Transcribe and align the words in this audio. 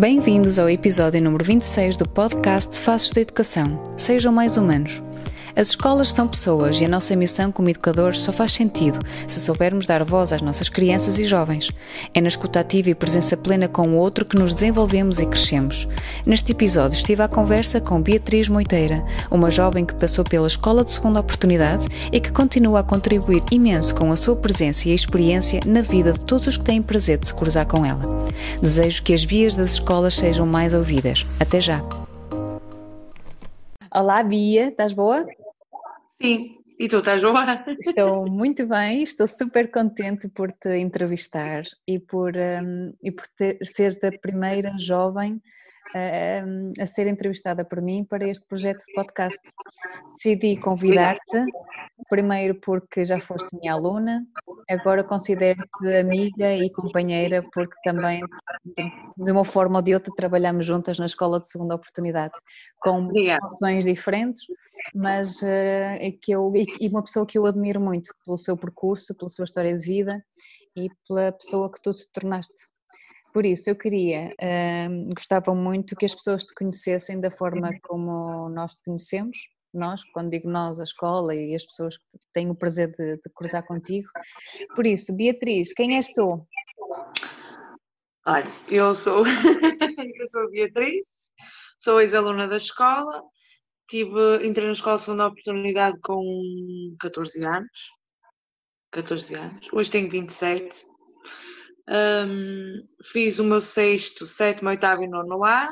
Bem-vindos 0.00 0.60
ao 0.60 0.70
episódio 0.70 1.20
número 1.20 1.44
26 1.44 1.96
do 1.96 2.08
podcast 2.08 2.78
Faces 2.78 3.10
da 3.10 3.20
Educação. 3.20 3.82
Sejam 3.96 4.32
mais 4.32 4.56
humanos. 4.56 5.02
As 5.58 5.70
escolas 5.70 6.10
são 6.10 6.28
pessoas 6.28 6.80
e 6.80 6.84
a 6.84 6.88
nossa 6.88 7.16
missão 7.16 7.50
como 7.50 7.68
educadores 7.68 8.20
só 8.20 8.30
faz 8.30 8.52
sentido 8.52 9.00
se 9.26 9.40
soubermos 9.40 9.88
dar 9.88 10.04
voz 10.04 10.32
às 10.32 10.40
nossas 10.40 10.68
crianças 10.68 11.18
e 11.18 11.26
jovens. 11.26 11.68
É 12.14 12.20
na 12.20 12.28
escuta 12.28 12.60
ativa 12.60 12.90
e 12.90 12.94
presença 12.94 13.36
plena 13.36 13.66
com 13.66 13.82
o 13.88 13.96
outro 13.96 14.24
que 14.24 14.38
nos 14.38 14.54
desenvolvemos 14.54 15.18
e 15.18 15.26
crescemos. 15.26 15.88
Neste 16.24 16.52
episódio 16.52 16.94
estive 16.94 17.22
à 17.22 17.28
conversa 17.28 17.80
com 17.80 18.00
Beatriz 18.00 18.48
Moiteira, 18.48 19.04
uma 19.32 19.50
jovem 19.50 19.84
que 19.84 19.94
passou 19.94 20.22
pela 20.22 20.46
Escola 20.46 20.84
de 20.84 20.92
Segunda 20.92 21.18
Oportunidade 21.18 21.88
e 22.12 22.20
que 22.20 22.30
continua 22.30 22.78
a 22.78 22.84
contribuir 22.84 23.42
imenso 23.50 23.96
com 23.96 24.12
a 24.12 24.16
sua 24.16 24.36
presença 24.36 24.88
e 24.88 24.94
experiência 24.94 25.58
na 25.66 25.82
vida 25.82 26.12
de 26.12 26.20
todos 26.20 26.46
os 26.46 26.56
que 26.56 26.64
têm 26.64 26.80
prazer 26.80 27.18
de 27.18 27.26
se 27.26 27.34
cruzar 27.34 27.66
com 27.66 27.84
ela. 27.84 28.02
Desejo 28.60 29.02
que 29.02 29.12
as 29.12 29.24
vias 29.24 29.56
das 29.56 29.72
escolas 29.72 30.14
sejam 30.14 30.46
mais 30.46 30.72
ouvidas. 30.72 31.24
Até 31.40 31.60
já! 31.60 31.84
Olá, 33.92 34.22
Bia, 34.22 34.68
estás 34.68 34.92
boa? 34.92 35.26
Sim, 36.20 36.58
e 36.78 36.88
tu 36.88 36.98
estás 36.98 37.22
boa? 37.22 37.64
Estou 37.78 38.28
muito 38.28 38.66
bem, 38.66 39.02
estou 39.02 39.26
super 39.26 39.70
contente 39.70 40.28
por 40.28 40.50
te 40.50 40.76
entrevistar 40.76 41.62
e 41.86 42.00
por, 42.00 42.32
um, 42.36 42.92
e 43.00 43.12
por 43.12 43.26
ter, 43.28 43.58
seres 43.62 44.02
a 44.02 44.10
primeira 44.10 44.76
jovem 44.78 45.40
a, 45.94 46.82
a 46.82 46.86
ser 46.86 47.06
entrevistada 47.06 47.64
por 47.64 47.80
mim 47.80 48.04
para 48.04 48.28
este 48.28 48.46
projeto 48.46 48.84
de 48.84 48.92
podcast. 48.94 49.40
Decidi 50.12 50.56
convidar-te, 50.56 51.44
primeiro 52.08 52.54
porque 52.54 53.04
já 53.04 53.18
foste 53.20 53.56
minha 53.56 53.72
aluna, 53.72 54.24
agora 54.68 55.02
considero-te 55.02 55.96
amiga 55.96 56.54
e 56.54 56.70
companheira 56.70 57.44
porque 57.52 57.76
também, 57.82 58.20
de 59.16 59.32
uma 59.32 59.44
forma 59.44 59.78
ou 59.78 59.82
de 59.82 59.94
outra, 59.94 60.12
trabalhamos 60.14 60.66
juntas 60.66 60.98
na 60.98 61.06
Escola 61.06 61.40
de 61.40 61.48
Segunda 61.48 61.74
Oportunidade, 61.74 62.34
com 62.78 63.08
funções 63.42 63.84
diferentes, 63.84 64.42
mas 64.94 65.42
uh, 65.42 66.18
que 66.22 66.32
eu, 66.32 66.52
e 66.54 66.88
uma 66.88 67.02
pessoa 67.02 67.26
que 67.26 67.38
eu 67.38 67.46
admiro 67.46 67.80
muito 67.80 68.14
pelo 68.24 68.38
seu 68.38 68.56
percurso, 68.56 69.14
pela 69.14 69.28
sua 69.28 69.44
história 69.44 69.76
de 69.76 69.84
vida 69.84 70.24
e 70.76 70.88
pela 71.06 71.32
pessoa 71.32 71.70
que 71.70 71.80
tu 71.82 71.92
te 71.92 72.08
tornaste. 72.12 72.68
Por 73.32 73.44
isso, 73.44 73.68
eu 73.68 73.76
queria, 73.76 74.30
uh, 74.40 75.14
gostava 75.14 75.54
muito 75.54 75.94
que 75.96 76.06
as 76.06 76.14
pessoas 76.14 76.44
te 76.44 76.54
conhecessem 76.54 77.20
da 77.20 77.30
forma 77.30 77.70
como 77.82 78.48
nós 78.48 78.72
te 78.76 78.84
conhecemos, 78.84 79.38
nós, 79.72 80.02
quando 80.12 80.30
digo 80.30 80.48
nós, 80.48 80.80
a 80.80 80.84
escola 80.84 81.34
e 81.34 81.54
as 81.54 81.64
pessoas 81.64 81.96
que 81.96 82.04
têm 82.32 82.50
o 82.50 82.54
prazer 82.54 82.90
de, 82.96 83.16
de 83.16 83.30
cruzar 83.34 83.66
contigo. 83.66 84.08
Por 84.74 84.86
isso, 84.86 85.14
Beatriz, 85.14 85.72
quem 85.72 85.96
és 85.96 86.10
tu? 86.12 86.46
Olha, 88.26 88.46
eu 88.68 88.94
sou, 88.94 89.22
eu 90.20 90.26
sou 90.30 90.50
Beatriz, 90.50 91.06
sou 91.78 92.00
ex-aluna 92.00 92.46
da 92.46 92.56
escola, 92.56 93.22
tive, 93.88 94.46
entrei 94.46 94.66
na 94.66 94.72
escola 94.72 94.98
segunda 94.98 95.28
oportunidade 95.28 95.98
com 96.00 96.94
14 97.00 97.44
anos, 97.44 97.90
14 98.92 99.34
anos, 99.34 99.68
hoje 99.72 99.90
tenho 99.90 100.10
27, 100.10 100.86
um, 101.88 102.86
fiz 103.02 103.38
o 103.38 103.44
meu 103.44 103.62
sexto, 103.62 104.26
sétimo, 104.26 104.68
oitavo 104.68 105.02
e 105.02 105.08
nono 105.08 105.38
lá. 105.38 105.70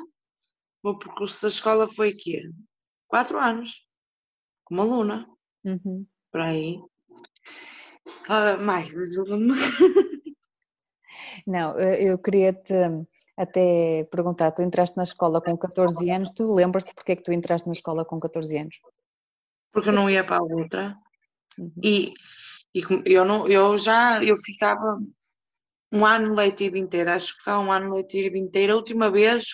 O 0.82 0.90
meu 0.90 0.98
percurso 0.98 1.42
da 1.42 1.48
escola 1.48 1.86
foi 1.86 2.08
aqui, 2.08 2.40
quatro 3.06 3.38
anos, 3.38 3.85
como 4.66 4.82
aluna. 4.82 5.26
Uhum. 5.64 6.06
Por 6.30 6.40
aí. 6.42 6.78
Uh, 8.28 8.62
mais, 8.62 8.94
ajuda-me. 8.94 9.54
Não, 11.46 11.78
eu 11.78 12.18
queria 12.18 12.52
te 12.52 12.74
até 13.36 14.04
perguntar, 14.10 14.50
tu 14.50 14.62
entraste 14.62 14.96
na 14.96 15.04
escola 15.04 15.40
com 15.40 15.56
14 15.56 16.10
anos, 16.10 16.30
tu 16.30 16.52
lembras-te 16.52 16.92
porque 16.94 17.12
é 17.12 17.16
que 17.16 17.22
tu 17.22 17.32
entraste 17.32 17.66
na 17.68 17.72
escola 17.72 18.04
com 18.04 18.18
14 18.18 18.58
anos? 18.58 18.80
Porque 19.72 19.90
eu 19.90 19.92
não 19.92 20.10
ia 20.10 20.24
para 20.24 20.38
a 20.38 20.42
outra. 20.42 20.96
Uhum. 21.58 21.72
E, 21.82 22.14
e 22.74 22.82
eu, 23.04 23.24
não, 23.24 23.46
eu 23.46 23.76
já 23.78 24.22
eu 24.24 24.36
ficava 24.38 24.98
um 25.92 26.04
ano 26.04 26.34
letivo 26.34 26.76
inteiro, 26.76 27.10
acho 27.10 27.36
que 27.42 27.50
um 27.50 27.70
ano 27.70 27.94
letivo 27.94 28.36
inteiro. 28.36 28.72
A 28.72 28.76
última 28.76 29.10
vez, 29.10 29.46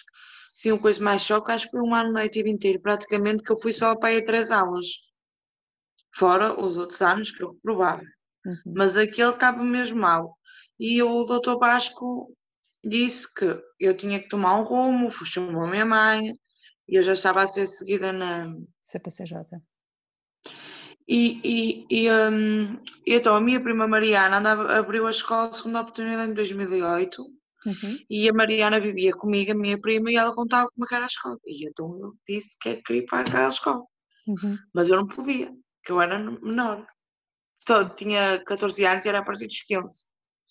sim, 0.55 0.73
uma 0.73 0.81
coisa 0.81 1.03
mais 1.03 1.23
choque, 1.23 1.51
acho 1.51 1.67
que 1.67 1.73
foi 1.73 1.81
um 1.81 1.95
ano 1.95 2.13
letivo 2.13 2.49
inteiro, 2.49 2.81
praticamente 2.81 3.43
que 3.43 3.53
eu 3.53 3.61
fui 3.61 3.73
só 3.73 3.97
para 3.97 4.13
ir 4.13 4.23
a 4.23 4.27
três 4.27 4.51
aulas, 4.51 4.87
fora 6.15 6.61
os 6.61 6.77
outros 6.77 7.01
anos 7.03 7.31
que 7.31 7.43
eu 7.43 7.53
reprovava. 7.53 8.03
Uhum. 8.45 8.75
Mas 8.77 8.97
aquele 8.97 9.31
estava 9.31 9.63
mesmo 9.63 10.01
mal. 10.01 10.37
E 10.79 11.03
o 11.03 11.25
doutor 11.25 11.59
Vasco 11.59 12.35
disse 12.85 13.33
que 13.33 13.63
eu 13.79 13.97
tinha 13.97 14.21
que 14.21 14.29
tomar 14.29 14.57
um 14.57 14.65
rumo, 14.65 15.11
chamou 15.25 15.65
a 15.65 15.71
minha 15.71 15.87
mãe, 15.87 16.33
e 16.89 16.99
eu 16.99 17.03
já 17.03 17.13
estava 17.13 17.43
a 17.43 17.47
ser 17.47 17.67
seguida 17.67 18.13
na 18.13 18.53
CPCJ. 18.81 19.61
E, 21.09 21.41
e, 21.45 21.87
e, 21.91 22.11
um, 22.11 22.75
e 23.07 23.15
então 23.15 23.35
a 23.35 23.41
minha 23.41 23.61
prima 23.61 23.89
Mariana 23.89 24.39
andava, 24.39 24.73
abriu 24.73 25.07
a 25.07 25.11
escola 25.11 25.53
segunda 25.53 25.81
oportunidade 25.81 26.31
em 26.31 26.35
2008 26.35 27.25
uhum. 27.67 27.99
e 28.09 28.29
a 28.29 28.33
Mariana 28.33 28.81
vivia 28.81 29.13
comigo, 29.13 29.53
a 29.53 29.55
minha 29.55 29.81
prima, 29.81 30.11
e 30.11 30.17
ela 30.17 30.35
contava 30.35 30.69
como 30.71 30.87
é 30.91 30.95
era 30.95 31.05
a 31.05 31.07
escola. 31.07 31.39
E 31.47 31.67
então 31.67 31.99
eu 31.99 32.15
disse 32.29 32.57
que 32.61 32.77
queria 32.83 33.03
ir 33.03 33.07
para 33.07 33.21
aquela 33.21 33.49
escola. 33.49 33.85
Uhum. 34.27 34.59
Mas 34.73 34.91
eu 34.91 34.97
não 34.97 35.07
podia, 35.07 35.53
que 35.85 35.93
eu 35.93 36.01
era 36.01 36.19
menor. 36.19 36.87
Só 37.67 37.89
tinha 37.89 38.43
14 38.45 38.85
anos 38.85 39.05
e 39.05 39.09
era 39.09 39.19
a 39.19 39.25
partir 39.25 39.47
dos 39.47 39.63
15. 39.63 40.07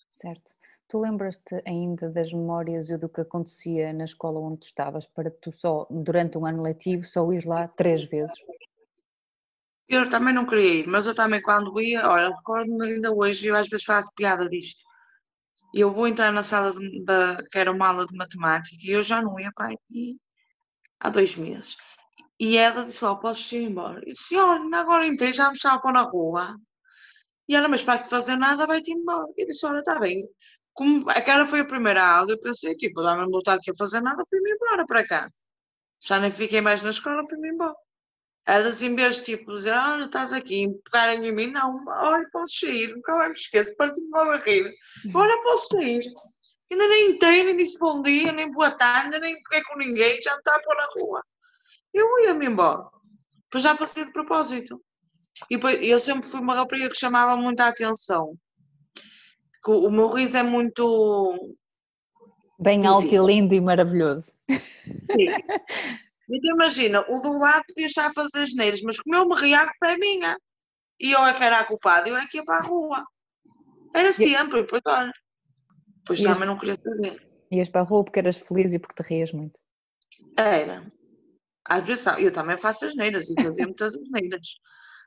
Certo. 0.08 0.52
Tu 0.88 0.98
lembras-te 0.98 1.62
ainda 1.66 2.10
das 2.10 2.32
memórias 2.32 2.90
e 2.90 2.98
do 2.98 3.08
que 3.08 3.22
acontecia 3.22 3.92
na 3.94 4.04
escola 4.04 4.40
onde 4.40 4.58
tu 4.58 4.66
estavas 4.66 5.06
para 5.06 5.30
tu 5.30 5.50
só, 5.50 5.86
durante 5.90 6.36
um 6.36 6.44
ano 6.44 6.62
letivo, 6.62 7.04
só 7.04 7.30
ir 7.32 7.46
lá 7.46 7.66
três 7.66 8.04
vezes? 8.04 8.34
Eu 9.88 10.08
também 10.08 10.34
não 10.34 10.46
queria 10.46 10.82
ir, 10.82 10.86
mas 10.86 11.06
eu 11.06 11.14
também 11.14 11.40
quando 11.40 11.80
ia, 11.80 12.06
olha, 12.08 12.28
recordo-me 12.34 12.92
ainda 12.92 13.10
hoje, 13.10 13.46
eu 13.46 13.56
às 13.56 13.68
vezes 13.68 13.84
faço 13.84 14.12
piada 14.14 14.48
disto. 14.48 14.82
Eu 15.74 15.92
vou 15.92 16.06
entrar 16.06 16.32
na 16.32 16.42
sala 16.42 16.72
de, 16.72 17.04
de, 17.04 17.48
que 17.50 17.58
era 17.58 17.72
uma 17.72 17.88
aula 17.88 18.06
de 18.06 18.16
matemática 18.16 18.76
e 18.82 18.90
eu 18.90 19.02
já 19.02 19.22
não 19.22 19.38
ia 19.40 19.50
para 19.54 19.72
aqui 19.72 20.18
há 21.00 21.10
dois 21.10 21.36
meses. 21.36 21.76
E 22.38 22.56
ela 22.56 22.84
disse, 22.84 23.04
ó, 23.04 23.14
posso 23.16 23.54
ir 23.56 23.62
embora? 23.62 24.00
Eu 24.00 24.14
disse, 24.14 24.36
olha, 24.36 24.76
agora 24.78 25.06
entrei, 25.06 25.32
já 25.32 25.48
me 25.48 25.56
estava 25.56 25.76
a 25.76 25.80
pôr 25.80 25.92
na 25.92 26.02
rua. 26.02 26.56
E 27.48 27.54
ela, 27.56 27.68
mas 27.68 27.82
para 27.82 28.02
que 28.02 28.10
fazer 28.10 28.36
nada, 28.36 28.66
vai-te 28.66 28.92
embora. 28.92 29.28
Eu 29.36 29.46
disse, 29.46 29.64
olha, 29.66 29.80
está 29.80 29.98
bem. 29.98 30.28
Como 30.74 31.08
aquela 31.10 31.46
foi 31.46 31.60
a 31.60 31.66
primeira 31.66 32.04
aula, 32.04 32.32
eu 32.32 32.40
pensei, 32.40 32.76
tipo, 32.76 33.02
não 33.02 33.28
vou 33.30 33.40
estar 33.40 33.54
aqui 33.54 33.70
a 33.70 33.74
fazer 33.78 34.00
nada, 34.00 34.22
fui-me 34.28 34.52
embora 34.52 34.86
para 34.86 35.06
casa. 35.06 35.34
Já 36.00 36.18
nem 36.20 36.32
fiquei 36.32 36.60
mais 36.60 36.82
na 36.82 36.90
escola, 36.90 37.22
fui-me 37.28 37.50
embora. 37.50 37.74
Elas, 38.44 38.82
em 38.82 38.94
vez 38.94 39.16
de 39.16 39.24
tipo 39.24 39.54
dizer, 39.54 39.72
olha, 39.72 40.06
estás 40.06 40.32
aqui, 40.32 40.68
pegarem 40.84 41.26
em 41.26 41.32
mim, 41.32 41.46
não, 41.46 41.76
olha, 41.86 42.28
posso 42.32 42.60
sair, 42.60 42.92
nunca 42.92 43.14
mais 43.14 43.28
me 43.28 43.36
esqueço, 43.36 43.76
parti-me 43.76 44.08
logo 44.10 44.32
a 44.32 44.36
rir. 44.38 44.74
Olha, 45.14 45.42
posso 45.42 45.68
sair. 45.68 46.02
Ainda 46.70 46.88
nem 46.88 47.10
entrei, 47.10 47.44
nem 47.44 47.56
disse 47.56 47.78
bom 47.78 48.02
dia, 48.02 48.32
nem 48.32 48.50
boa 48.50 48.70
tarde, 48.72 49.18
nem 49.20 49.40
peguei 49.42 49.62
com 49.64 49.78
ninguém, 49.78 50.20
já 50.22 50.32
me 50.32 50.38
está 50.38 50.56
a 50.56 50.60
pôr 50.60 50.74
na 50.74 50.88
rua. 50.98 51.22
Eu 51.94 52.20
ia-me 52.20 52.46
embora. 52.46 52.84
Depois 53.44 53.62
já 53.62 53.76
fazia 53.76 54.06
de 54.06 54.12
propósito. 54.12 54.82
E 55.50 55.56
depois, 55.56 55.78
eu 55.80 56.00
sempre 56.00 56.30
fui 56.30 56.40
uma 56.40 56.54
rapariga 56.54 56.88
que 56.88 56.98
chamava 56.98 57.36
muita 57.36 57.66
atenção. 57.66 58.34
Que 59.62 59.70
o 59.70 59.90
meu 59.90 60.08
riso 60.08 60.36
é 60.36 60.42
muito. 60.42 61.54
Bem 62.58 62.86
alto 62.86 63.14
e 63.14 63.18
lindo 63.18 63.54
e 63.54 63.60
maravilhoso. 63.60 64.34
Sim. 64.48 65.26
Então 66.28 66.54
imagina, 66.54 67.04
o 67.08 67.20
do 67.20 67.32
lado 67.32 67.64
podia 67.66 67.86
estar 67.86 68.06
a 68.06 68.12
fazer 68.12 68.42
as 68.42 68.54
neiras, 68.54 68.80
mas 68.82 68.98
como 69.00 69.16
eu 69.16 69.28
me 69.28 69.34
ria, 69.36 69.60
a 69.60 69.66
culpa 69.66 69.92
é 69.92 69.96
minha. 69.96 70.36
E 71.00 71.12
eu 71.12 71.24
é 71.24 71.34
que 71.34 71.42
era 71.42 71.58
a 71.58 71.64
culpada, 71.64 72.08
eu 72.08 72.16
é 72.16 72.26
que 72.26 72.38
ia 72.38 72.44
para 72.44 72.58
a 72.58 72.62
rua. 72.62 73.04
Era 73.94 74.12
sempre, 74.12 74.60
e 74.60 74.62
depois 74.62 74.82
olha. 74.86 75.12
Depois 75.98 76.20
e 76.20 76.24
também 76.24 76.46
não 76.46 76.58
queria 76.58 76.76
saber. 76.76 77.20
Ias 77.50 77.68
para 77.68 77.82
a 77.82 77.84
rua 77.84 78.04
porque 78.04 78.18
eras 78.18 78.38
feliz 78.38 78.72
e 78.72 78.78
porque 78.78 79.02
te 79.02 79.06
rias 79.08 79.32
muito. 79.32 79.58
Era. 80.36 80.86
Às 81.64 81.84
vezes 81.84 82.06
eu 82.18 82.32
também 82.32 82.56
faço 82.56 82.86
as 82.86 82.94
neiras 82.94 83.28
e 83.28 83.34
fazia 83.42 83.66
muitas 83.66 83.94
neiras. 84.10 84.48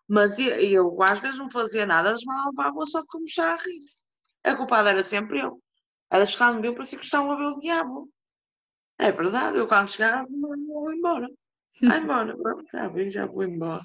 Mas 0.07 0.37
eu, 0.37 0.53
eu, 0.59 1.03
às 1.03 1.19
vezes 1.19 1.37
não 1.37 1.49
fazia 1.49 1.85
nada, 1.85 2.09
elas 2.09 2.23
mandavam 2.23 2.53
para 2.53 2.69
a 2.69 2.71
rua 2.71 2.85
só 2.85 3.01
porque 3.01 3.19
me 3.19 3.43
a 3.43 3.55
rir. 3.55 3.85
A 4.43 4.55
culpada 4.55 4.89
era 4.89 5.01
sempre 5.01 5.39
eu. 5.39 5.59
Elas 6.11 6.31
chegavam 6.31 6.55
me 6.55 6.61
viu, 6.61 6.73
parecia 6.73 6.99
que 6.99 7.05
estavam 7.05 7.31
a 7.31 7.35
ver 7.35 7.45
o 7.45 7.59
diabo. 7.59 8.09
É 8.97 9.11
verdade, 9.11 9.57
eu 9.57 9.67
quando 9.67 9.89
chegar 9.89 10.25
vou 10.27 10.93
embora. 10.93 11.29
Vai 11.81 11.99
embora, 11.99 12.35
já 12.71 12.87
vim, 12.87 13.09
já 13.09 13.25
vou 13.25 13.43
embora. 13.43 13.81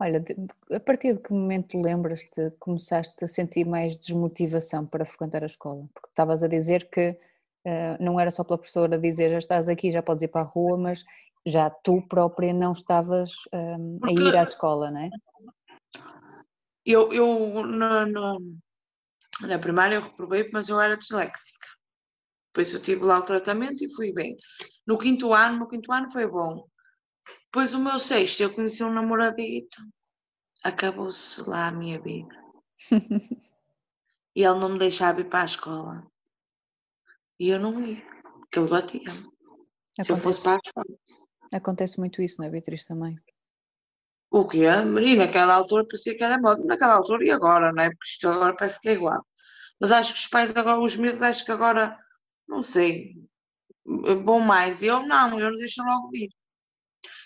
Olha, 0.00 0.24
a 0.72 0.80
partir 0.80 1.14
de 1.14 1.20
que 1.20 1.32
momento 1.32 1.80
lembras-te, 1.80 2.50
começaste 2.58 3.24
a 3.24 3.28
sentir 3.28 3.64
mais 3.64 3.96
desmotivação 3.96 4.86
para 4.86 5.04
frequentar 5.04 5.42
a 5.42 5.46
escola? 5.46 5.86
Porque 5.94 6.08
estavas 6.08 6.42
a 6.42 6.48
dizer 6.48 6.88
que 6.90 7.10
uh, 7.10 8.02
não 8.02 8.18
era 8.18 8.30
só 8.30 8.42
pela 8.42 8.58
professora 8.58 8.98
dizer 8.98 9.30
já 9.30 9.38
estás 9.38 9.68
aqui, 9.68 9.90
já 9.90 10.02
podes 10.02 10.22
ir 10.22 10.28
para 10.28 10.40
a 10.40 10.44
rua, 10.44 10.76
mas 10.76 11.04
já 11.46 11.70
tu 11.70 12.02
própria 12.08 12.52
não 12.52 12.72
estavas 12.72 13.32
um, 13.52 13.98
a 14.02 14.12
ir 14.12 14.36
à 14.36 14.42
escola, 14.42 14.90
não 14.90 15.00
é? 15.00 15.10
Eu, 16.84 17.12
eu 17.12 17.64
na, 17.64 18.06
na, 18.06 18.36
na 19.42 19.58
primária 19.58 19.96
eu 19.96 20.02
reprovei, 20.02 20.50
mas 20.52 20.68
eu 20.68 20.80
era 20.80 20.96
disléxica. 20.96 21.66
Por 22.54 22.60
isso 22.60 22.76
eu 22.76 22.82
tive 22.82 23.04
lá 23.04 23.18
o 23.18 23.24
tratamento 23.24 23.84
e 23.84 23.92
fui 23.92 24.12
bem. 24.12 24.36
No 24.86 24.96
quinto 24.96 25.34
ano, 25.34 25.58
no 25.58 25.68
quinto 25.68 25.92
ano 25.92 26.08
foi 26.10 26.26
bom. 26.26 26.66
Depois 27.46 27.74
o 27.74 27.80
meu 27.80 27.98
sexto, 27.98 28.42
eu 28.42 28.54
conheci 28.54 28.84
um 28.84 28.92
namoradito. 28.92 29.82
Acabou-se 30.62 31.42
lá 31.48 31.66
a 31.66 31.72
minha 31.72 32.00
vida. 32.00 32.34
e 34.36 34.44
ele 34.44 34.58
não 34.58 34.70
me 34.70 34.78
deixava 34.78 35.20
ir 35.20 35.28
para 35.28 35.42
a 35.42 35.46
escola. 35.46 36.06
E 37.40 37.48
eu 37.48 37.58
não 37.58 37.84
ia, 37.84 38.00
porque 38.38 38.60
ele 38.60 38.70
batia-me. 38.70 39.28
Se 40.00 40.12
eu 40.12 40.16
fosse 40.18 40.44
para 40.44 40.54
a 40.54 40.60
escola. 40.64 40.98
Acontece 41.52 41.98
muito 41.98 42.22
isso, 42.22 42.40
não 42.40 42.46
é, 42.46 42.50
Beatriz, 42.50 42.84
também? 42.84 43.14
O 44.30 44.46
quê? 44.46 44.68
Menina, 44.84 45.26
naquela 45.26 45.54
altura 45.54 45.84
parecia 45.84 46.16
que 46.16 46.22
era 46.22 46.40
moda. 46.40 46.62
Naquela 46.64 46.94
altura 46.94 47.24
e 47.24 47.30
agora, 47.30 47.72
não 47.72 47.82
é? 47.82 47.88
Porque 47.90 48.08
isto 48.08 48.28
agora 48.28 48.56
parece 48.56 48.80
que 48.80 48.88
é 48.88 48.92
igual. 48.92 49.24
Mas 49.80 49.92
acho 49.92 50.14
que 50.14 50.20
os 50.20 50.28
pais 50.28 50.56
agora, 50.56 50.80
os 50.80 50.96
meus, 50.96 51.20
acho 51.22 51.44
que 51.44 51.52
agora, 51.52 51.98
não 52.48 52.62
sei, 52.62 53.14
bom 54.24 54.40
mais. 54.40 54.82
Eu 54.82 55.06
não, 55.06 55.38
eu 55.38 55.50
não 55.50 55.58
deixo 55.58 55.82
logo 55.82 56.10
vir. 56.10 56.28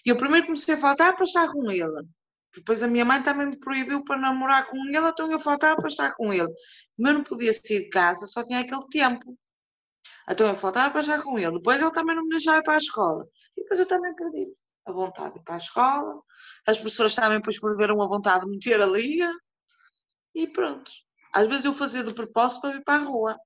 E 0.05 0.11
eu 0.11 0.17
primeiro 0.17 0.47
comecei 0.47 0.75
a 0.75 0.79
faltar 0.79 1.15
para 1.15 1.25
estar 1.25 1.51
com 1.53 1.71
ele. 1.71 2.07
Depois 2.55 2.83
a 2.83 2.89
minha 2.89 3.05
mãe 3.05 3.23
também 3.23 3.47
me 3.47 3.59
proibiu 3.59 4.03
para 4.05 4.19
namorar 4.19 4.67
com 4.69 4.77
ele, 4.77 5.09
então 5.09 5.31
eu 5.31 5.39
faltava 5.39 5.77
para 5.77 5.89
estar 5.89 6.15
com 6.15 6.33
ele. 6.33 6.53
Mas 6.99 7.13
eu 7.13 7.19
não 7.19 7.25
podia 7.25 7.53
sair 7.53 7.85
de 7.85 7.89
casa, 7.89 8.27
só 8.27 8.45
tinha 8.45 8.61
aquele 8.61 8.87
tempo. 8.91 9.39
Então 10.29 10.49
eu 10.49 10.57
faltava 10.57 10.91
para 10.91 11.01
estar 11.01 11.23
com 11.23 11.39
ele. 11.39 11.53
Depois 11.53 11.81
ele 11.81 11.93
também 11.93 12.17
não 12.17 12.25
me 12.25 12.31
deixava 12.31 12.59
ir 12.59 12.63
para 12.63 12.75
a 12.75 12.79
escola. 12.79 13.27
E 13.57 13.63
depois 13.63 13.81
eu 13.81 13.87
também 13.87 14.15
perdi 14.15 14.53
a 14.87 14.93
vontade 14.93 15.35
de 15.35 15.41
ir 15.41 15.43
para 15.43 15.55
a 15.55 15.59
escola. 15.59 16.23
As 16.67 16.79
professoras 16.79 17.15
também 17.15 17.39
depois 17.39 17.61
perderam 17.61 18.03
a 18.03 18.09
vontade 18.09 18.45
de 18.45 18.51
meter 18.51 18.81
ali. 18.81 19.21
E 20.35 20.47
pronto. 20.49 20.91
Às 21.33 21.47
vezes 21.49 21.65
eu 21.65 21.75
fazia 21.75 22.03
de 22.03 22.15
propósito 22.15 22.63
para 22.63 22.73
vir 22.73 22.85
para 22.85 23.03
a 23.03 23.05
rua. 23.05 23.39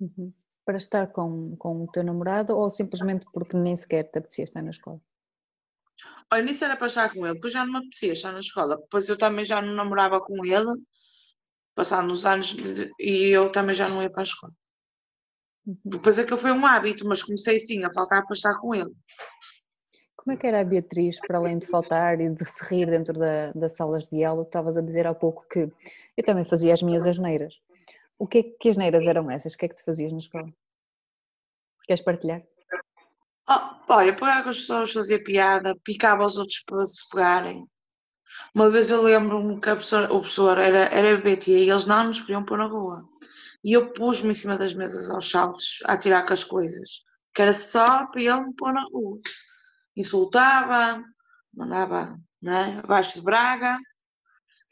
Uhum. 0.00 0.32
Para 0.64 0.76
estar 0.76 1.08
com, 1.08 1.56
com 1.56 1.84
o 1.84 1.86
teu 1.88 2.04
namorado 2.04 2.56
ou 2.56 2.70
simplesmente 2.70 3.26
porque 3.32 3.56
nem 3.56 3.74
sequer 3.74 4.04
te 4.04 4.18
apetecia 4.18 4.44
estar 4.44 4.62
na 4.62 4.70
escola? 4.70 5.00
Ao 6.30 6.38
início 6.38 6.64
era 6.64 6.76
para 6.76 6.86
estar 6.86 7.12
com 7.12 7.26
ele, 7.26 7.34
depois 7.34 7.52
já 7.52 7.64
não 7.64 7.72
me 7.72 7.78
apetecia 7.78 8.12
estar 8.12 8.32
na 8.32 8.40
escola. 8.40 8.76
Depois 8.76 9.08
eu 9.08 9.18
também 9.18 9.44
já 9.44 9.60
não 9.60 9.74
namorava 9.74 10.20
com 10.20 10.44
ele, 10.44 10.80
passando 11.74 12.12
os 12.12 12.24
anos, 12.24 12.56
e 12.98 13.28
eu 13.28 13.50
também 13.52 13.74
já 13.74 13.88
não 13.88 14.02
ia 14.02 14.10
para 14.10 14.22
a 14.22 14.24
escola. 14.24 14.52
Uhum. 15.66 15.76
Depois 15.84 16.18
aquilo 16.18 16.38
foi 16.38 16.52
um 16.52 16.64
hábito, 16.66 17.06
mas 17.06 17.22
comecei 17.22 17.58
sim 17.58 17.84
a 17.84 17.92
faltar 17.92 18.24
para 18.24 18.34
estar 18.34 18.58
com 18.58 18.74
ele. 18.74 18.92
Como 20.16 20.34
é 20.34 20.36
que 20.36 20.46
era 20.46 20.60
a 20.60 20.64
Beatriz, 20.64 21.18
para 21.20 21.38
além 21.38 21.58
de 21.58 21.66
faltar 21.66 22.20
e 22.20 22.28
de 22.28 22.44
se 22.44 22.64
rir 22.64 22.86
dentro 22.86 23.18
da, 23.18 23.52
das 23.52 23.76
salas 23.76 24.06
de 24.06 24.24
aula? 24.24 24.44
Estavas 24.44 24.78
a 24.78 24.80
dizer 24.80 25.06
há 25.06 25.14
pouco 25.14 25.44
que 25.48 25.68
eu 26.16 26.24
também 26.24 26.44
fazia 26.44 26.72
as 26.72 26.82
minhas 26.82 27.06
asneiras. 27.06 27.60
O 28.22 28.26
que, 28.28 28.38
é, 28.38 28.42
que 28.44 28.68
asneiras 28.68 29.08
eram 29.08 29.28
essas? 29.28 29.54
O 29.54 29.58
que 29.58 29.64
é 29.64 29.68
que 29.68 29.74
tu 29.74 29.84
fazias 29.84 30.12
na 30.12 30.20
escola? 30.20 30.48
Queres 31.84 32.04
partilhar? 32.04 32.40
Oh, 33.50 33.92
olha, 33.92 34.14
pegava 34.14 34.44
com 34.44 34.50
as 34.50 34.58
pessoas, 34.58 34.92
fazia 34.92 35.24
piada, 35.24 35.74
picava 35.82 36.24
os 36.24 36.36
outros 36.36 36.60
para 36.60 36.86
se 36.86 37.08
pegarem. 37.08 37.66
Uma 38.54 38.70
vez 38.70 38.90
eu 38.90 39.02
lembro-me 39.02 39.60
que 39.60 39.68
a 39.68 39.74
professora, 39.74 40.06
o 40.06 40.20
professor 40.20 40.56
era, 40.56 40.84
era 40.96 41.20
BT 41.20 41.50
e 41.50 41.70
eles 41.70 41.84
não 41.84 42.04
nos 42.04 42.20
queriam 42.20 42.44
pôr 42.44 42.58
na 42.58 42.66
rua. 42.66 43.04
E 43.64 43.72
eu 43.72 43.92
pus-me 43.92 44.30
em 44.30 44.34
cima 44.36 44.56
das 44.56 44.72
mesas 44.72 45.10
aos 45.10 45.28
saltos 45.28 45.80
a 45.84 45.96
tirar 45.96 46.24
com 46.24 46.32
as 46.32 46.44
coisas, 46.44 47.02
que 47.34 47.42
era 47.42 47.52
só 47.52 48.06
para 48.06 48.22
ele 48.22 48.40
me 48.40 48.54
pôr 48.54 48.72
na 48.72 48.84
rua. 48.84 49.18
Insultava, 49.96 51.02
mandava 51.52 52.16
né, 52.40 52.80
abaixo 52.84 53.14
de 53.14 53.24
Braga, 53.24 53.80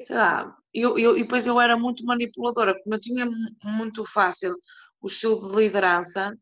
sei 0.06 0.14
lá. 0.14 0.56
Eu, 0.72 0.98
eu, 0.98 1.16
e 1.16 1.22
depois 1.22 1.46
eu 1.46 1.60
era 1.60 1.76
muito 1.76 2.04
manipuladora, 2.04 2.74
como 2.82 2.94
eu 2.94 3.00
tinha 3.00 3.26
muito 3.64 4.04
fácil 4.04 4.56
o 5.00 5.08
estilo 5.08 5.50
de 5.50 5.56
liderança, 5.56 6.36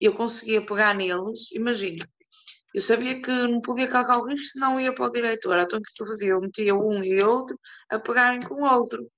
eu 0.00 0.14
conseguia 0.14 0.64
pegar 0.64 0.94
neles, 0.94 1.50
imagina, 1.52 2.04
eu 2.76 2.82
sabia 2.82 3.20
que 3.22 3.30
não 3.30 3.62
podia 3.62 3.88
calcar 3.88 4.18
o 4.18 4.26
risco, 4.26 4.48
senão 4.48 4.78
ia 4.78 4.94
para 4.94 5.06
o 5.06 5.10
diretor. 5.10 5.56
Então 5.58 5.78
o 5.78 5.82
que 5.82 6.02
eu 6.02 6.06
fazia? 6.06 6.28
Eu 6.28 6.40
metia 6.42 6.74
um 6.74 7.02
e 7.02 7.24
outro 7.24 7.58
a 7.90 7.98
pegarem 7.98 8.38
com 8.40 8.56
o 8.56 8.70
outro. 8.70 9.10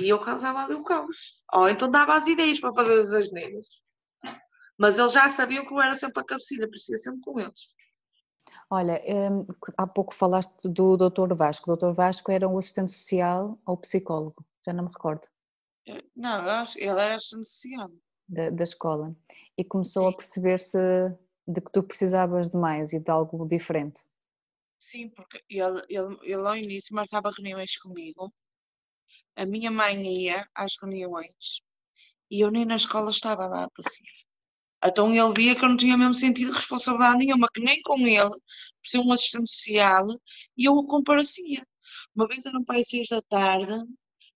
E 0.00 0.08
eu 0.08 0.20
causava 0.20 0.64
ali 0.64 0.74
o 0.74 0.82
caos. 0.82 1.40
Ou 1.52 1.68
então 1.68 1.88
dava 1.88 2.16
as 2.16 2.26
ideias 2.26 2.58
para 2.58 2.72
fazer 2.72 3.00
as 3.00 3.12
asneiras. 3.12 3.66
Mas 4.76 4.98
eles 4.98 5.12
já 5.12 5.28
sabiam 5.28 5.64
que 5.64 5.72
eu 5.72 5.80
era 5.80 5.94
sempre 5.94 6.20
a 6.20 6.24
cabecilha, 6.24 6.66
parecia 6.66 6.98
sempre 6.98 7.20
com 7.20 7.38
eles. 7.38 7.68
Olha, 8.70 9.02
hum, 9.06 9.46
há 9.78 9.86
pouco 9.86 10.14
falaste 10.14 10.68
do 10.68 10.96
Dr. 10.96 11.34
Vasco. 11.34 11.72
O 11.72 11.76
Dr. 11.76 11.92
Vasco 11.92 12.30
era 12.30 12.46
um 12.46 12.58
assistente 12.58 12.92
social 12.92 13.58
ou 13.64 13.76
psicólogo? 13.78 14.44
Já 14.64 14.72
não 14.72 14.84
me 14.84 14.90
recordo. 14.90 15.26
Eh, 15.86 16.04
não, 16.14 16.40
acho, 16.40 16.78
ele 16.78 17.00
era 17.00 17.14
assistente 17.14 17.48
social. 17.48 17.90
Da, 18.28 18.50
da 18.50 18.62
escola. 18.62 19.16
E 19.56 19.64
começou 19.64 20.02
Sim. 20.02 20.08
a 20.08 20.16
perceber-se 20.16 20.78
de 21.46 21.60
que 21.62 21.72
tu 21.72 21.82
precisavas 21.82 22.50
de 22.50 22.58
mais 22.58 22.92
e 22.92 23.00
de 23.00 23.10
algo 23.10 23.46
diferente. 23.46 24.02
Sim, 24.78 25.08
porque 25.08 25.42
ele, 25.48 25.82
ele, 25.88 26.18
ele 26.22 26.46
ao 26.46 26.56
início 26.56 26.94
marcava 26.94 27.32
reuniões 27.36 27.78
comigo. 27.78 28.32
A 29.34 29.46
minha 29.46 29.70
mãe 29.70 30.24
ia 30.24 30.46
às 30.54 30.76
reuniões 30.80 31.62
e 32.30 32.40
eu 32.40 32.50
nem 32.50 32.66
na 32.66 32.76
escola 32.76 33.10
estava 33.10 33.46
lá 33.46 33.62
a 33.62 33.64
aparecer. 33.64 34.04
Então 34.84 35.12
ele 35.12 35.32
via 35.34 35.54
que 35.54 35.64
eu 35.64 35.68
não 35.68 35.76
tinha 35.76 35.96
mesmo 35.96 36.14
sentido 36.14 36.50
de 36.50 36.56
responsabilidade 36.56 37.18
nenhuma, 37.18 37.48
que 37.52 37.60
nem 37.60 37.82
com 37.82 37.98
ele, 37.98 38.30
por 38.30 38.86
ser 38.86 38.98
um 38.98 39.12
assistente 39.12 39.50
social, 39.50 40.06
e 40.56 40.64
eu 40.66 40.72
o 40.72 40.86
comparecia. 40.86 41.66
Uma 42.14 42.28
vez 42.28 42.46
era 42.46 42.58
um 42.58 42.64
pai 42.64 42.80
às 42.80 42.88
seis 42.88 43.08
da 43.08 43.20
tarde, 43.22 43.72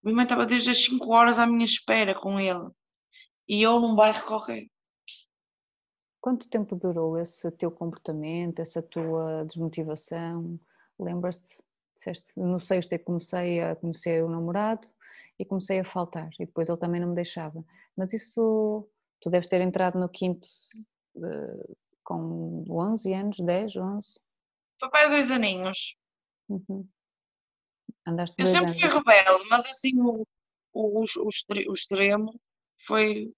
minha 0.02 0.16
mãe 0.16 0.24
estava 0.24 0.44
desde 0.44 0.70
as 0.70 0.78
5 0.78 1.12
horas 1.12 1.38
à 1.38 1.46
minha 1.46 1.64
espera 1.64 2.14
com 2.14 2.38
ele, 2.40 2.68
e 3.48 3.62
eu 3.62 3.78
num 3.80 3.94
bairro 3.94 4.26
qualquer. 4.26 4.66
Quanto 6.20 6.48
tempo 6.48 6.76
durou 6.76 7.18
esse 7.18 7.50
teu 7.52 7.70
comportamento, 7.70 8.60
essa 8.60 8.82
tua 8.82 9.44
desmotivação? 9.44 10.58
Lembras-te? 10.98 11.62
Disseste, 11.94 12.32
no 12.38 12.58
sexto 12.58 12.92
é 12.92 12.98
que 12.98 13.04
comecei 13.04 13.60
a 13.60 13.76
conhecer 13.76 14.24
o 14.24 14.28
namorado 14.28 14.88
e 15.38 15.44
comecei 15.44 15.78
a 15.78 15.84
faltar, 15.84 16.30
e 16.38 16.46
depois 16.46 16.68
ele 16.68 16.78
também 16.78 17.00
não 17.00 17.08
me 17.08 17.14
deixava. 17.14 17.64
Mas 17.96 18.12
isso 18.12 18.88
Tu 19.22 19.30
deves 19.30 19.48
ter 19.48 19.60
entrado 19.60 19.98
no 19.98 20.08
quinto 20.08 20.46
uh, 21.14 21.76
com 22.02 22.64
11 22.68 23.14
anos, 23.14 23.36
10, 23.38 23.76
11? 23.76 24.20
Papai, 24.80 25.08
dois 25.08 25.30
aninhos. 25.30 25.96
Uhum. 26.48 26.88
Andaste 28.04 28.34
Eu 28.36 28.46
sempre 28.46 28.72
anos. 28.72 28.80
fui 28.80 28.88
rebelde, 28.88 29.48
mas 29.48 29.64
assim 29.66 29.92
o, 30.00 30.26
o, 30.72 31.04
o, 31.04 31.28
o 31.68 31.72
extremo 31.72 32.40
foi 32.84 33.32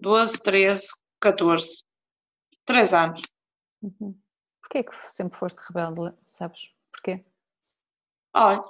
12, 0.00 0.42
13, 0.42 0.88
14. 1.20 1.84
3 2.64 2.94
anos. 2.94 3.22
Uhum. 3.82 4.18
Porquê 4.62 4.84
que 4.84 5.12
sempre 5.12 5.38
foste 5.38 5.58
rebelde, 5.68 6.16
sabes? 6.28 6.72
Porquê? 6.90 7.22
Olha, 8.32 8.62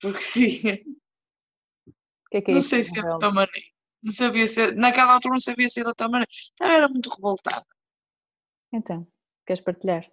porque 0.00 0.20
sim. 0.20 0.60
Que 2.30 2.38
é 2.38 2.40
que 2.40 2.50
é 2.52 2.54
não 2.54 2.62
sei 2.62 2.82
se 2.82 2.98
é 2.98 3.02
de 3.02 3.08
outra 3.08 3.30
maneira. 3.30 3.73
Não 4.04 4.12
sabia 4.12 4.46
ser, 4.46 4.76
naquela 4.76 5.14
altura 5.14 5.32
não 5.32 5.40
sabia 5.40 5.68
ser 5.70 5.82
de 5.82 5.88
outra 5.88 6.08
maneira. 6.08 6.30
Então 6.52 6.68
era 6.68 6.88
muito 6.88 7.08
revoltada. 7.08 7.64
Então, 8.70 9.06
queres 9.46 9.62
partilhar? 9.62 10.06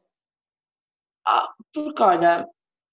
Ah, 1.25 1.53
porque 1.74 2.01
olha, 2.01 2.48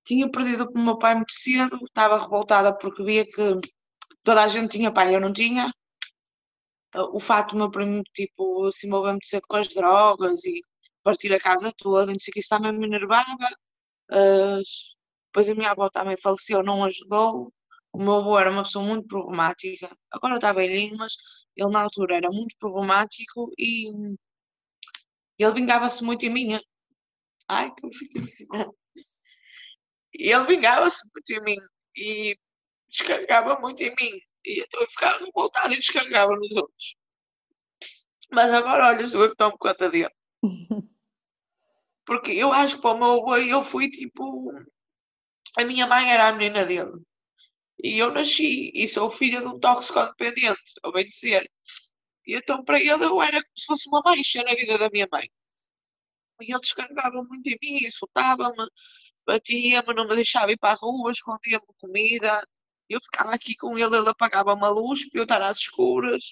tinha 0.05 0.31
perdido 0.31 0.69
o 0.75 0.79
meu 0.79 0.99
pai 0.99 1.15
muito 1.15 1.33
cedo, 1.33 1.79
estava 1.85 2.19
revoltada 2.19 2.77
porque 2.77 3.05
via 3.05 3.25
que 3.25 3.59
toda 4.25 4.43
a 4.43 4.49
gente 4.49 4.73
tinha 4.73 4.93
pai, 4.93 5.15
eu 5.15 5.21
não 5.21 5.33
tinha. 5.33 5.71
O 7.13 7.21
fato 7.21 7.53
do 7.53 7.59
meu 7.59 7.71
primo, 7.71 8.03
tipo, 8.15 8.71
se 8.73 8.87
envolver 8.87 9.11
muito 9.13 9.27
cedo 9.27 9.43
com 9.49 9.57
as 9.57 9.69
drogas 9.69 10.45
e 10.45 10.61
partir 11.03 11.33
a 11.33 11.41
casa 11.41 11.73
toda, 11.77 12.13
não 12.13 12.19
sei 12.21 12.33
que 12.33 12.41
isso 12.41 12.49
também 12.49 12.73
me 12.73 12.87
enervava. 12.87 13.49
Uh, 14.11 14.63
depois 15.27 15.49
a 15.49 15.55
minha 15.55 15.71
avó 15.71 15.89
também 15.91 16.17
faleceu, 16.17 16.63
não 16.63 16.85
ajudou. 16.85 17.53
O 17.99 18.01
meu 18.01 18.15
avô 18.15 18.39
era 18.39 18.49
uma 18.49 18.63
pessoa 18.63 18.85
muito 18.85 19.09
problemática. 19.09 19.91
Agora 20.13 20.37
está 20.37 20.53
velhinho, 20.53 20.97
mas 20.97 21.17
ele 21.57 21.71
na 21.71 21.83
altura 21.83 22.17
era 22.17 22.29
muito 22.31 22.57
problemático 22.57 23.51
e 23.59 23.89
ele 25.37 25.53
vingava-se 25.53 26.05
muito 26.05 26.25
em 26.25 26.31
mim. 26.31 26.61
Ai, 27.49 27.75
que 27.75 27.87
eu 27.87 27.91
fiquei 27.93 28.23
E 30.15 30.31
ele 30.33 30.47
vingava-se 30.47 31.03
muito 31.13 31.33
em 31.33 31.45
mim 31.45 31.57
e 31.97 32.39
descarregava 32.89 33.59
muito 33.59 33.83
em 33.83 33.91
mim. 33.91 34.21
E 34.47 34.61
então 34.61 34.81
eu 34.81 34.89
ficava 34.89 35.19
revoltada 35.25 35.75
e 35.75 35.79
descarregava 35.79 36.37
nos 36.37 36.57
outros. 36.57 36.95
Mas 38.31 38.53
agora, 38.53 38.87
olha, 38.91 39.07
sou 39.09 39.23
eu 39.25 39.31
que 39.31 39.37
tomo 39.37 39.59
conta 39.59 39.91
dele. 39.91 40.15
Porque 42.07 42.31
eu 42.31 42.53
acho 42.53 42.77
que 42.77 42.83
para 42.83 42.93
o 42.93 42.99
meu 42.99 43.13
avô 43.15 43.37
eu 43.39 43.65
fui 43.65 43.91
tipo. 43.91 44.53
A 45.57 45.65
minha 45.65 45.87
mãe 45.89 46.13
era 46.13 46.29
a 46.29 46.33
menina 46.33 46.65
dele. 46.65 47.08
E 47.83 47.99
eu 47.99 48.13
nasci 48.13 48.71
e 48.75 48.89
sou 48.89 49.11
filha 49.11 49.41
de 49.41 49.47
um 49.47 49.59
toxicodependente, 49.59 50.75
ao 50.83 50.93
bem 50.93 51.09
dizer. 51.09 51.51
E 52.27 52.35
então 52.37 52.65
para 52.65 52.81
ele 52.81 53.05
eu 53.05 53.23
era 53.23 53.43
como 53.43 53.59
se 53.59 53.67
fosse 53.67 53.89
uma 53.89 54.03
mancha 54.05 54.43
na 54.43 54.55
vida 54.55 54.79
da 54.79 54.91
minha 54.91 55.07
mãe. 55.13 55.31
E 56.41 56.53
ele 56.53 56.61
descarregava 56.61 57.23
muito 57.23 57.47
em 57.49 57.59
mim, 57.63 57.87
insultava-me, 57.87 58.69
batia-me, 59.27 59.95
não 59.95 60.07
me 60.09 60.15
deixava 60.17 60.53
ir 60.53 60.59
para 60.59 60.73
a 60.73 60.77
rua, 60.77 61.11
escondia-me 61.13 61.67
comida. 61.81 62.47
Eu 62.89 63.01
ficava 63.01 63.35
aqui 63.35 63.55
com 63.57 63.77
ele, 63.79 63.97
ele 63.97 64.09
apagava-me 64.09 64.65
a 64.65 64.69
luz 64.69 65.09
para 65.11 65.21
eu 65.21 65.25
estar 65.25 65.43
às 65.43 65.59
escuras. 65.59 66.23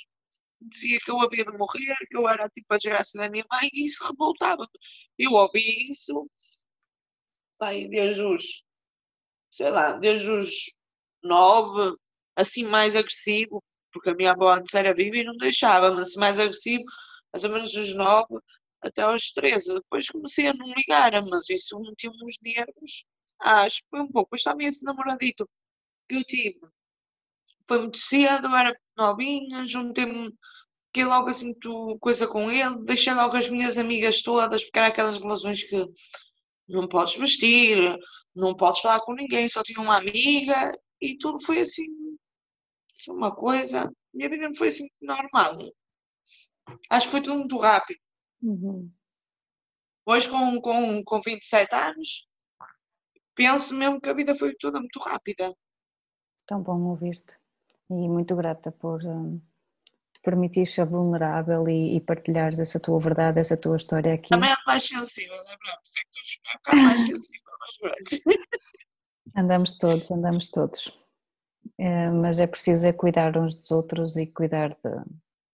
Dizia 0.61 0.99
que 0.99 1.11
eu 1.11 1.21
havia 1.21 1.45
de 1.45 1.53
morrer, 1.59 1.97
que 2.09 2.17
eu 2.17 2.29
era 2.29 2.49
tipo 2.49 2.73
a 2.73 2.79
desgraça 2.79 3.19
da 3.19 3.29
minha 3.29 3.45
mãe, 3.51 3.69
e 3.73 3.87
isso 3.87 4.05
revoltava-me. 4.05 4.69
Eu 5.19 5.33
ouvi 5.33 5.91
isso, 5.91 6.31
bem, 7.61 7.89
desde 7.91 8.23
os, 8.23 8.65
sei 9.51 9.71
lá, 9.71 9.93
desde 9.93 10.31
os 10.31 10.76
nove, 11.27 11.97
assim 12.37 12.65
mais 12.65 12.97
agressivo, 12.97 13.63
porque 13.93 14.11
a 14.11 14.15
minha 14.15 14.33
avó 14.33 14.53
antes 14.55 14.75
era 14.75 14.95
viva 14.95 15.19
e 15.19 15.25
não 15.25 15.37
deixava, 15.37 15.91
mas 15.91 16.09
assim 16.09 16.21
mais 16.21 16.39
agressivo, 16.39 16.85
mais 17.33 17.45
ou 17.45 17.51
menos 17.51 17.73
dos 17.73 17.95
nove 17.95 18.39
até 18.83 19.03
aos 19.03 19.31
13. 19.33 19.75
Depois 19.75 20.09
comecei 20.09 20.49
a 20.49 20.55
não 20.55 20.67
ligar, 20.75 21.13
mas 21.25 21.49
isso 21.51 21.79
metia-me 21.81 22.19
nos 22.19 22.37
nervos. 22.43 23.05
Acho 23.41 23.83
que 23.83 23.89
foi 23.91 24.01
um 24.01 24.11
pouco. 24.11 24.29
Depois 24.29 24.43
também 24.43 24.67
esse 24.69 24.85
namoradito 24.85 25.49
que 26.09 26.17
eu 26.17 26.25
tive 26.25 26.61
foi 27.67 27.81
muito 27.81 27.99
cedo, 27.99 28.55
era 28.55 28.77
novinha, 28.97 29.67
juntei-me, 29.67 30.33
fiquei 30.87 31.05
logo 31.05 31.29
assim 31.29 31.53
tu, 31.55 31.99
coisa 32.01 32.27
com 32.27 32.51
ele, 32.51 32.77
deixei 32.85 33.13
logo 33.13 33.37
as 33.37 33.49
minhas 33.51 33.77
amigas 33.77 34.23
todas, 34.23 34.65
porque 34.65 34.79
era 34.79 34.89
aquelas 34.89 35.19
relações 35.19 35.63
que 35.65 35.85
não 36.69 36.89
podes 36.89 37.17
vestir, 37.17 37.97
não 38.35 38.55
podes 38.55 38.81
falar 38.81 39.01
com 39.01 39.15
ninguém, 39.15 39.49
só 39.49 39.63
tinha 39.63 39.81
uma 39.81 39.97
amiga 39.99 40.73
e 41.01 41.17
tudo 41.19 41.41
foi 41.45 41.61
assim, 41.61 41.87
uma 43.09 43.35
coisa. 43.35 43.91
Minha 44.13 44.31
vida 44.31 44.47
não 44.49 44.55
foi 44.55 44.69
assim 44.69 44.89
normal. 45.01 45.59
Acho 46.91 47.07
que 47.07 47.13
foi 47.13 47.23
tudo 47.23 47.39
muito 47.39 47.59
rápido. 47.59 48.01
Uhum. 48.43 48.91
Hoje, 50.05 50.31
com, 50.31 50.61
com, 50.61 51.05
com 51.05 51.21
27 51.21 51.75
anos, 51.75 52.29
penso 53.35 53.75
mesmo 53.75 54.01
que 54.01 54.09
a 54.09 54.15
vida 54.15 54.35
foi 54.35 54.55
toda 54.55 54.79
muito 54.81 55.01
rápida. 55.01 55.55
Tão 56.47 56.63
bom 56.63 56.81
ouvir-te 56.83 57.37
e 57.91 58.09
muito 58.09 58.35
grata 58.35 58.73
por 58.73 59.05
um, 59.05 59.41
te 60.13 60.21
permitir 60.23 60.67
ser 60.67 60.87
vulnerável 60.87 61.69
e, 61.69 61.97
e, 61.97 62.01
partilhares 62.01 62.59
essa 62.59 62.81
tua 62.81 62.99
verdade, 63.01 63.39
essa 63.39 63.57
tua 63.57 63.77
história 63.77 64.15
aqui. 64.15 64.31
Também 64.31 64.51
é 64.51 64.57
mais 64.67 64.87
sensível, 64.87 65.35
é 65.35 65.45
verdade? 65.45 65.81
É 66.67 66.77
mais 66.77 67.07
sensível, 67.07 67.53
Andamos 69.35 69.77
todos, 69.77 70.11
andamos 70.11 70.49
todos. 70.49 70.93
É, 71.79 72.09
mas 72.11 72.39
é 72.39 72.47
preciso 72.47 72.87
é 72.87 72.93
cuidar 72.93 73.37
uns 73.37 73.55
dos 73.55 73.71
outros 73.71 74.17
e 74.17 74.27
cuidar 74.27 74.71
de, 74.71 75.05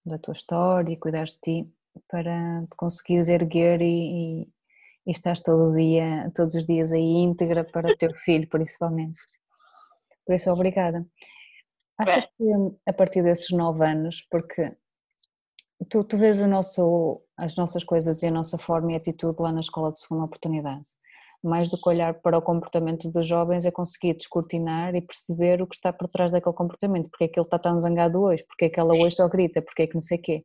da 0.05 0.19
tua 0.19 0.33
história 0.33 0.93
e 0.93 0.97
cuidar 0.97 1.25
de 1.25 1.39
ti 1.41 1.75
para 2.09 2.63
te 2.63 2.77
conseguires 2.77 3.29
erguer 3.29 3.81
e, 3.81 3.85
e, 3.85 4.49
e 5.07 5.11
estás 5.11 5.41
todo 5.41 5.75
dia, 5.75 6.31
todos 6.35 6.55
os 6.55 6.67
dias 6.67 6.93
aí 6.93 7.03
íntegra 7.03 7.65
para 7.65 7.91
o 7.91 7.97
teu 7.97 8.15
filho, 8.15 8.49
principalmente. 8.49 9.21
Por 10.25 10.35
isso, 10.35 10.51
obrigada. 10.51 11.07
Achas 11.99 12.27
que 12.37 12.45
a 12.87 12.93
partir 12.93 13.23
desses 13.23 13.51
nove 13.51 13.85
anos, 13.85 14.27
porque 14.31 14.77
tu, 15.89 16.05
tu 16.05 16.17
vês 16.17 16.39
nosso, 16.41 17.23
as 17.37 17.57
nossas 17.57 17.85
coisas 17.85 18.23
e 18.23 18.27
a 18.27 18.31
nossa 18.31 18.59
forma 18.59 18.93
e 18.93 18.97
atitude 18.97 19.41
lá 19.41 19.53
na 19.53 19.61
escola 19.61 19.93
de 19.93 20.01
segunda 20.01 20.25
oportunidade, 20.25 20.89
mais 21.43 21.69
do 21.69 21.77
que 21.77 21.89
olhar 21.89 22.15
para 22.15 22.39
o 22.39 22.43
comportamento 22.43 23.11
dos 23.11 23.27
jovens 23.27 23.65
é 23.65 23.71
conseguir 23.71 24.15
descortinar 24.15 24.95
e 24.95 25.01
perceber 25.01 25.61
o 25.61 25.67
que 25.67 25.75
está 25.75 25.93
por 25.93 26.09
trás 26.09 26.31
daquele 26.31 26.55
comportamento, 26.55 27.11
porque 27.11 27.25
é 27.25 27.29
que 27.29 27.39
ele 27.39 27.47
está 27.47 27.59
tão 27.59 27.81
zangado 27.81 28.21
hoje, 28.21 28.45
porque 28.47 28.67
é 28.67 28.69
que 28.69 28.79
ela 28.79 28.95
hoje 28.95 29.17
só 29.17 29.29
grita, 29.29 29.61
porque 29.61 29.83
é 29.83 29.87
que 29.87 29.95
não 29.95 30.03
sei 30.03 30.19
o 30.19 30.23
quê. 30.23 30.45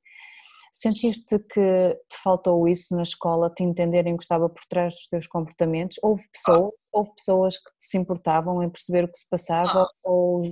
Sentiste 0.73 1.39
que 1.39 1.97
te 2.07 2.17
faltou 2.23 2.67
isso 2.67 2.95
na 2.95 3.01
escola, 3.01 3.49
te 3.49 3.63
entenderem 3.63 4.13
o 4.13 4.17
que 4.17 4.23
estava 4.23 4.47
por 4.47 4.63
trás 4.69 4.93
dos 4.93 5.07
teus 5.07 5.25
comportamentos? 5.25 5.97
Houve, 6.03 6.23
pessoa, 6.31 6.71
houve 6.91 7.15
pessoas 7.15 7.57
que 7.57 7.71
se 7.79 7.97
importavam 7.97 8.61
em 8.61 8.69
perceber 8.69 9.05
o 9.05 9.11
que 9.11 9.17
se 9.17 9.27
passava? 9.27 9.73
Não, 9.73 9.87
ou... 10.03 10.43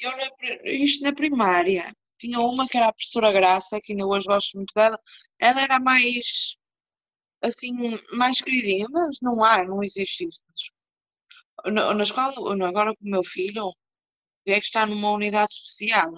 eu 0.00 0.10
na, 0.10 0.28
isto 0.64 1.04
na 1.04 1.12
primária, 1.12 1.92
tinha 2.18 2.38
uma 2.40 2.66
que 2.66 2.76
era 2.76 2.88
a 2.88 2.92
professora 2.92 3.32
Graça, 3.32 3.80
que 3.82 3.92
ainda 3.92 4.06
hoje 4.06 4.26
gosto 4.26 4.56
muito 4.56 4.72
dela, 4.74 4.98
ela 5.40 5.60
era 5.60 5.78
mais, 5.78 6.56
assim, 7.42 7.72
mais 8.12 8.40
queridinha, 8.40 8.86
mas 8.90 9.18
não 9.22 9.44
há, 9.44 9.64
não 9.64 9.82
existe 9.82 10.24
isso. 10.26 10.42
Na, 11.64 11.94
na 11.94 12.02
escola, 12.02 12.32
agora 12.68 12.94
com 12.96 13.04
o 13.06 13.10
meu 13.10 13.24
filho, 13.24 13.72
é 14.46 14.60
que 14.60 14.66
está 14.66 14.86
numa 14.86 15.10
unidade 15.12 15.52
especial. 15.54 16.12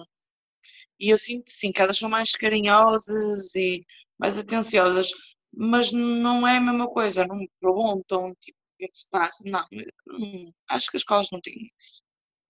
E 0.99 1.09
eu 1.09 1.17
sinto 1.17 1.51
sim 1.51 1.71
que 1.71 1.81
elas 1.81 1.97
são 1.97 2.09
mais 2.09 2.31
carinhosas 2.31 3.53
e 3.55 3.85
mais 4.17 4.37
atenciosas, 4.37 5.11
mas 5.53 5.91
não 5.91 6.47
é 6.47 6.57
a 6.57 6.61
mesma 6.61 6.87
coisa, 6.87 7.25
não 7.27 7.35
me 7.37 7.49
perguntam 7.61 8.33
tipo, 8.41 8.57
o 8.57 8.77
que 8.77 8.85
é 8.85 8.87
que 8.87 8.97
se 8.97 9.09
passa. 9.09 9.43
Não, 9.45 9.65
não 10.05 10.53
acho 10.69 10.89
que 10.91 10.97
as 10.97 11.01
escolas 11.01 11.29
não 11.31 11.41
têm 11.41 11.71
isso. 11.79 12.01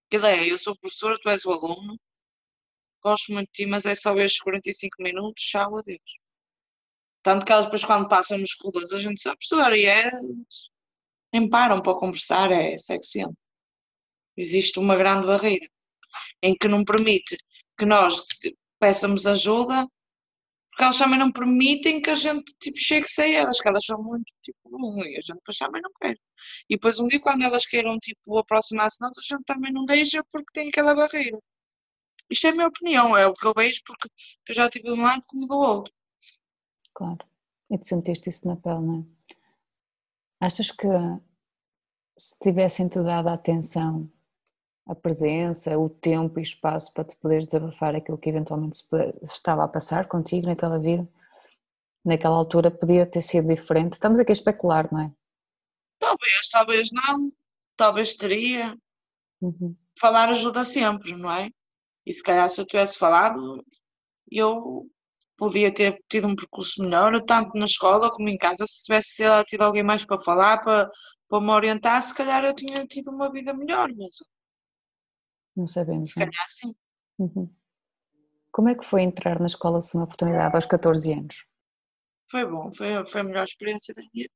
Aquilo 0.08 0.26
é, 0.26 0.50
eu 0.50 0.58
sou 0.58 0.76
professora, 0.78 1.18
tu 1.22 1.30
és 1.30 1.44
o 1.46 1.52
aluno, 1.52 1.98
gosto 3.02 3.32
muito 3.32 3.46
de 3.48 3.52
ti, 3.54 3.66
mas 3.66 3.86
é 3.86 3.94
só 3.94 4.14
estes 4.16 4.42
45 4.42 5.02
minutos, 5.02 5.42
tchau, 5.44 5.78
adeus. 5.78 6.25
Tanto 7.26 7.44
que 7.44 7.50
elas 7.50 7.64
depois 7.64 7.84
quando 7.84 8.08
passam 8.08 8.38
nos 8.38 8.54
corredores 8.54 8.92
a 8.92 9.00
gente 9.00 9.20
sabe, 9.20 9.38
professora, 9.38 9.76
e 9.76 9.84
é. 9.84 10.08
Nem 11.32 11.48
param 11.48 11.82
para 11.82 11.98
conversar, 11.98 12.52
é 12.52 12.78
sexy. 12.78 13.24
Existe 14.36 14.78
uma 14.78 14.94
grande 14.94 15.26
barreira 15.26 15.66
em 16.40 16.54
que 16.54 16.68
não 16.68 16.84
permite 16.84 17.36
que 17.76 17.84
nós 17.84 18.22
peçamos 18.78 19.26
ajuda, 19.26 19.88
porque 20.70 20.84
elas 20.84 20.98
também 20.98 21.18
não 21.18 21.32
permitem 21.32 22.00
que 22.00 22.10
a 22.10 22.14
gente 22.14 22.44
tipo, 22.60 22.78
chegue 22.78 23.08
sem 23.08 23.34
elas, 23.34 23.60
que 23.60 23.68
elas 23.68 23.84
são 23.84 24.00
muito 24.00 24.32
tipo, 24.44 24.60
bom, 24.70 25.02
e 25.02 25.16
a 25.16 25.20
gente 25.20 25.34
depois 25.34 25.58
também 25.58 25.82
não 25.82 25.90
quer. 26.00 26.16
E 26.70 26.76
depois 26.76 27.00
um 27.00 27.08
dia 27.08 27.20
quando 27.20 27.42
elas 27.42 27.66
queiram 27.66 27.98
tipo, 27.98 28.38
aproximar-se 28.38 29.00
nós, 29.00 29.18
a 29.18 29.34
gente 29.34 29.44
também 29.44 29.72
não 29.72 29.84
deixa 29.84 30.22
porque 30.30 30.52
tem 30.52 30.68
aquela 30.68 30.94
barreira. 30.94 31.40
Isto 32.30 32.46
é 32.46 32.50
a 32.50 32.54
minha 32.54 32.68
opinião, 32.68 33.16
é 33.18 33.26
o 33.26 33.34
que 33.34 33.46
eu 33.48 33.52
vejo 33.56 33.80
porque 33.84 34.08
eu 34.48 34.54
já 34.54 34.70
tive 34.70 34.84
de 34.84 34.92
um 34.92 35.02
lado 35.02 35.24
como 35.26 35.48
do 35.48 35.56
outro. 35.56 35.92
Claro, 36.96 37.18
e 37.70 37.76
te 37.76 37.86
sentiste 37.86 38.30
isso 38.30 38.48
na 38.48 38.56
pele, 38.56 38.80
não 38.80 39.00
é? 39.00 40.46
Achas 40.46 40.70
que 40.70 40.86
se 42.16 42.38
tivessem-te 42.38 43.02
dado 43.02 43.28
a 43.28 43.34
atenção 43.34 44.10
a 44.86 44.94
presença, 44.94 45.76
o 45.78 45.90
tempo 45.90 46.40
e 46.40 46.42
espaço 46.42 46.94
para 46.94 47.04
te 47.04 47.14
poderes 47.16 47.44
desabafar 47.44 47.94
aquilo 47.94 48.16
que 48.16 48.30
eventualmente 48.30 48.82
estava 49.20 49.64
a 49.64 49.68
passar 49.68 50.08
contigo 50.08 50.46
naquela 50.46 50.78
vida, 50.78 51.06
naquela 52.02 52.36
altura 52.36 52.70
podia 52.70 53.04
ter 53.04 53.20
sido 53.20 53.48
diferente. 53.48 53.92
Estamos 53.92 54.18
aqui 54.18 54.30
a 54.30 54.32
especular, 54.32 54.90
não 54.90 55.00
é? 55.00 55.12
Talvez, 55.98 56.48
talvez 56.50 56.88
não, 56.92 57.30
talvez 57.76 58.14
teria. 58.14 58.74
Uhum. 59.42 59.76
Falar 60.00 60.30
ajuda 60.30 60.64
sempre, 60.64 61.14
não 61.14 61.30
é? 61.30 61.50
E 62.06 62.12
se 62.12 62.22
calhar 62.22 62.48
se 62.48 62.58
eu 62.58 62.64
tivesse 62.64 62.96
falado, 62.96 63.62
eu 64.30 64.88
podia 65.36 65.72
ter 65.72 65.98
tido 66.08 66.26
um 66.26 66.34
percurso 66.34 66.82
melhor, 66.82 67.20
tanto 67.24 67.56
na 67.58 67.66
escola 67.66 68.10
como 68.10 68.28
em 68.28 68.38
casa, 68.38 68.64
se 68.66 68.84
tivesse 68.84 69.22
tido 69.46 69.62
alguém 69.62 69.82
mais 69.82 70.04
para 70.04 70.20
falar, 70.20 70.58
para, 70.62 70.90
para 71.28 71.40
me 71.40 71.50
orientar, 71.50 72.02
se 72.02 72.14
calhar 72.14 72.44
eu 72.44 72.54
tinha 72.54 72.86
tido 72.86 73.10
uma 73.10 73.30
vida 73.30 73.52
melhor, 73.52 73.88
mas 73.96 74.16
não 75.56 75.66
sabemos. 75.66 76.10
Se 76.10 76.14
calhar 76.16 76.46
sim. 76.48 76.74
Uhum. 77.18 77.50
Como 78.52 78.68
é 78.68 78.74
que 78.74 78.84
foi 78.84 79.02
entrar 79.02 79.40
na 79.40 79.46
escola 79.46 79.80
segunda 79.80 80.04
oportunidade 80.04 80.54
aos 80.54 80.66
14 80.66 81.12
anos? 81.12 81.46
Foi 82.30 82.44
bom, 82.44 82.72
foi, 82.74 83.06
foi 83.06 83.20
a 83.20 83.24
melhor 83.24 83.44
experiência 83.44 83.94
da 83.94 84.02
minha 84.12 84.28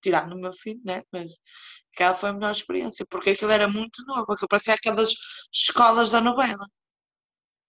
tirando 0.00 0.32
o 0.32 0.38
meu 0.38 0.52
filho, 0.52 0.80
né? 0.84 1.02
Mas 1.12 1.30
aquela 1.92 2.14
foi 2.14 2.30
a 2.30 2.32
melhor 2.32 2.52
experiência, 2.52 3.04
porque 3.08 3.30
aquilo 3.30 3.50
era 3.50 3.68
muito 3.68 4.04
novo, 4.06 4.32
aquilo 4.32 4.48
parecia 4.48 4.74
aquelas 4.74 5.10
escolas 5.52 6.12
da 6.12 6.20
novela. 6.20 6.66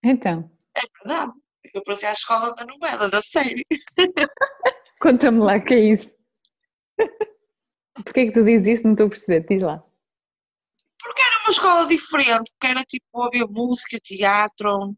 Então. 0.03 0.51
É 0.75 0.81
verdade, 0.99 1.33
aquilo 1.65 1.83
parecia 1.83 2.09
a 2.09 2.13
escola 2.13 2.55
da 2.55 2.65
novela, 2.65 3.09
da 3.09 3.21
série. 3.21 3.65
Conta-me 4.99 5.39
lá, 5.39 5.59
que 5.59 5.73
é 5.73 5.79
isso? 5.79 6.15
Porquê 8.03 8.27
que 8.27 8.33
tu 8.33 8.43
dizes 8.43 8.79
isso? 8.79 8.83
Não 8.85 8.93
estou 8.93 9.07
a 9.07 9.09
perceber, 9.09 9.45
diz 9.47 9.61
lá 9.61 9.83
uma 11.49 11.51
escola 11.51 11.87
diferente, 11.87 12.51
porque 12.51 12.67
era 12.67 12.83
tipo, 12.83 13.23
havia 13.23 13.47
música, 13.47 13.99
teatro, 13.99 14.95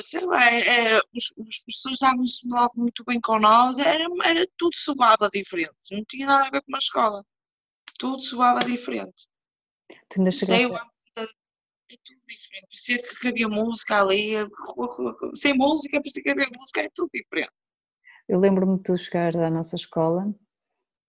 sei 0.00 0.20
lá, 0.26 0.50
é, 0.52 0.96
é, 0.96 0.98
os, 0.98 1.32
os 1.36 1.58
professores 1.60 1.98
davam-se 2.00 2.46
logo 2.46 2.72
muito 2.76 3.04
bem 3.04 3.20
com 3.20 3.38
nós, 3.38 3.78
era, 3.78 4.04
era 4.24 4.46
tudo 4.56 4.76
soava 4.76 5.30
diferente, 5.32 5.72
não 5.92 6.04
tinha 6.08 6.26
nada 6.26 6.48
a 6.48 6.50
ver 6.50 6.62
com 6.62 6.72
uma 6.72 6.78
escola, 6.78 7.24
tudo 7.98 8.20
soava 8.20 8.60
diferente. 8.60 9.28
Tu 10.08 10.18
ainda 10.18 10.30
chegaste... 10.30 10.66
Sei, 10.66 10.76
é 11.94 11.96
tudo 12.04 12.20
diferente, 12.28 12.66
parecia 12.68 12.98
que 13.20 13.28
havia 13.28 13.48
música 13.48 14.00
ali, 14.00 14.32
sem 15.36 15.54
música, 15.54 16.00
parecia 16.00 16.22
que 16.22 16.30
havia 16.30 16.48
música, 16.56 16.80
é 16.82 16.90
tudo 16.94 17.10
diferente. 17.12 17.52
Eu 18.28 18.38
lembro-me 18.38 18.76
de 18.76 18.82
tu 18.82 18.96
chegares 18.96 19.36
à 19.36 19.50
nossa 19.50 19.76
escola 19.76 20.26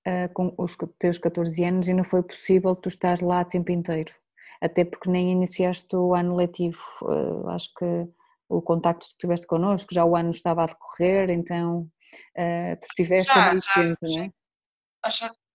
uh, 0.07 0.33
com 0.33 0.53
os 0.57 0.77
teus 0.97 1.17
14 1.17 1.63
anos 1.65 1.87
e 1.87 1.93
não 1.93 2.03
foi 2.03 2.23
possível 2.23 2.75
tu 2.75 2.87
estar 2.87 3.21
lá 3.21 3.41
o 3.41 3.45
tempo 3.45 3.71
inteiro, 3.71 4.13
até 4.61 4.85
porque 4.85 5.09
nem 5.09 5.31
iniciaste 5.31 5.95
o 5.95 6.15
ano 6.15 6.35
letivo. 6.35 6.81
Uh, 7.01 7.49
acho 7.49 7.73
que 7.73 8.07
o 8.47 8.61
contacto 8.61 9.05
que 9.07 9.17
tiveste 9.17 9.45
connosco, 9.45 9.93
já 9.93 10.03
o 10.05 10.15
ano 10.15 10.31
estava 10.31 10.63
a 10.63 10.67
decorrer, 10.67 11.29
então 11.29 11.81
uh, 11.81 12.79
tu 12.81 12.87
tiveste 12.95 13.33
já, 13.33 13.55
já, 13.55 13.73
tempo, 13.73 13.97
não 14.01 14.23
é? 14.23 14.29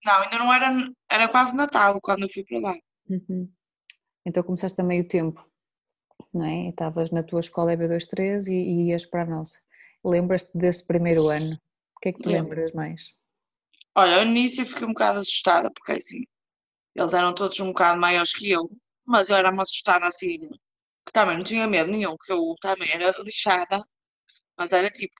não, 0.05 0.21
ainda 0.21 0.37
não 0.37 0.53
era, 0.53 0.91
era 1.11 1.27
quase 1.27 1.57
Natal 1.57 1.99
quando 1.99 2.23
eu 2.23 2.29
fui 2.29 2.43
para 2.43 2.59
lá. 2.59 2.75
Uhum. 3.09 3.49
Então 4.25 4.43
começaste 4.43 4.79
a 4.81 4.83
meio 4.83 5.07
tempo, 5.07 5.47
não 6.33 6.45
é? 6.45 6.69
Estavas 6.69 7.11
na 7.11 7.23
tua 7.23 7.39
escola 7.39 7.73
EB23 7.73 8.47
e, 8.47 8.53
e 8.53 8.89
ias 8.89 9.05
para 9.05 9.21
a 9.21 9.25
nossa. 9.25 9.61
Lembras-te 10.03 10.57
desse 10.57 10.85
primeiro 10.85 11.29
ano? 11.29 11.59
O 11.95 11.99
que 12.01 12.09
é 12.09 12.13
que 12.13 12.19
te 12.19 12.29
Lembro. 12.29 12.55
lembras 12.55 12.71
mais? 12.73 13.13
Olha, 13.95 14.23
no 14.23 14.31
início 14.31 14.63
eu 14.63 14.65
fiquei 14.65 14.85
um 14.85 14.93
bocado 14.93 15.19
assustada, 15.19 15.71
porque 15.71 15.93
assim, 15.93 16.23
eles 16.95 17.13
eram 17.13 17.33
todos 17.33 17.59
um 17.59 17.67
bocado 17.67 17.99
maiores 17.99 18.33
que 18.33 18.51
eu, 18.51 18.69
mas 19.05 19.29
eu 19.29 19.35
era 19.37 19.51
uma 19.51 19.63
assustada 19.63 20.07
assim, 20.07 20.39
que 20.39 21.13
também 21.13 21.37
não 21.37 21.43
tinha 21.43 21.67
medo 21.67 21.91
nenhum, 21.91 22.17
que 22.17 22.31
eu 22.31 22.55
também 22.61 22.91
era 22.91 23.15
lixada, 23.21 23.85
mas 24.57 24.73
era 24.73 24.89
tipo, 24.89 25.13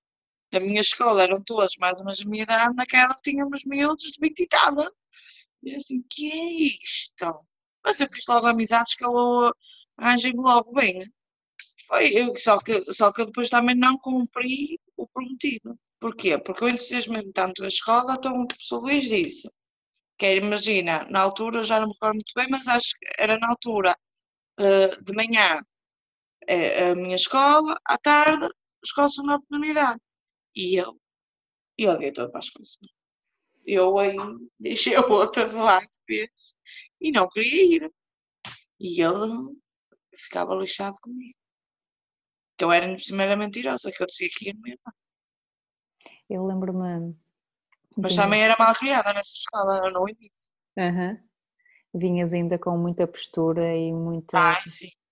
da 0.51 0.59
minha 0.59 0.81
escola 0.81 1.23
eram 1.23 1.41
todos 1.43 1.75
mais 1.79 1.97
ou 1.99 2.05
menos 2.05 2.21
a 2.21 2.29
minha 2.29 2.43
idade, 2.43 2.75
naquela 2.75 3.13
tínhamos 3.23 3.63
miúdos 3.65 4.11
de 4.11 4.19
20 4.19 4.39
e 4.41 4.47
tal. 4.47 4.75
E 5.63 5.75
assim, 5.75 6.03
que 6.09 6.31
é 6.31 6.51
isto? 6.67 7.25
Mas 7.85 7.99
eu 8.01 8.07
fiz 8.11 8.25
logo 8.27 8.47
amizades 8.47 8.95
que 8.95 9.05
eu 9.05 9.51
arranjei 9.97 10.33
logo 10.33 10.73
bem. 10.73 11.05
Foi, 11.87 12.09
eu, 12.13 12.35
só, 12.37 12.59
que, 12.59 12.91
só 12.93 13.11
que 13.13 13.21
eu 13.21 13.27
depois 13.27 13.49
também 13.49 13.75
não 13.75 13.97
cumpri 13.99 14.79
o 14.97 15.07
prometido. 15.07 15.79
Porquê? 15.99 16.37
Porque 16.39 16.63
eu 16.63 16.69
entusiasmei 16.69 17.31
tanto 17.33 17.63
a 17.63 17.67
escola, 17.67 18.15
então 18.17 18.41
o 18.41 18.47
professor 18.47 18.81
Luís 18.81 19.07
disse, 19.09 19.49
que 20.17 20.25
é, 20.25 20.35
imagina, 20.37 21.05
na 21.09 21.21
altura, 21.21 21.63
já 21.63 21.79
não 21.79 21.87
me 21.87 21.93
recordo 21.93 22.15
muito 22.15 22.33
bem, 22.35 22.47
mas 22.49 22.67
acho 22.67 22.93
que 22.99 23.07
era 23.19 23.37
na 23.39 23.49
altura 23.49 23.95
uh, 24.59 25.03
de 25.03 25.13
manhã 25.15 25.59
uh, 26.49 26.91
a 26.91 26.95
minha 26.95 27.15
escola, 27.15 27.79
à 27.85 27.97
tarde, 27.97 28.47
escola 28.83 29.09
segunda 29.09 29.35
oportunidade. 29.37 29.99
E 30.55 30.75
eu, 30.77 30.99
eu 31.77 31.91
odiei 31.91 32.11
todo 32.11 32.31
para 32.31 32.39
a 32.39 32.43
escola 32.43 32.65
Eu 33.65 33.97
aí 33.99 34.17
deixei 34.59 34.95
a 34.95 35.05
outra 35.05 35.47
de 35.49 35.55
lá 35.55 35.81
e 37.05 37.11
não 37.11 37.29
queria 37.29 37.77
ir. 37.77 37.91
E 38.79 39.01
ele 39.01 39.55
ficava 40.15 40.55
lixado 40.55 40.95
comigo. 40.99 41.37
Então 42.55 42.73
era 42.73 42.95
primeira 42.95 43.35
mentirosa, 43.35 43.91
que 43.91 44.01
eu 44.01 44.07
dizia 44.07 44.29
que 44.31 44.47
ia 44.47 44.53
mesmo. 44.55 44.81
Eu 46.27 46.45
lembro-me. 46.45 47.15
Mas 47.95 48.15
também 48.15 48.41
era 48.41 48.55
mal 48.57 48.73
criada 48.73 49.13
nessa 49.13 49.33
escola, 49.35 49.89
no 49.91 50.09
início. 50.09 50.51
Uhum. 50.77 51.17
Vinhas 51.93 52.33
ainda 52.33 52.57
com 52.57 52.77
muita 52.77 53.07
postura 53.07 53.75
e 53.75 53.93
muita, 53.93 54.37
Ai, 54.37 54.63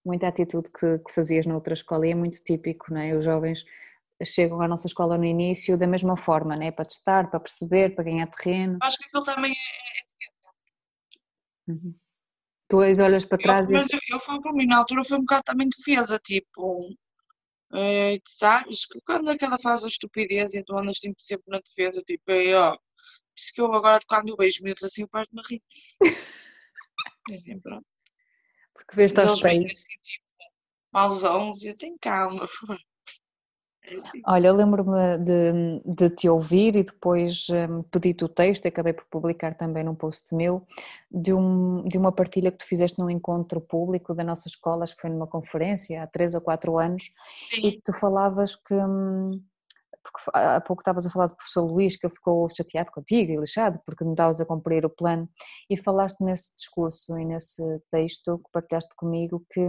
muita 0.03 0.27
atitude 0.27 0.69
que, 0.71 0.99
que 0.99 1.13
fazias 1.13 1.45
na 1.45 1.53
outra 1.53 1.73
escola 1.73 2.07
e 2.07 2.11
é 2.11 2.15
muito 2.15 2.43
típico, 2.43 2.91
não 2.91 2.99
é? 2.99 3.15
Os 3.15 3.23
jovens 3.23 3.63
chegam 4.25 4.61
à 4.61 4.67
nossa 4.67 4.87
escola 4.87 5.17
no 5.17 5.25
início 5.25 5.77
da 5.77 5.87
mesma 5.87 6.17
forma, 6.17 6.55
né? 6.55 6.71
para 6.71 6.85
testar, 6.85 7.29
para 7.29 7.39
perceber, 7.39 7.95
para 7.95 8.03
ganhar 8.03 8.27
terreno. 8.27 8.77
Acho 8.81 8.97
que 8.97 9.05
aquilo 9.05 9.23
também 9.23 9.51
é, 9.51 9.53
é 9.53 9.92
uhum. 11.67 11.95
Tu 12.67 12.77
olhas 12.77 13.25
para 13.25 13.37
trás 13.37 13.67
eu, 13.67 13.71
e... 13.71 13.73
Mas 13.73 13.91
eu, 13.91 13.99
eu 14.09 14.19
fui 14.19 14.41
para 14.41 14.53
mim, 14.53 14.65
na 14.65 14.77
altura 14.77 15.03
foi 15.03 15.17
um 15.17 15.21
bocado 15.21 15.43
também 15.43 15.69
defesa, 15.69 16.19
tipo, 16.19 16.89
é, 17.73 18.17
sabes, 18.27 18.85
que 18.85 18.99
quando 19.01 19.29
é 19.29 19.37
que 19.37 19.45
ela 19.45 19.59
faz 19.59 19.83
a 19.83 19.87
estupidez 19.87 20.53
e 20.53 20.63
tu 20.63 20.75
andas 20.75 20.99
sempre, 20.99 21.23
sempre 21.23 21.45
na 21.47 21.59
defesa, 21.59 22.01
tipo, 22.01 22.31
é, 22.31 22.55
ó, 22.55 22.71
por 22.71 22.79
isso 23.37 23.53
que 23.53 23.61
eu 23.61 23.73
agora 23.73 23.99
quando 24.07 24.29
eu 24.29 24.35
vejo 24.37 24.63
miúdos 24.63 24.83
assim, 24.83 25.07
parto-me 25.07 25.41
a 25.41 25.47
rir. 25.47 25.61
assim, 27.31 27.59
pronto. 27.59 27.85
Porque 28.73 28.95
vês-te 28.95 29.19
aos 29.19 29.33
espelho. 29.33 29.65
Assim, 29.65 29.99
tipo, 30.03 30.25
mauzões 30.91 31.63
e 31.63 31.69
eu 31.69 31.75
tenho 31.75 31.97
calma, 31.99 32.47
por 32.59 32.79
Olha, 34.25 34.47
eu 34.47 34.53
lembro-me 34.53 35.17
de, 35.17 35.81
de, 35.85 36.09
te 36.09 36.29
ouvir 36.29 36.75
e 36.75 36.83
depois 36.83 37.47
um, 37.49 37.83
pedi-te 37.83 38.23
o 38.23 38.29
texto, 38.29 38.65
acabei 38.65 38.93
por 38.93 39.05
publicar 39.05 39.53
também 39.53 39.83
num 39.83 39.95
post 39.95 40.33
meu, 40.33 40.65
de, 41.11 41.33
um, 41.33 41.83
de 41.83 41.97
uma 41.97 42.11
partilha 42.11 42.51
que 42.51 42.59
tu 42.59 42.65
fizeste 42.65 42.99
num 42.99 43.09
encontro 43.09 43.59
público 43.59 44.13
da 44.13 44.23
nossa 44.23 44.47
escola, 44.47 44.83
acho 44.83 44.95
que 44.95 45.01
foi 45.01 45.09
numa 45.09 45.27
conferência 45.27 46.01
há 46.01 46.07
três 46.07 46.33
ou 46.33 46.41
quatro 46.41 46.77
anos, 46.77 47.11
Sim. 47.49 47.67
e 47.67 47.81
tu 47.81 47.91
falavas 47.91 48.55
que, 48.55 48.73
hum, 48.73 49.41
porque 50.03 50.31
há 50.33 50.59
pouco 50.61 50.81
estavas 50.81 51.05
a 51.05 51.09
falar 51.09 51.27
do 51.27 51.35
professor 51.35 51.63
Luís 51.63 51.95
que 51.95 52.09
ficou 52.09 52.47
chateado 52.49 52.91
contigo 52.91 53.31
e 53.31 53.37
lixado 53.37 53.79
porque 53.85 54.03
não 54.03 54.11
estavas 54.11 54.41
a 54.41 54.45
cumprir 54.45 54.85
o 54.85 54.89
plano 54.89 55.29
e 55.69 55.77
falaste 55.77 56.21
nesse 56.21 56.53
discurso 56.53 57.17
e 57.17 57.25
nesse 57.25 57.63
texto 57.89 58.37
que 58.37 58.51
partilhaste 58.51 58.93
comigo 58.95 59.45
que 59.49 59.61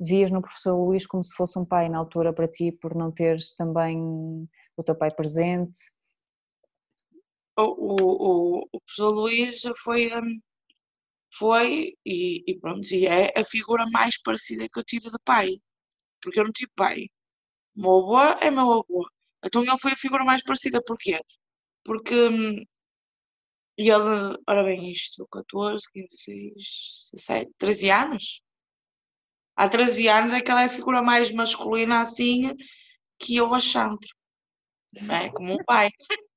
vias 0.00 0.30
no 0.30 0.40
professor 0.40 0.76
Luís 0.76 1.06
como 1.06 1.24
se 1.24 1.34
fosse 1.34 1.58
um 1.58 1.64
pai 1.64 1.88
na 1.88 1.98
altura 1.98 2.32
para 2.32 2.48
ti 2.48 2.70
por 2.72 2.94
não 2.94 3.10
teres 3.10 3.52
também 3.54 4.48
o 4.76 4.82
teu 4.82 4.94
pai 4.94 5.10
presente. 5.10 5.78
O, 7.56 7.62
o, 7.62 8.68
o 8.72 8.80
professor 8.80 9.12
Luís 9.12 9.60
foi, 9.82 10.08
hum, 10.08 10.40
foi 11.36 11.94
e, 12.04 12.42
e 12.46 12.58
pronto, 12.58 12.86
e 12.92 13.06
é 13.06 13.32
a 13.36 13.44
figura 13.44 13.84
mais 13.90 14.20
parecida 14.22 14.68
que 14.68 14.78
eu 14.78 14.84
tive 14.84 15.10
de 15.10 15.18
pai, 15.24 15.60
porque 16.22 16.40
eu 16.40 16.44
não 16.44 16.52
tive 16.52 16.72
pai. 16.74 17.08
O 17.76 17.82
meu 17.82 17.90
avô 17.98 18.20
é 18.40 18.50
meu 18.50 18.72
avô, 18.72 19.06
então 19.44 19.62
ele 19.62 19.78
foi 19.78 19.92
a 19.92 19.96
figura 19.96 20.24
mais 20.24 20.42
parecida, 20.42 20.82
porquê? 20.84 21.20
Porque 21.84 22.14
hum, 22.28 22.64
ele, 23.76 23.90
ora 24.46 24.62
bem, 24.64 24.92
isto, 24.92 25.26
14, 25.30 25.84
15, 25.92 26.06
16, 26.08 27.10
17, 27.12 27.52
13 27.58 27.90
anos? 27.90 28.42
Há 29.56 29.68
13 29.68 30.08
anos 30.08 30.32
é 30.32 30.40
que 30.40 30.50
ela 30.50 30.62
é 30.62 30.66
a 30.66 30.68
figura 30.70 31.02
mais 31.02 31.30
masculina 31.32 32.00
assim 32.00 32.54
que 33.18 33.36
eu 33.36 33.54
achando. 33.54 33.98
É? 35.10 35.30
Como 35.30 35.52
um 35.54 35.64
pai. 35.64 35.90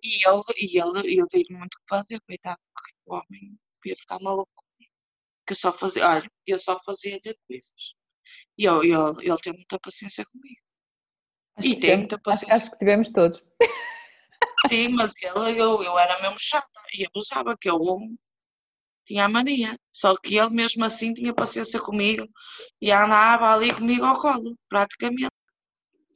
E 0.00 0.24
ele, 0.24 0.42
e 0.56 0.80
ele, 0.80 1.12
ele 1.12 1.26
teve 1.26 1.52
muito 1.52 1.74
o 1.74 1.80
que 1.80 1.88
fazer, 1.88 2.20
coitado, 2.20 2.60
porque 2.72 2.94
o 3.06 3.14
homem 3.14 3.58
ia 3.84 3.96
ficar 3.96 4.20
maluco. 4.20 4.64
Que 5.44 5.52
eu 5.52 5.56
só 5.56 5.72
fazia, 5.72 6.08
olha, 6.08 6.30
eu 6.46 6.58
só 6.58 6.78
fazia 6.84 7.18
de 7.20 7.36
coisas. 7.48 7.94
E 8.56 8.64
eu, 8.64 8.82
ele, 8.84 9.26
ele 9.28 9.36
tem 9.38 9.52
muita 9.52 9.78
paciência 9.80 10.24
comigo. 10.26 10.60
Acho 11.58 11.68
e 11.68 11.70
tem 11.72 11.80
tivemos, 11.80 12.00
muita 12.00 12.18
paciência. 12.18 12.54
Acho, 12.54 12.62
acho, 12.64 12.70
que 12.72 12.78
tivemos 12.78 13.10
todos. 13.10 13.44
Sim, 14.68 14.88
mas 14.90 15.12
ele, 15.22 15.60
eu, 15.60 15.82
eu 15.82 15.98
era 15.98 16.20
mesmo 16.20 16.36
chata 16.38 16.66
e 16.92 17.04
abusava, 17.06 17.56
que 17.60 17.68
eu 17.68 17.78
tinha 19.06 19.24
a 19.24 19.28
mania. 19.28 19.78
Só 19.92 20.14
que 20.16 20.36
ele 20.36 20.50
mesmo 20.50 20.84
assim 20.84 21.12
tinha 21.14 21.34
paciência 21.34 21.80
comigo 21.80 22.26
e 22.80 22.92
andava 22.92 23.52
ali 23.52 23.72
comigo 23.72 24.04
ao 24.04 24.20
colo, 24.20 24.56
praticamente. 24.68 25.28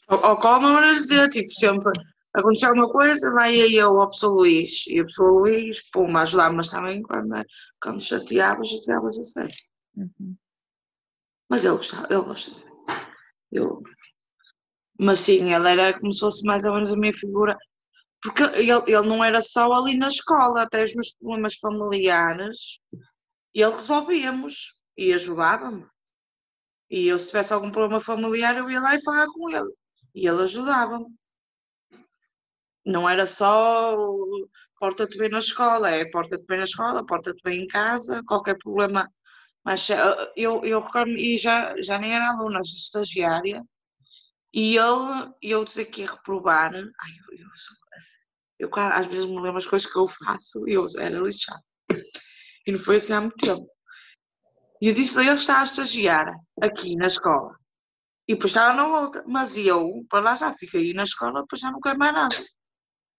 Ao, 0.08 0.24
ao 0.24 0.40
colo 0.40 0.60
não 0.60 0.78
era 0.78 0.94
dizer, 0.94 1.28
tipo, 1.30 1.52
sempre 1.54 1.92
acontecia 2.34 2.68
alguma 2.68 2.90
coisa, 2.90 3.30
lá 3.30 3.50
ia 3.50 3.80
eu 3.80 4.00
ao 4.00 4.08
professor 4.08 4.32
Luís. 4.32 4.84
E 4.86 5.00
o 5.00 5.04
professor 5.04 5.30
Luís, 5.30 5.90
pum, 5.90 6.16
ajudava, 6.16 6.54
mas 6.54 6.70
também 6.70 7.02
quando, 7.02 7.44
quando 7.82 8.00
chateava, 8.00 8.64
chateava-se 8.64 9.20
a 9.20 9.24
sério. 9.24 9.56
Uhum. 9.96 10.36
Mas 11.48 11.64
ele 11.64 11.76
gostava, 11.76 12.06
ele 12.10 12.22
gostava. 12.22 12.62
Eu, 13.50 13.82
mas 15.02 15.20
sim, 15.20 15.52
ele 15.52 15.68
era 15.68 15.98
como 15.98 16.12
se 16.12 16.20
fosse 16.20 16.44
mais 16.46 16.64
ou 16.64 16.74
menos 16.74 16.92
a 16.92 16.96
minha 16.96 17.12
figura, 17.12 17.56
porque 18.22 18.42
ele, 18.58 18.70
ele 18.70 19.08
não 19.08 19.24
era 19.24 19.40
só 19.40 19.72
ali 19.72 19.96
na 19.96 20.08
escola, 20.08 20.62
até 20.62 20.84
os 20.84 20.94
meus 20.94 21.12
problemas 21.14 21.56
familiares, 21.56 22.78
ele 23.54 23.70
resolvíamos 23.70 24.74
e 24.96 25.12
ajudava-me. 25.12 25.86
E 26.90 27.08
eu, 27.08 27.18
se 27.18 27.28
tivesse 27.28 27.52
algum 27.52 27.72
problema 27.72 28.00
familiar, 28.00 28.56
eu 28.56 28.70
ia 28.70 28.80
lá 28.80 28.94
e 28.94 29.02
falava 29.02 29.32
com 29.32 29.50
ele. 29.50 29.70
E 30.14 30.28
ele 30.28 30.42
ajudava-me. 30.42 31.06
Não 32.84 33.08
era 33.08 33.26
só 33.26 33.96
porta-te 34.78 35.16
bem 35.18 35.30
na 35.30 35.38
escola, 35.38 35.90
é 35.90 36.04
porta-te 36.10 36.46
bem 36.46 36.58
na 36.58 36.64
escola, 36.64 37.06
porta-te 37.06 37.40
bem 37.42 37.62
em 37.62 37.66
casa, 37.66 38.22
qualquer 38.26 38.56
problema. 38.58 39.08
Mas 39.64 39.88
eh, 39.90 39.96
eu, 40.36 40.64
eu 40.64 40.84
e 41.16 41.38
já, 41.38 41.74
já 41.80 41.98
nem 41.98 42.14
era 42.14 42.30
aluna, 42.30 42.60
estagiária, 42.60 43.64
e 44.54 44.76
ele, 44.76 45.32
eu 45.40 45.64
dizer 45.64 45.86
que 45.86 46.02
ia 46.02 46.10
reprovar, 46.10 46.74
ai, 46.74 46.80
eu, 46.80 47.38
eu, 47.38 47.48
eu, 48.58 48.70
às 48.76 49.06
vezes 49.06 49.24
me 49.24 49.40
lembro 49.40 49.58
as 49.58 49.66
coisas 49.66 49.90
que 49.90 49.98
eu 49.98 50.06
faço 50.06 50.68
e 50.68 50.74
eu 50.74 50.86
era 50.98 51.18
lixado. 51.18 51.62
E 52.66 52.72
não 52.72 52.78
foi 52.78 52.96
assim 52.96 53.12
há 53.12 53.20
muito 53.20 53.36
tempo. 53.36 53.66
E 54.80 54.88
eu 54.88 54.94
disse-lhe, 54.94 55.26
ele 55.26 55.36
está 55.36 55.60
a 55.60 55.64
estagiar 55.64 56.34
aqui 56.60 56.96
na 56.96 57.06
escola. 57.06 57.56
E 58.28 58.34
depois 58.34 58.50
estava 58.50 58.74
na 58.74 59.00
outra. 59.00 59.24
Mas 59.26 59.56
eu, 59.56 60.04
para 60.08 60.20
lá 60.20 60.34
já 60.34 60.52
fiquei 60.54 60.92
na 60.92 61.04
escola, 61.04 61.42
depois 61.42 61.60
já 61.60 61.70
não 61.70 61.80
quero 61.80 61.98
mais 61.98 62.14
nada. 62.14 62.36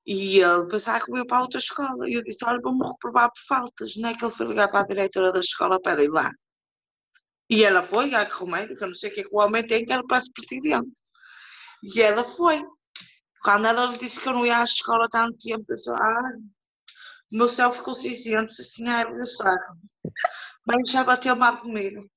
E 0.06 0.40
ele 0.40 0.68
pensava 0.68 1.04
que 1.04 1.12
eu 1.12 1.18
ia 1.18 1.26
para 1.26 1.42
outra 1.42 1.60
escola. 1.60 2.10
E 2.10 2.14
eu 2.14 2.24
disse, 2.24 2.44
olha, 2.46 2.60
vou-me 2.62 2.86
reprovar 2.86 3.30
por 3.30 3.42
faltas. 3.48 3.96
Não 3.96 4.10
é 4.10 4.16
que 4.16 4.24
ele 4.24 4.34
foi 4.34 4.46
ligar 4.48 4.70
para 4.70 4.82
a 4.82 4.88
diretora 4.88 5.32
da 5.32 5.40
escola 5.40 5.82
para 5.82 6.04
ir 6.04 6.10
lá. 6.10 6.32
E 7.50 7.64
ela 7.64 7.84
foi, 7.84 8.14
ai 8.14 8.30
que 8.30 8.40
remédio, 8.40 8.76
que 8.76 8.84
eu 8.84 8.88
não 8.88 8.96
sei 8.96 9.10
o 9.10 9.14
que 9.14 9.22
é 9.22 9.24
que 9.24 9.36
o 9.36 9.40
homem 9.40 9.66
tem, 9.66 9.86
que 9.86 9.94
era 9.94 10.04
para 10.06 10.22
presidente. 10.34 11.02
E 11.84 12.02
ela 12.02 12.24
foi. 12.24 12.64
Quando 13.44 13.68
ela 13.68 13.88
disse 13.98 14.22
que 14.22 14.30
eu 14.30 14.34
não 14.34 14.46
ia 14.46 14.60
à 14.60 14.64
escola 14.64 15.10
tanto 15.10 15.38
tempo, 15.38 15.66
eu 15.68 15.76
disse, 15.76 15.92
ah, 15.92 16.32
meu 17.30 17.50
céu 17.50 17.74
ficou 17.74 17.94
cinzento, 17.94 18.54
assim, 18.58 18.88
ai, 18.88 19.12
meu 19.14 19.26
saco. 19.26 19.76
Mas 20.66 20.90
já 20.90 21.04
bateu 21.04 21.36
mal 21.36 21.58
comigo. 21.58 22.10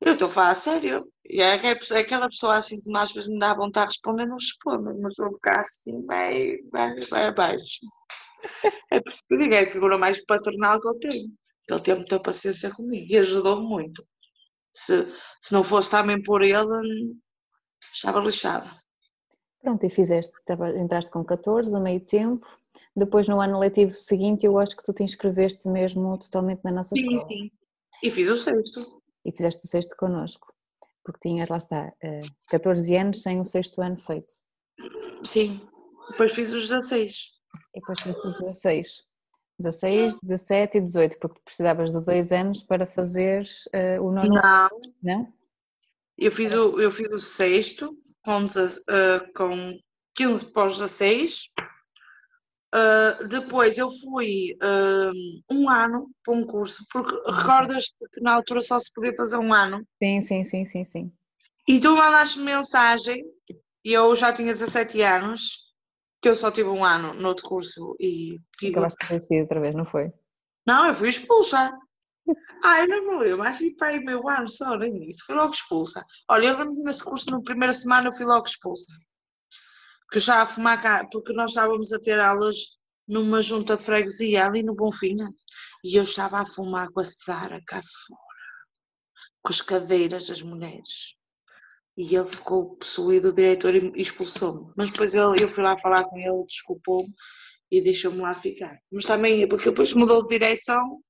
Eu 0.00 0.12
estou 0.12 0.28
a 0.28 0.30
falar 0.30 0.50
a 0.50 0.54
sério. 0.54 1.12
E 1.24 1.42
é, 1.42 1.56
é 1.56 1.98
aquela 1.98 2.28
pessoa 2.28 2.56
assim 2.56 2.80
que 2.80 2.96
às 2.96 3.12
vezes 3.12 3.28
me 3.28 3.38
dá 3.38 3.52
vontade 3.52 3.90
de 3.90 3.96
responder, 3.96 4.26
não 4.26 4.36
responde, 4.36 5.00
mas 5.00 5.14
vou 5.16 5.32
ficar 5.34 5.60
assim, 5.60 6.06
vai, 6.06 6.58
vai, 6.70 6.94
vai 7.10 7.26
abaixo. 7.26 7.80
É 8.90 9.00
por 9.00 9.12
isso 9.12 9.22
que 9.28 9.34
eu 9.34 9.38
digo, 9.38 9.54
é 9.54 9.64
a 9.64 9.70
figura 9.70 9.98
mais 9.98 10.24
paternal 10.24 10.80
que 10.80 10.88
eu 10.88 10.98
tenho. 10.98 11.30
Ele 11.68 11.80
teve 11.80 11.98
muita 12.00 12.20
paciência 12.20 12.70
comigo 12.70 13.06
e 13.12 13.18
ajudou-me 13.18 13.66
muito. 13.66 14.06
Se, 14.72 15.06
se 15.40 15.52
não 15.52 15.62
fosse 15.62 15.90
também 15.90 16.22
por 16.22 16.42
ele, 16.42 17.16
estava 17.94 18.20
lixada. 18.20 18.79
Pronto, 19.60 19.84
e 19.84 19.90
fizeste, 19.90 20.32
entraste 20.76 21.10
com 21.10 21.22
14 21.24 21.74
a 21.74 21.80
meio 21.80 22.00
tempo, 22.00 22.46
depois 22.96 23.28
no 23.28 23.40
ano 23.40 23.58
letivo 23.58 23.92
seguinte 23.92 24.46
eu 24.46 24.58
acho 24.58 24.76
que 24.76 24.82
tu 24.82 24.92
te 24.92 25.02
inscreveste 25.02 25.68
mesmo 25.68 26.16
totalmente 26.18 26.62
na 26.64 26.70
nossa 26.70 26.94
sim, 26.94 27.02
escola. 27.02 27.26
Sim, 27.26 27.34
sim. 27.34 27.50
E 28.02 28.10
fiz 28.10 28.28
o 28.28 28.38
sexto. 28.38 29.02
E 29.24 29.32
fizeste 29.32 29.66
o 29.66 29.68
sexto 29.68 29.96
connosco, 29.96 30.52
porque 31.04 31.28
tinhas, 31.28 31.48
lá 31.48 31.58
está, 31.58 31.92
14 32.48 32.94
eh, 32.94 33.00
anos 33.00 33.22
sem 33.22 33.38
o 33.38 33.44
sexto 33.44 33.82
ano 33.82 33.98
feito. 33.98 34.32
Sim, 35.22 35.60
depois 36.10 36.32
fiz 36.32 36.50
os 36.52 36.68
16. 36.68 37.32
E 37.74 37.80
depois 37.80 38.00
fiz 38.00 38.16
os 38.24 38.38
16. 38.38 39.10
16, 39.58 40.16
17 40.22 40.78
e 40.78 40.80
18, 40.80 41.18
porque 41.18 41.40
precisavas 41.44 41.90
de 41.92 42.00
dois 42.00 42.32
anos 42.32 42.62
para 42.64 42.86
fazer 42.86 43.44
uh, 43.74 44.02
o 44.02 44.10
nono 44.10 44.30
Não. 44.30 44.70
Não? 45.02 45.32
Eu 46.16 46.32
fiz, 46.32 46.54
o, 46.54 46.80
eu 46.80 46.90
fiz 46.90 47.10
o 47.12 47.20
sexto 47.20 47.94
com, 48.24 48.44
uh, 48.44 49.32
com 49.34 49.78
15 50.14 50.52
para 50.52 50.66
os 50.66 50.78
16. 50.78 51.50
Uh, 52.72 53.26
depois 53.26 53.76
eu 53.78 53.90
fui 53.90 54.56
uh, 54.62 55.52
um 55.52 55.68
ano 55.68 56.08
para 56.24 56.36
um 56.36 56.46
curso, 56.46 56.84
porque 56.92 57.14
recordas 57.28 57.86
que 58.12 58.20
na 58.20 58.34
altura 58.34 58.60
só 58.60 58.78
se 58.78 58.92
podia 58.94 59.14
fazer 59.16 59.38
um 59.38 59.52
ano? 59.52 59.84
Sim, 60.02 60.20
sim, 60.20 60.44
sim, 60.44 60.64
sim, 60.64 60.84
sim. 60.84 61.12
E 61.66 61.80
tu 61.80 61.96
mandaste 61.96 62.38
mensagem, 62.38 63.24
e 63.84 63.92
eu 63.92 64.14
já 64.14 64.32
tinha 64.32 64.52
17 64.52 65.02
anos, 65.02 65.70
que 66.22 66.28
eu 66.28 66.36
só 66.36 66.50
tive 66.50 66.68
um 66.68 66.84
ano 66.84 67.12
no 67.14 67.28
outro 67.28 67.48
curso 67.48 67.96
e 67.98 68.38
tive. 68.58 68.72
Acabaste 68.72 68.98
de 69.00 69.14
desistir 69.14 69.40
outra 69.40 69.60
vez, 69.60 69.74
não 69.74 69.84
foi? 69.84 70.12
Não, 70.66 70.86
eu 70.86 70.94
fui 70.94 71.08
expulsa. 71.08 71.72
Ai, 72.62 72.86
não 72.86 73.06
me 73.06 73.24
lembro, 73.24 73.42
acho 73.42 73.58
que 73.58 73.84
aí 73.84 74.00
meu 74.00 74.28
ano 74.28 74.48
só, 74.48 74.76
nem 74.76 75.08
isso. 75.08 75.24
Fui 75.24 75.34
logo 75.34 75.52
expulsa. 75.52 76.04
Olha, 76.28 76.48
eu 76.48 76.58
lembro 76.58 76.82
nesse 76.82 77.04
curso, 77.04 77.30
na 77.30 77.40
primeira 77.42 77.72
semana, 77.72 78.08
eu 78.08 78.12
fui 78.12 78.26
logo 78.26 78.46
expulsa. 78.46 78.92
Porque 80.02 80.18
eu 80.18 80.22
já 80.22 80.42
a 80.42 80.46
fumar 80.46 80.80
cá, 80.82 81.06
porque 81.10 81.32
nós 81.32 81.50
estávamos 81.50 81.92
a 81.92 82.00
ter 82.00 82.20
aulas 82.20 82.56
numa 83.06 83.42
junta 83.42 83.76
de 83.76 83.84
freguesia 83.84 84.46
ali 84.46 84.62
no 84.62 84.74
Bonfinha 84.74 85.28
e 85.84 85.96
eu 85.96 86.02
estava 86.02 86.40
a 86.40 86.46
fumar 86.46 86.90
com 86.90 87.00
a 87.00 87.04
Sara 87.04 87.60
cá 87.66 87.80
fora, 87.82 88.20
com 89.42 89.48
as 89.48 89.60
cadeiras 89.60 90.26
das 90.26 90.42
mulheres 90.42 91.20
e 92.00 92.16
ele 92.16 92.26
ficou 92.26 92.76
possuído, 92.76 93.28
o 93.28 93.32
diretor 93.32 93.74
expulsou-me. 93.94 94.72
Mas 94.74 94.90
depois 94.90 95.14
eu 95.14 95.48
fui 95.48 95.62
lá 95.62 95.76
falar 95.76 96.04
com 96.04 96.16
ele, 96.18 96.46
desculpou-me 96.46 97.12
e 97.70 97.80
deixou-me 97.82 98.20
lá 98.20 98.32
ficar. 98.34 98.74
Mas 98.90 99.04
também, 99.04 99.46
porque 99.46 99.68
depois 99.68 99.92
mudou 99.92 100.22
de 100.22 100.38
direção, 100.38 101.00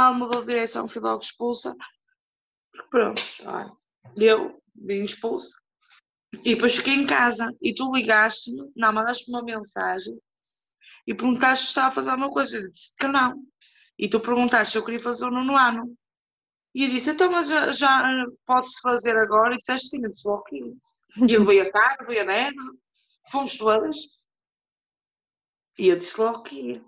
ah, 0.00 0.12
mudou 0.12 0.40
de 0.40 0.46
direção, 0.46 0.88
fui 0.88 1.02
logo 1.02 1.22
expulsa. 1.22 1.76
Pronto, 2.90 3.22
olha, 3.44 3.72
eu 4.16 4.62
vim 4.74 5.04
expulsa. 5.04 5.54
E 6.44 6.54
depois 6.54 6.74
fiquei 6.74 6.94
em 6.94 7.06
casa 7.06 7.52
e 7.60 7.74
tu 7.74 7.92
ligaste-me, 7.92 8.72
não, 8.76 8.92
mandaste-me 8.92 9.36
uma 9.36 9.44
mensagem 9.44 10.18
e 11.06 11.14
perguntaste 11.14 11.64
se 11.64 11.70
estava 11.70 11.88
a 11.88 11.90
fazer 11.90 12.10
alguma 12.10 12.30
coisa. 12.30 12.56
Eu 12.56 12.62
disse 12.62 12.96
que 12.96 13.06
não. 13.06 13.44
E 13.98 14.08
tu 14.08 14.20
perguntaste 14.20 14.72
se 14.72 14.78
eu 14.78 14.84
queria 14.84 15.00
fazer 15.00 15.26
o 15.26 15.30
nono 15.30 15.56
ano. 15.56 15.94
E 16.74 16.84
eu 16.84 16.90
disse, 16.90 17.10
então, 17.10 17.30
mas 17.30 17.48
já, 17.48 17.72
já 17.72 18.26
pode-se 18.46 18.80
fazer 18.80 19.16
agora? 19.16 19.54
E 19.54 19.58
disseste 19.58 19.88
sim, 19.88 20.02
eu 20.02 20.10
disse 20.10 20.26
logo 20.26 20.44
que 20.44 20.56
E 20.56 21.34
ele 21.34 21.44
veio 21.44 21.62
a 21.62 21.66
Sara, 21.66 22.06
veio 22.06 22.22
a 22.22 22.24
Nena, 22.24 22.62
fomos 23.30 23.58
todas. 23.58 23.98
E 25.78 25.88
eu 25.88 25.96
disse 25.96 26.18
logo 26.20 26.42
que 26.42 26.54
ia. 26.54 26.84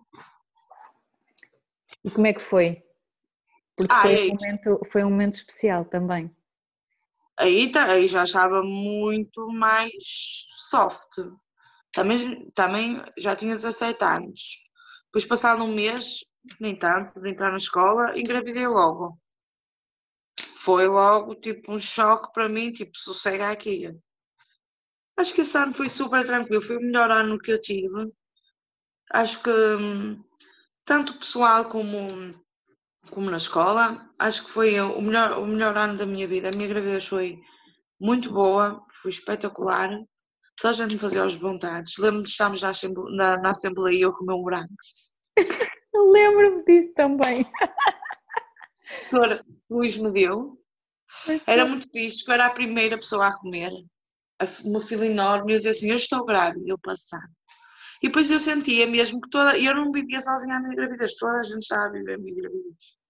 E 2.04 2.10
como 2.10 2.26
é 2.26 2.32
que 2.32 2.40
foi? 2.40 2.81
Porque 3.76 3.94
ah, 3.94 4.02
foi, 4.02 4.30
um 4.30 4.34
momento, 4.34 4.80
foi 4.90 5.04
um 5.04 5.10
momento 5.10 5.32
especial 5.32 5.84
também. 5.84 6.34
Aí, 7.38 7.72
tá, 7.72 7.86
aí 7.86 8.06
já 8.06 8.24
estava 8.24 8.62
muito 8.62 9.48
mais 9.48 9.92
soft. 10.70 11.18
Também, 11.92 12.50
também 12.54 13.02
já 13.18 13.34
tinha 13.34 13.54
17 13.54 14.04
anos. 14.04 14.40
Depois, 15.06 15.24
passado 15.26 15.64
um 15.64 15.74
mês, 15.74 16.24
nem 16.60 16.76
tanto, 16.76 17.20
de 17.20 17.30
entrar 17.30 17.50
na 17.50 17.56
escola, 17.58 18.18
engravidei 18.18 18.66
logo 18.66 19.18
foi 20.62 20.86
logo 20.86 21.34
tipo 21.34 21.72
um 21.72 21.80
choque 21.80 22.32
para 22.32 22.48
mim, 22.48 22.72
tipo, 22.72 22.96
sossega 22.96 23.50
aqui. 23.50 23.92
Acho 25.16 25.34
que 25.34 25.40
esse 25.40 25.58
ano 25.58 25.74
foi 25.74 25.88
super 25.88 26.24
tranquilo, 26.24 26.62
foi 26.62 26.76
o 26.76 26.80
melhor 26.80 27.10
ano 27.10 27.38
que 27.38 27.52
eu 27.52 27.60
tive. 27.60 28.12
Acho 29.10 29.42
que 29.42 29.50
hum, 29.50 30.24
tanto 30.84 31.18
pessoal 31.18 31.68
como, 31.68 31.98
como 33.10 33.30
na 33.30 33.36
escola, 33.36 34.08
acho 34.18 34.44
que 34.44 34.50
foi 34.50 34.80
o 34.80 35.00
melhor, 35.00 35.38
o 35.38 35.46
melhor 35.46 35.76
ano 35.76 35.96
da 35.96 36.06
minha 36.06 36.26
vida. 36.26 36.48
A 36.48 36.56
minha 36.56 36.68
gravidez 36.68 37.06
foi 37.06 37.38
muito 38.00 38.32
boa, 38.32 38.84
foi 39.02 39.10
espetacular. 39.10 39.90
Toda 40.60 40.70
a 40.70 40.76
gente 40.76 40.94
me 40.94 41.00
fazia 41.00 41.22
aos 41.22 41.34
vontades. 41.34 41.96
Lembro-me 41.98 42.24
de 42.24 42.30
estarmos 42.30 42.62
na, 42.62 42.72
na, 43.16 43.36
na 43.38 43.50
Assembleia 43.50 43.98
e 43.98 44.02
eu 44.02 44.12
comer 44.12 44.34
um 44.34 44.42
branco. 44.42 44.74
Lembro-me 45.94 46.64
disso 46.64 46.92
também. 46.94 47.46
professor 49.12 49.44
Luís 49.70 49.96
me 49.96 50.10
deu. 50.10 50.58
Era 51.46 51.66
muito 51.66 51.88
porque 51.88 52.08
eu 52.26 52.34
era 52.34 52.46
a 52.46 52.50
primeira 52.50 52.96
pessoa 52.96 53.28
a 53.28 53.38
comer. 53.38 53.70
Uma 54.64 54.80
fila 54.80 55.06
enorme, 55.06 55.52
e 55.52 55.54
eu 55.54 55.58
dizia 55.58 55.70
assim, 55.70 55.90
eu 55.90 55.96
estou 55.96 56.24
grávida, 56.24 56.64
eu 56.66 56.78
passar. 56.78 57.22
E 58.02 58.08
depois 58.08 58.28
eu 58.30 58.40
sentia 58.40 58.86
mesmo 58.86 59.20
que 59.20 59.30
toda, 59.30 59.56
eu 59.56 59.74
não 59.76 59.92
vivia 59.92 60.20
sozinha 60.20 60.56
a 60.56 60.60
minha 60.60 60.74
gravidez, 60.74 61.14
toda 61.14 61.38
a 61.38 61.44
gente 61.44 61.62
estava 61.62 61.86
a 61.86 61.90
viver 61.90 62.14
a 62.14 62.18
minha 62.18 62.34
gravidez. 62.34 63.02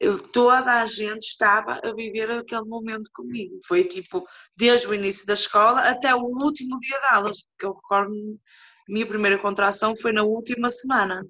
Eu, 0.00 0.18
toda 0.18 0.72
a 0.72 0.86
gente 0.86 1.26
estava 1.26 1.78
a 1.84 1.94
viver 1.94 2.30
aquele 2.30 2.66
momento 2.66 3.10
comigo. 3.14 3.60
Foi 3.66 3.84
tipo, 3.84 4.26
desde 4.56 4.88
o 4.88 4.94
início 4.94 5.26
da 5.26 5.34
escola 5.34 5.82
até 5.82 6.14
o 6.14 6.22
último 6.22 6.78
dia 6.80 6.98
de 6.98 7.14
aulas, 7.14 7.42
porque 7.44 7.66
eu 7.66 7.74
recordo-me, 7.74 8.40
minha 8.88 9.06
primeira 9.06 9.38
contração 9.38 9.94
foi 9.94 10.12
na 10.12 10.24
última 10.24 10.70
semana. 10.70 11.24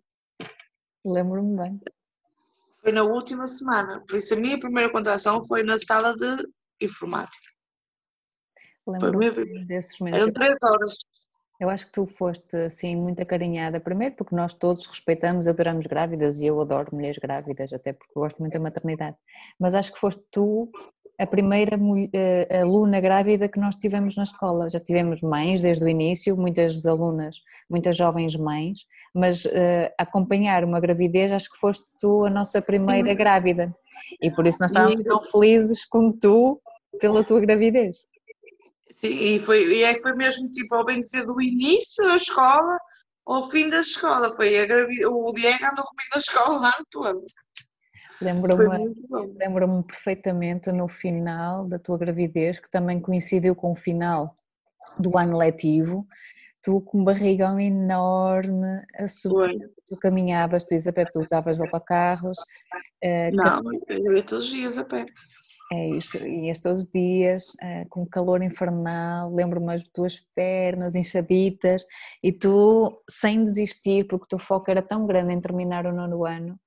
Lembro-me 1.04 1.56
bem. 1.56 1.80
Foi 2.80 2.92
na 2.92 3.02
última 3.02 3.46
semana. 3.46 4.02
Por 4.08 4.16
isso 4.16 4.32
a 4.32 4.36
minha 4.36 4.58
primeira 4.58 4.90
contração 4.90 5.46
foi 5.46 5.62
na 5.62 5.76
sala 5.76 6.16
de 6.16 6.48
informática. 6.80 7.50
Lembro-me 8.86 9.64
desses 9.66 9.98
momentos. 9.98 10.22
Eram 10.22 10.32
três 10.32 10.56
horas. 10.62 10.96
Eu 11.60 11.68
acho 11.68 11.86
que 11.86 11.92
tu 11.92 12.06
foste 12.06 12.56
assim 12.56 12.96
muito 12.96 13.20
acarinhada, 13.20 13.78
primeiro 13.78 14.14
porque 14.14 14.34
nós 14.34 14.54
todos 14.54 14.86
respeitamos, 14.86 15.46
adoramos 15.46 15.86
grávidas 15.86 16.40
e 16.40 16.46
eu 16.46 16.58
adoro 16.58 16.88
mulheres 16.90 17.18
grávidas, 17.18 17.70
até 17.70 17.92
porque 17.92 18.14
gosto 18.14 18.38
muito 18.38 18.54
da 18.54 18.60
maternidade. 18.60 19.16
Mas 19.58 19.74
acho 19.74 19.92
que 19.92 20.00
foste 20.00 20.24
tu 20.32 20.70
a 21.18 21.26
primeira 21.26 21.76
uh, 21.76 22.62
aluna 22.62 22.98
grávida 22.98 23.46
que 23.46 23.60
nós 23.60 23.76
tivemos 23.76 24.16
na 24.16 24.22
escola. 24.22 24.70
Já 24.70 24.80
tivemos 24.80 25.20
mães 25.20 25.60
desde 25.60 25.84
o 25.84 25.88
início, 25.88 26.34
muitas 26.34 26.86
alunas, 26.86 27.36
muitas 27.68 27.94
jovens 27.94 28.34
mães, 28.36 28.86
mas 29.14 29.44
uh, 29.44 29.50
acompanhar 29.98 30.64
uma 30.64 30.80
gravidez, 30.80 31.30
acho 31.30 31.50
que 31.50 31.58
foste 31.58 31.94
tu 32.00 32.24
a 32.24 32.30
nossa 32.30 32.62
primeira 32.62 33.12
grávida. 33.12 33.70
E 34.22 34.30
por 34.30 34.46
isso 34.46 34.62
nós 34.62 34.70
estávamos 34.70 35.02
tão 35.02 35.22
felizes 35.24 35.84
como 35.84 36.14
tu 36.14 36.58
pela 36.98 37.22
tua 37.22 37.40
gravidez. 37.40 37.98
Sim, 39.00 39.08
e, 39.08 39.40
foi, 39.40 39.66
e 39.66 39.82
é 39.82 39.94
que 39.94 40.02
foi 40.02 40.14
mesmo 40.14 40.50
tipo, 40.50 40.74
ao 40.74 40.84
bem 40.84 41.00
dizer, 41.00 41.24
do 41.24 41.40
início 41.40 42.04
da 42.04 42.16
escola 42.16 42.78
ao 43.26 43.48
fim 43.50 43.68
da 43.68 43.80
escola. 43.80 44.32
Foi 44.32 44.58
a 44.58 44.66
gravidez, 44.66 45.06
o 45.06 45.32
Diego 45.32 45.64
andou 45.64 45.84
comigo 45.84 46.10
na 46.12 46.18
escola 46.18 46.60
o 46.60 46.64
ano 46.64 46.86
todo. 46.90 47.24
Lembro-me 48.20 48.94
lembro 49.38 49.82
perfeitamente 49.84 50.70
no 50.72 50.88
final 50.88 51.66
da 51.66 51.78
tua 51.78 51.96
gravidez, 51.96 52.58
que 52.58 52.70
também 52.70 53.00
coincidiu 53.00 53.54
com 53.54 53.72
o 53.72 53.76
final 53.76 54.36
do 54.98 55.16
ano 55.16 55.38
letivo, 55.38 56.06
tu 56.62 56.82
com 56.82 57.00
um 57.00 57.04
barrigão 57.04 57.58
enorme, 57.58 58.82
a 58.94 59.08
subir, 59.08 59.70
tu 59.88 59.98
caminhavas, 59.98 60.64
tu 60.64 60.74
pé, 60.92 61.06
tu 61.06 61.20
usavas 61.22 61.60
autocarros. 61.60 62.38
Uh, 63.02 63.32
Não, 63.32 63.62
eu 63.88 64.16
ia 64.16 64.22
todos 64.22 64.44
os 64.44 64.50
dias 64.50 64.76
a 64.76 64.84
pé. 64.84 65.06
É 65.72 65.88
isso, 65.90 66.18
todos 66.62 66.80
os 66.80 66.86
dias, 66.86 67.50
uh, 67.62 67.88
com 67.88 68.04
calor 68.04 68.42
infernal, 68.42 69.32
lembro-me 69.32 69.72
as 69.72 69.86
tuas 69.88 70.18
pernas 70.34 70.96
inchaditas 70.96 71.84
e 72.20 72.32
tu 72.32 73.00
sem 73.08 73.44
desistir, 73.44 74.04
porque 74.08 74.24
o 74.24 74.28
teu 74.28 74.38
foco 74.40 74.68
era 74.68 74.82
tão 74.82 75.06
grande 75.06 75.32
em 75.32 75.40
terminar 75.40 75.86
o 75.86 75.92
nono 75.92 76.26
ano, 76.26 76.58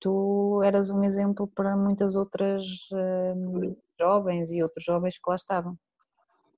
tu 0.00 0.62
eras 0.64 0.88
um 0.88 1.04
exemplo 1.04 1.46
para 1.46 1.76
muitas 1.76 2.16
outras 2.16 2.64
uh, 2.92 3.76
jovens 3.98 4.50
e 4.50 4.62
outros 4.62 4.84
jovens 4.84 5.18
que 5.18 5.28
lá 5.28 5.36
estavam. 5.36 5.78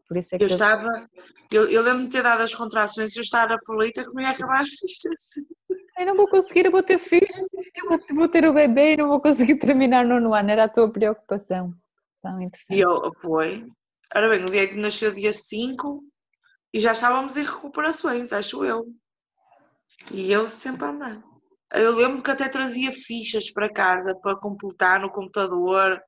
Por 0.06 0.16
isso 0.16 0.34
é 0.34 0.38
que 0.38 0.44
eu 0.44 0.48
estava, 0.48 1.08
eu, 1.50 1.68
eu 1.68 1.82
lembro 1.82 2.04
de 2.04 2.10
ter 2.10 2.22
dado 2.22 2.42
as 2.42 2.54
contrações 2.54 3.14
e 3.14 3.18
eu 3.18 3.22
estar 3.22 3.50
aflita 3.50 4.04
que 4.04 4.14
me 4.14 4.22
ia 4.22 4.30
acabar 4.30 4.62
as 4.62 4.68
fichas. 4.68 5.34
Eu 5.98 6.06
não 6.06 6.16
vou 6.16 6.28
conseguir, 6.28 6.64
eu 6.66 6.72
vou 6.72 6.82
ter 6.82 6.98
filho, 6.98 7.28
eu 7.74 7.88
vou, 7.88 7.98
vou 8.14 8.28
ter 8.28 8.46
o 8.46 8.52
bebê 8.52 8.94
e 8.94 8.96
não 8.96 9.08
vou 9.08 9.20
conseguir 9.20 9.56
terminar 9.60 10.04
no 10.04 10.34
ano, 10.34 10.50
era 10.50 10.64
a 10.64 10.68
tua 10.68 10.90
preocupação. 10.90 11.74
Tão 12.22 12.40
interessante. 12.40 12.78
E 12.78 12.80
eu, 12.80 13.12
foi. 13.20 13.66
Ora 14.14 14.28
bem, 14.28 14.44
o 14.44 14.68
que 14.68 14.76
nasceu 14.76 15.12
dia 15.12 15.32
5 15.32 16.02
e 16.72 16.78
já 16.78 16.92
estávamos 16.92 17.36
em 17.36 17.44
recuperações, 17.44 18.32
acho 18.32 18.64
eu. 18.64 18.86
E 20.10 20.32
eu 20.32 20.48
sempre 20.48 20.86
andando. 20.86 21.22
Eu 21.72 21.94
lembro 21.94 22.22
que 22.22 22.30
até 22.30 22.48
trazia 22.48 22.92
fichas 22.92 23.50
para 23.50 23.72
casa 23.72 24.14
para 24.14 24.36
completar 24.36 25.00
no 25.00 25.10
computador. 25.10 26.02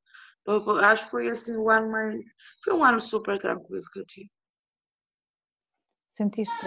Acho 0.83 1.05
que 1.05 1.11
foi 1.11 1.29
assim 1.29 1.57
o 1.57 1.70
ano 1.70 1.90
mais. 1.90 2.23
Foi 2.62 2.75
um 2.75 2.85
ano 2.85 3.01
super 3.01 3.38
tranquilo 3.38 3.85
que 3.92 4.01
eu 4.01 4.07
tive. 4.07 4.31
Sentiste. 6.09 6.66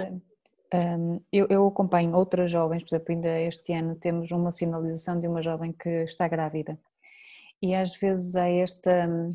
Um, 0.74 1.22
eu, 1.32 1.48
eu 1.50 1.66
acompanho 1.66 2.14
outras 2.14 2.52
jovens, 2.52 2.84
por 2.84 2.90
exemplo, 2.90 3.14
ainda 3.14 3.40
este 3.42 3.74
ano 3.74 3.96
temos 3.96 4.32
uma 4.32 4.52
sinalização 4.52 5.20
de 5.20 5.28
uma 5.28 5.42
jovem 5.42 5.72
que 5.72 6.04
está 6.04 6.28
grávida. 6.28 6.78
E 7.62 7.74
às 7.74 7.96
vezes 7.96 8.36
há 8.36 8.50
este 8.50 8.90
um, 8.90 9.34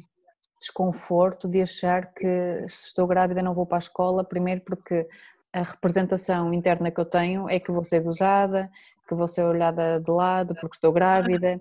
desconforto 0.59 1.49
de 1.49 1.63
achar 1.63 2.13
que 2.15 2.65
se 2.69 2.87
estou 2.87 3.07
grávida 3.07 3.43
não 3.43 3.55
vou 3.55 3.67
para 3.67 3.79
a 3.79 3.81
escola, 3.81 4.23
primeiro 4.23 4.61
porque 4.61 5.09
a 5.53 5.63
representação 5.63 6.53
interna 6.55 6.91
que 6.91 7.01
eu 7.01 7.05
tenho 7.05 7.49
é 7.49 7.59
que 7.59 7.73
vou 7.73 7.85
ser 7.85 8.01
gozada, 8.01 8.71
que 9.09 9.15
vou 9.15 9.29
ser 9.29 9.43
olhada 9.43 10.01
de 10.01 10.11
lado 10.11 10.55
porque 10.55 10.77
estou 10.77 10.93
grávida. 10.93 11.61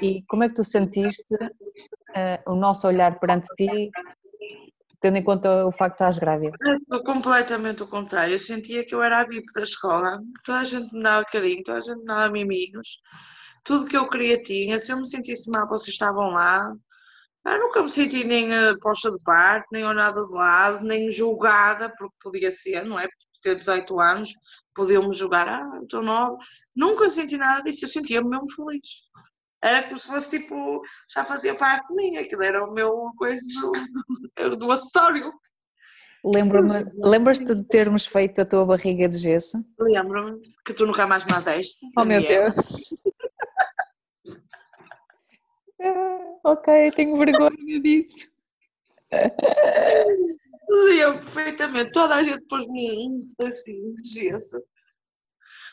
E 0.00 0.22
como 0.22 0.42
é 0.42 0.48
que 0.48 0.54
tu 0.54 0.64
sentiste 0.64 1.34
uh, 1.34 2.50
o 2.50 2.54
nosso 2.54 2.86
olhar 2.86 3.18
perante 3.18 3.48
ti, 3.54 3.90
tendo 5.02 5.18
em 5.18 5.22
conta 5.22 5.66
o 5.66 5.72
facto 5.72 5.98
de 5.98 6.04
estás 6.04 6.18
grávida? 6.18 6.56
completamente 7.04 7.82
o 7.82 7.88
contrário. 7.88 8.34
Eu 8.34 8.38
sentia 8.38 8.86
que 8.86 8.94
eu 8.94 9.02
era 9.02 9.20
a 9.20 9.24
VIP 9.24 9.52
da 9.52 9.64
escola, 9.64 10.20
toda 10.44 10.60
a 10.60 10.64
gente 10.64 10.94
me 10.94 11.02
dava 11.02 11.24
carinho, 11.24 11.64
toda 11.64 11.78
a 11.78 11.80
gente 11.80 11.98
me 11.98 12.04
dava 12.04 12.30
miminhos, 12.30 13.00
tudo 13.64 13.86
que 13.86 13.96
eu 13.96 14.08
queria 14.08 14.42
tinha. 14.42 14.78
Se 14.78 14.92
eu 14.92 14.98
me 14.98 15.06
sentisse 15.06 15.50
mal, 15.50 15.68
vocês 15.68 15.88
estavam 15.88 16.30
lá. 16.30 16.72
Eu 17.44 17.58
nunca 17.58 17.82
me 17.82 17.90
senti 17.90 18.22
nem 18.22 18.52
uh, 18.52 18.78
posta 18.80 19.10
de 19.10 19.22
parte, 19.24 19.66
nem 19.72 19.84
olhada 19.84 20.24
de 20.24 20.32
lado, 20.32 20.84
nem 20.84 21.10
julgada, 21.10 21.92
porque 21.98 22.14
podia 22.22 22.52
ser, 22.52 22.84
não 22.84 22.98
é? 22.98 23.08
ter 23.42 23.56
18 23.56 24.00
anos, 24.00 24.32
podiam-me 24.72 25.12
jogar, 25.14 25.48
ah, 25.48 25.80
estou 25.82 26.02
nova. 26.02 26.38
Nunca 26.74 27.10
senti 27.10 27.36
nada 27.36 27.62
disso, 27.62 27.84
eu 27.84 27.88
sentia-me 27.88 28.28
mesmo 28.30 28.46
feliz. 28.54 28.88
Era 29.62 29.84
como 29.84 29.98
se 29.98 30.06
fosse 30.08 30.30
tipo, 30.30 30.82
já 31.14 31.24
fazia 31.24 31.54
parte 31.54 31.86
de 31.88 31.94
mim, 31.94 32.16
aquilo 32.16 32.42
era 32.42 32.64
o 32.64 32.72
meu 32.72 33.12
coisa 33.16 33.42
do, 34.36 34.56
do 34.56 34.72
acessório. 34.72 35.32
Lembro-me, 36.24 36.84
lembras-te 36.98 37.54
de 37.54 37.64
termos 37.64 38.06
feito 38.06 38.40
a 38.40 38.44
tua 38.44 38.64
barriga 38.64 39.08
de 39.08 39.18
gesso? 39.18 39.64
Lembro-me 39.78 40.40
que 40.64 40.74
tu 40.74 40.84
nunca 40.86 41.06
mais 41.06 41.24
me 41.24 41.42
deste. 41.44 41.86
Oh 41.96 42.04
meu 42.04 42.20
Deus! 42.20 42.56
ok, 46.44 46.90
tenho 46.92 47.16
vergonha 47.16 47.80
disso. 47.80 48.28
Lembro 50.68 51.20
perfeitamente. 51.20 51.92
Toda 51.92 52.16
a 52.16 52.22
gente 52.22 52.44
pôs-me 52.46 53.18
assim, 53.44 53.94
de 53.94 54.08
gesso. 54.08 54.60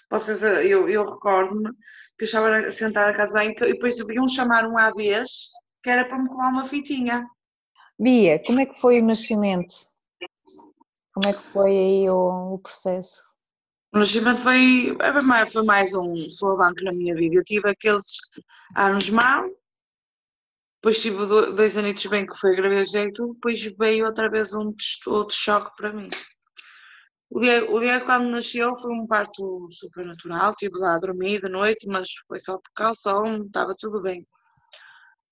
Vocês, 0.09 0.41
eu, 0.41 0.89
eu 0.89 1.09
recordo-me 1.13 1.69
que 2.17 2.23
eu 2.23 2.25
estava 2.25 2.71
sentada 2.71 3.11
na 3.11 3.17
casa 3.17 3.33
bem 3.33 3.51
e 3.51 3.73
depois 3.73 3.97
iam 3.99 4.27
chamar 4.27 4.65
um 4.65 4.77
ABs 4.77 5.51
que 5.83 5.89
era 5.89 6.05
para 6.05 6.17
me 6.17 6.27
colar 6.27 6.49
uma 6.49 6.65
fitinha. 6.65 7.27
Bia, 7.97 8.41
como 8.45 8.59
é 8.61 8.65
que 8.65 8.79
foi 8.79 9.01
o 9.01 9.05
nascimento? 9.05 9.73
Como 11.13 11.27
é 11.27 11.33
que 11.33 11.43
foi 11.49 11.71
aí 11.71 12.09
o, 12.09 12.53
o 12.53 12.59
processo? 12.59 13.21
O 13.93 13.99
nascimento 13.99 14.41
foi, 14.41 14.95
foi 15.51 15.63
mais, 15.63 15.93
um 15.93 16.15
solavanco 16.29 16.83
na 16.83 16.91
minha 16.91 17.15
vida. 17.15 17.35
Eu 17.35 17.43
tive 17.43 17.69
aqueles 17.69 18.05
anos 18.75 19.09
maus, 19.09 19.51
depois 20.81 21.01
tive 21.01 21.25
dois 21.25 21.77
anitos 21.77 22.05
bem 22.05 22.25
que 22.25 22.37
foi 22.37 22.53
a 22.53 22.55
gravidez 22.55 22.93
e 22.93 23.11
tudo, 23.11 23.33
depois 23.33 23.61
veio 23.77 24.05
outra 24.05 24.29
vez 24.29 24.53
um 24.53 24.73
outro 25.07 25.35
choque 25.35 25.75
para 25.75 25.91
mim. 25.91 26.07
O 27.31 27.39
dia, 27.39 27.63
o 27.63 28.05
quando 28.05 28.29
nasceu 28.29 28.75
foi 28.77 28.91
um 28.91 29.05
parto 29.05 29.69
super 29.71 30.03
natural, 30.03 30.51
estive 30.51 30.77
lá 30.79 30.95
a 30.95 30.99
dormir 30.99 31.41
de 31.41 31.49
noite, 31.49 31.87
mas 31.87 32.09
foi 32.27 32.39
só 32.39 32.57
por 32.57 32.71
calção, 32.75 33.45
estava 33.45 33.75
tudo 33.77 34.01
bem. 34.01 34.27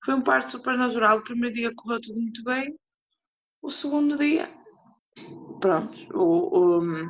Foi 0.05 0.13
um 0.13 0.21
parto 0.21 0.51
super 0.51 0.77
natural, 0.77 1.17
o 1.17 1.23
primeiro 1.23 1.55
dia 1.55 1.73
correu 1.75 1.99
tudo 1.99 2.19
muito 2.21 2.43
bem, 2.43 2.77
o 3.61 3.71
segundo 3.71 4.15
dia, 4.15 4.47
pronto, 5.59 5.95
o, 6.15 6.79
o, 6.79 7.09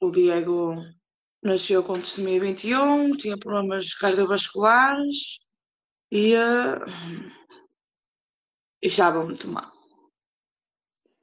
o 0.00 0.10
Diego 0.10 0.74
nasceu 1.42 1.82
com 1.84 1.92
testemunha 1.92 2.40
21, 2.40 3.12
tinha 3.16 3.38
problemas 3.38 3.92
cardiovasculares, 3.94 5.38
e, 6.10 6.34
uh, 6.34 6.84
estava 8.82 9.24
muito 9.24 9.48
mal. 9.48 9.71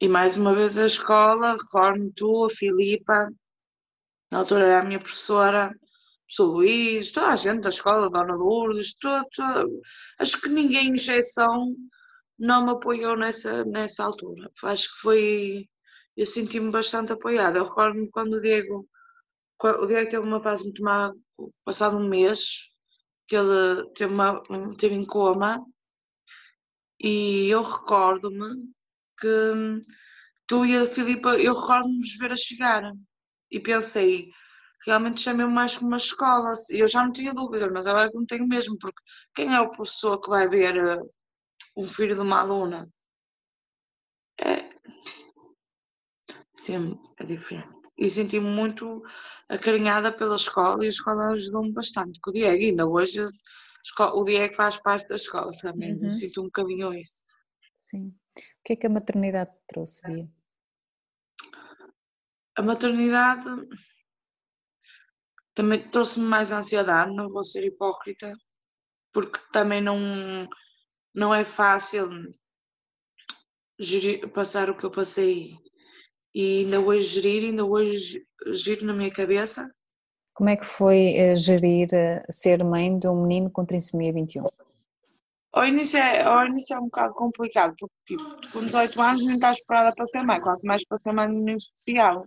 E 0.02 0.08
mais 0.08 0.38
uma 0.38 0.56
vez 0.56 0.78
a 0.78 0.86
escola, 0.86 1.54
recordo-me 1.54 2.12
tu, 2.14 2.46
a 2.46 2.50
Filipa, 2.50 3.30
na 4.32 4.40
altura 4.40 4.66
era 4.66 4.80
a 4.82 4.86
minha 4.86 5.00
professora, 5.00 5.76
o 6.40 6.44
Luís, 6.44 7.12
toda 7.12 7.28
a 7.28 7.36
gente 7.36 7.62
da 7.62 7.70
escola, 7.70 8.06
a 8.06 8.10
Dona 8.10 8.36
Lourdes, 8.36 8.98
toda, 8.98 9.26
toda, 9.36 9.66
acho 10.20 10.40
que 10.40 10.48
ninguém, 10.48 10.96
exceção, 10.96 11.76
não 12.38 12.66
me 12.66 12.72
apoiou 12.72 13.18
nessa, 13.18 13.66
nessa 13.66 14.06
altura. 14.06 14.50
Acho 14.64 14.88
que 14.88 15.02
foi. 15.02 15.70
Eu 16.16 16.26
senti-me 16.26 16.72
bastante 16.72 17.12
apoiada. 17.12 17.60
Eu 17.60 17.66
recordo-me 17.66 18.10
quando 18.10 18.34
o 18.36 18.42
Diego. 18.42 18.88
O 19.62 19.86
Diego 19.86 20.10
teve 20.10 20.24
uma 20.24 20.42
fase 20.42 20.64
muito 20.64 20.82
má, 20.84 21.12
passado 21.66 21.98
um 21.98 22.08
mês, 22.08 22.70
que 23.28 23.36
ele 23.36 23.90
teve, 23.94 24.14
uma, 24.14 24.42
teve 24.78 24.96
em 24.96 25.06
coma 25.06 25.62
e 27.00 27.50
eu 27.50 27.62
recordo-me 27.64 28.48
que 29.20 29.82
tu 30.48 30.66
e 30.66 30.76
a 30.76 30.88
Filipa, 30.88 31.36
eu 31.38 31.54
recordo-me 31.54 32.02
ver 32.18 32.32
a 32.32 32.36
chegar 32.36 32.92
e 33.52 33.60
pensei, 33.60 34.32
realmente 34.86 35.22
chamei-me 35.22 35.54
mais 35.54 35.76
como 35.76 35.90
uma 35.90 35.98
escola. 35.98 36.54
Eu 36.70 36.88
já 36.88 37.04
não 37.04 37.12
tinha 37.12 37.34
dúvidas, 37.34 37.72
mas 37.72 37.88
agora 37.88 38.10
não 38.14 38.26
tenho 38.26 38.48
mesmo, 38.48 38.78
porque 38.80 39.02
quem 39.36 39.54
é 39.54 39.60
o 39.62 39.72
professor 39.72 40.20
que 40.20 40.30
vai 40.30 40.48
ver 40.48 41.00
uh, 41.00 41.06
um 41.78 41.86
filho 41.86 42.16
de 42.16 42.22
uma 42.22 42.40
aluna? 42.40 42.88
É. 44.42 44.70
Sim, 46.58 47.00
é 47.18 47.26
diferente 47.26 47.80
e 48.00 48.10
senti-me 48.10 48.50
muito 48.50 49.04
acarinhada 49.50 50.12
pela 50.12 50.38
escola 50.38 50.84
e 50.84 50.88
a 50.88 50.90
escola 50.90 51.32
ajudou-me 51.34 51.74
bastante 51.74 52.20
com 52.22 52.32
o 52.32 52.34
Diego. 52.34 52.64
ainda 52.64 52.88
hoje 52.88 53.28
o 54.14 54.24
Diego 54.24 54.54
faz 54.54 54.78
parte 54.78 55.08
da 55.10 55.16
escola 55.16 55.52
também, 55.62 55.96
uhum. 55.96 56.10
sinto 56.10 56.42
um 56.42 56.46
bocadinho 56.46 56.94
isso. 56.94 57.26
Sim. 57.80 58.14
O 58.40 58.64
que 58.64 58.74
é 58.74 58.76
que 58.76 58.88
a 58.88 58.90
maternidade 58.90 59.52
te 59.52 59.64
trouxe, 59.68 60.02
Bia? 60.02 60.30
A 62.56 62.62
maternidade 62.62 63.48
também 65.54 65.90
trouxe-me 65.90 66.26
mais 66.26 66.52
ansiedade, 66.52 67.16
não 67.16 67.30
vou 67.30 67.44
ser 67.44 67.66
hipócrita, 67.66 68.34
porque 69.14 69.40
também 69.52 69.82
não, 69.82 70.48
não 71.14 71.34
é 71.34 71.46
fácil 71.46 72.10
gerir, 73.80 74.30
passar 74.30 74.70
o 74.70 74.78
que 74.78 74.86
eu 74.86 74.92
passei 74.92 75.56
e 76.34 76.60
ainda 76.64 76.80
hoje 76.80 77.22
gerir, 77.22 77.46
ainda 77.46 77.66
hoje 77.66 78.26
giro 78.54 78.86
na 78.86 78.94
minha 78.94 79.12
cabeça. 79.12 79.70
Como 80.34 80.50
é 80.50 80.56
que 80.56 80.66
foi 80.66 81.16
uh, 81.32 81.36
gerir 81.36 81.88
uh, 81.94 82.32
ser 82.32 82.64
mãe 82.64 82.98
de 82.98 83.08
um 83.08 83.24
menino 83.24 83.50
com 83.50 83.66
trissomia 83.66 84.14
21? 84.14 84.46
Ao 85.52 85.66
início, 85.66 85.98
é, 85.98 86.22
ao 86.22 86.46
início 86.46 86.76
é 86.76 86.80
um 86.80 86.86
bocado 86.86 87.14
complicado, 87.16 87.74
porque 87.80 87.96
tipo, 88.06 88.24
com 88.52 88.60
18 88.60 89.02
anos 89.02 89.26
não 89.26 89.34
estás 89.34 89.58
preparada 89.66 89.96
para 89.96 90.08
ser 90.08 90.24
mãe, 90.24 90.40
quanto 90.40 90.62
mais 90.64 90.86
para 90.88 91.00
ser 91.00 91.12
mãe 91.12 91.28
menino 91.28 91.58
especial. 91.58 92.26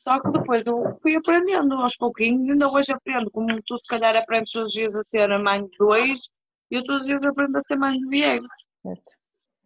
Só 0.00 0.20
que 0.20 0.30
depois 0.30 0.66
eu 0.66 0.96
fui 1.00 1.16
aprendendo 1.16 1.74
aos 1.74 1.96
pouquinhos, 1.96 2.50
ainda 2.50 2.68
hoje 2.70 2.92
aprendo, 2.92 3.30
como 3.30 3.48
tu 3.66 3.78
se 3.78 3.86
calhar 3.86 4.16
aprendes 4.16 4.52
todos 4.52 4.68
os 4.68 4.74
dias 4.74 4.94
a 4.96 5.02
ser 5.02 5.30
a 5.30 5.38
mãe 5.38 5.64
de 5.64 5.76
dois, 5.78 6.18
e 6.70 6.76
eu 6.76 6.84
todos 6.84 7.02
os 7.02 7.06
dias 7.06 7.24
aprendo 7.24 7.56
a 7.56 7.62
ser 7.62 7.76
mãe 7.76 7.98
de 7.98 8.08
Diego. 8.08 8.46
Certo. 8.82 9.12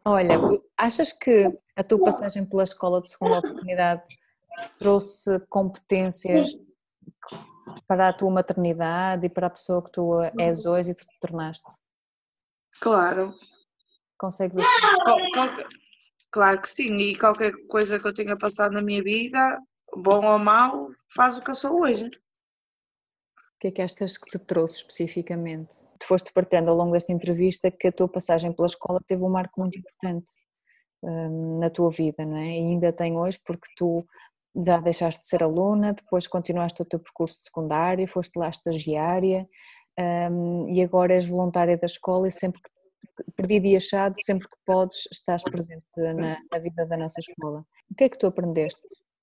Olha, 0.05 0.39
achas 0.77 1.13
que 1.13 1.53
a 1.77 1.83
tua 1.83 2.05
passagem 2.05 2.45
pela 2.45 2.63
escola 2.63 3.01
de 3.01 3.11
segunda 3.11 3.39
oportunidade 3.39 4.07
trouxe 4.79 5.41
competências 5.49 6.57
para 7.87 8.09
a 8.09 8.13
tua 8.13 8.31
maternidade 8.31 9.27
e 9.27 9.29
para 9.29 9.47
a 9.47 9.51
pessoa 9.51 9.83
que 9.83 9.91
tu 9.91 10.21
és 10.39 10.67
hoje 10.67 10.93
e 10.93 10.95
que 10.95 11.07
te 11.07 11.19
tornaste? 11.21 11.84
Claro. 12.81 13.35
Consegues 14.19 14.57
assim? 14.57 14.69
Claro 16.31 16.61
que 16.61 16.69
sim, 16.69 16.97
e 16.97 17.17
qualquer 17.17 17.53
coisa 17.69 17.99
que 17.99 18.09
eu 18.09 18.15
tenha 18.15 18.37
passado 18.37 18.73
na 18.73 18.83
minha 18.83 19.03
vida, 19.03 19.59
bom 19.97 20.25
ou 20.27 20.39
mau, 20.39 20.89
faz 21.15 21.39
o 21.39 21.41
que 21.41 21.51
eu 21.51 21.55
sou 21.55 21.83
hoje. 21.83 22.07
O 22.07 23.59
que 23.61 23.69
é 23.69 23.71
que 23.71 23.81
achas 23.81 24.19
que 24.19 24.31
te 24.31 24.39
trouxe 24.39 24.79
especificamente? 24.79 25.85
Tu 25.99 26.07
foste 26.07 26.33
partilhando 26.33 26.71
ao 26.71 26.77
longo 26.77 26.93
desta 26.93 27.13
entrevista 27.13 27.71
que 27.71 27.87
a 27.87 27.93
tua 27.93 28.09
passagem 28.09 28.53
pela 28.53 28.67
escola 28.67 29.01
teve 29.07 29.23
um 29.23 29.31
marco 29.31 29.61
muito 29.61 29.79
importante 29.79 30.31
um, 31.03 31.61
na 31.61 31.71
tua 31.71 31.91
vida, 31.91 32.27
não 32.27 32.37
é? 32.37 32.49
E 32.49 32.59
ainda 32.59 32.93
tem 32.93 33.17
hoje 33.17 33.39
porque 33.45 33.69
tu 33.77 34.05
já 34.57 34.81
deixaste 34.81 35.23
de 35.23 35.29
ser 35.29 35.43
aluna, 35.43 35.93
depois 35.93 36.27
continuaste 36.27 36.83
o 36.83 36.85
teu 36.85 36.99
percurso 36.99 37.41
secundário, 37.43 38.09
foste 38.09 38.37
lá 38.37 38.49
estagiária 38.49 39.49
um, 39.99 40.69
e 40.69 40.83
agora 40.83 41.15
és 41.15 41.27
voluntária 41.27 41.77
da 41.77 41.87
escola 41.87 42.29
e 42.29 42.33
sempre 42.33 42.61
que 42.61 42.71
perdido 43.37 43.67
e 43.67 43.77
achado, 43.77 44.15
sempre 44.25 44.49
que 44.49 44.57
podes, 44.65 45.07
estás 45.13 45.43
presente 45.43 45.85
na, 45.97 46.39
na, 46.51 46.59
vida 46.59 46.87
da 46.87 46.97
nossa 46.97 47.21
escola. 47.21 47.65
O 47.91 47.95
que 47.95 48.05
é 48.05 48.09
que 48.09 48.19
tu 48.19 48.27
aprendeste 48.27 48.83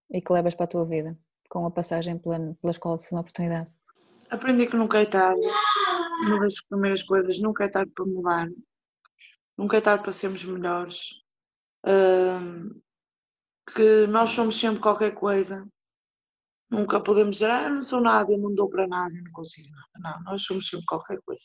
e 0.09 0.21
que 0.21 0.31
levas 0.31 0.55
para 0.55 0.65
a 0.65 0.69
tua 0.69 0.85
vida 0.85 1.17
com 1.49 1.65
a 1.65 1.71
passagem 1.71 2.17
pela, 2.17 2.55
pela 2.61 2.71
escola 2.71 2.95
de 2.95 3.03
segunda 3.03 3.21
oportunidade? 3.21 3.73
Aprendi 4.29 4.67
que 4.67 4.77
nunca 4.77 4.99
é 4.99 5.05
tarde. 5.05 5.41
Uma 6.25 6.39
das 6.39 6.61
primeiras 6.69 7.03
coisas, 7.03 7.39
nunca 7.39 7.65
é 7.65 7.67
tarde 7.67 7.91
para 7.93 8.05
mudar. 8.05 8.47
Nunca 9.57 9.77
é 9.77 9.81
tarde 9.81 10.03
para 10.03 10.11
sermos 10.13 10.45
melhores. 10.45 11.09
Que 13.75 14.07
nós 14.07 14.29
somos 14.29 14.57
sempre 14.57 14.81
qualquer 14.81 15.11
coisa. 15.15 15.67
Nunca 16.71 17.01
podemos 17.01 17.35
dizer, 17.35 17.51
ah, 17.51 17.69
não 17.69 17.83
sou 17.83 17.99
nada, 17.99 18.31
eu 18.31 18.37
não 18.37 18.55
dou 18.55 18.69
para 18.69 18.87
nada, 18.87 19.13
eu 19.13 19.23
não 19.23 19.31
consigo 19.33 19.67
nada. 19.69 19.89
Não, 19.99 20.23
nós 20.31 20.43
somos 20.43 20.69
sempre 20.69 20.85
qualquer 20.85 21.19
coisa. 21.25 21.43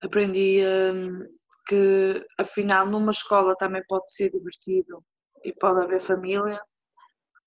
Aprendi 0.00 0.60
um, 0.64 1.26
que 1.66 2.24
afinal 2.38 2.86
numa 2.86 3.10
escola 3.10 3.56
também 3.56 3.82
pode 3.88 4.12
ser 4.12 4.30
divertido 4.30 5.04
e 5.44 5.52
pode 5.58 5.84
haver 5.84 6.00
família. 6.00 6.62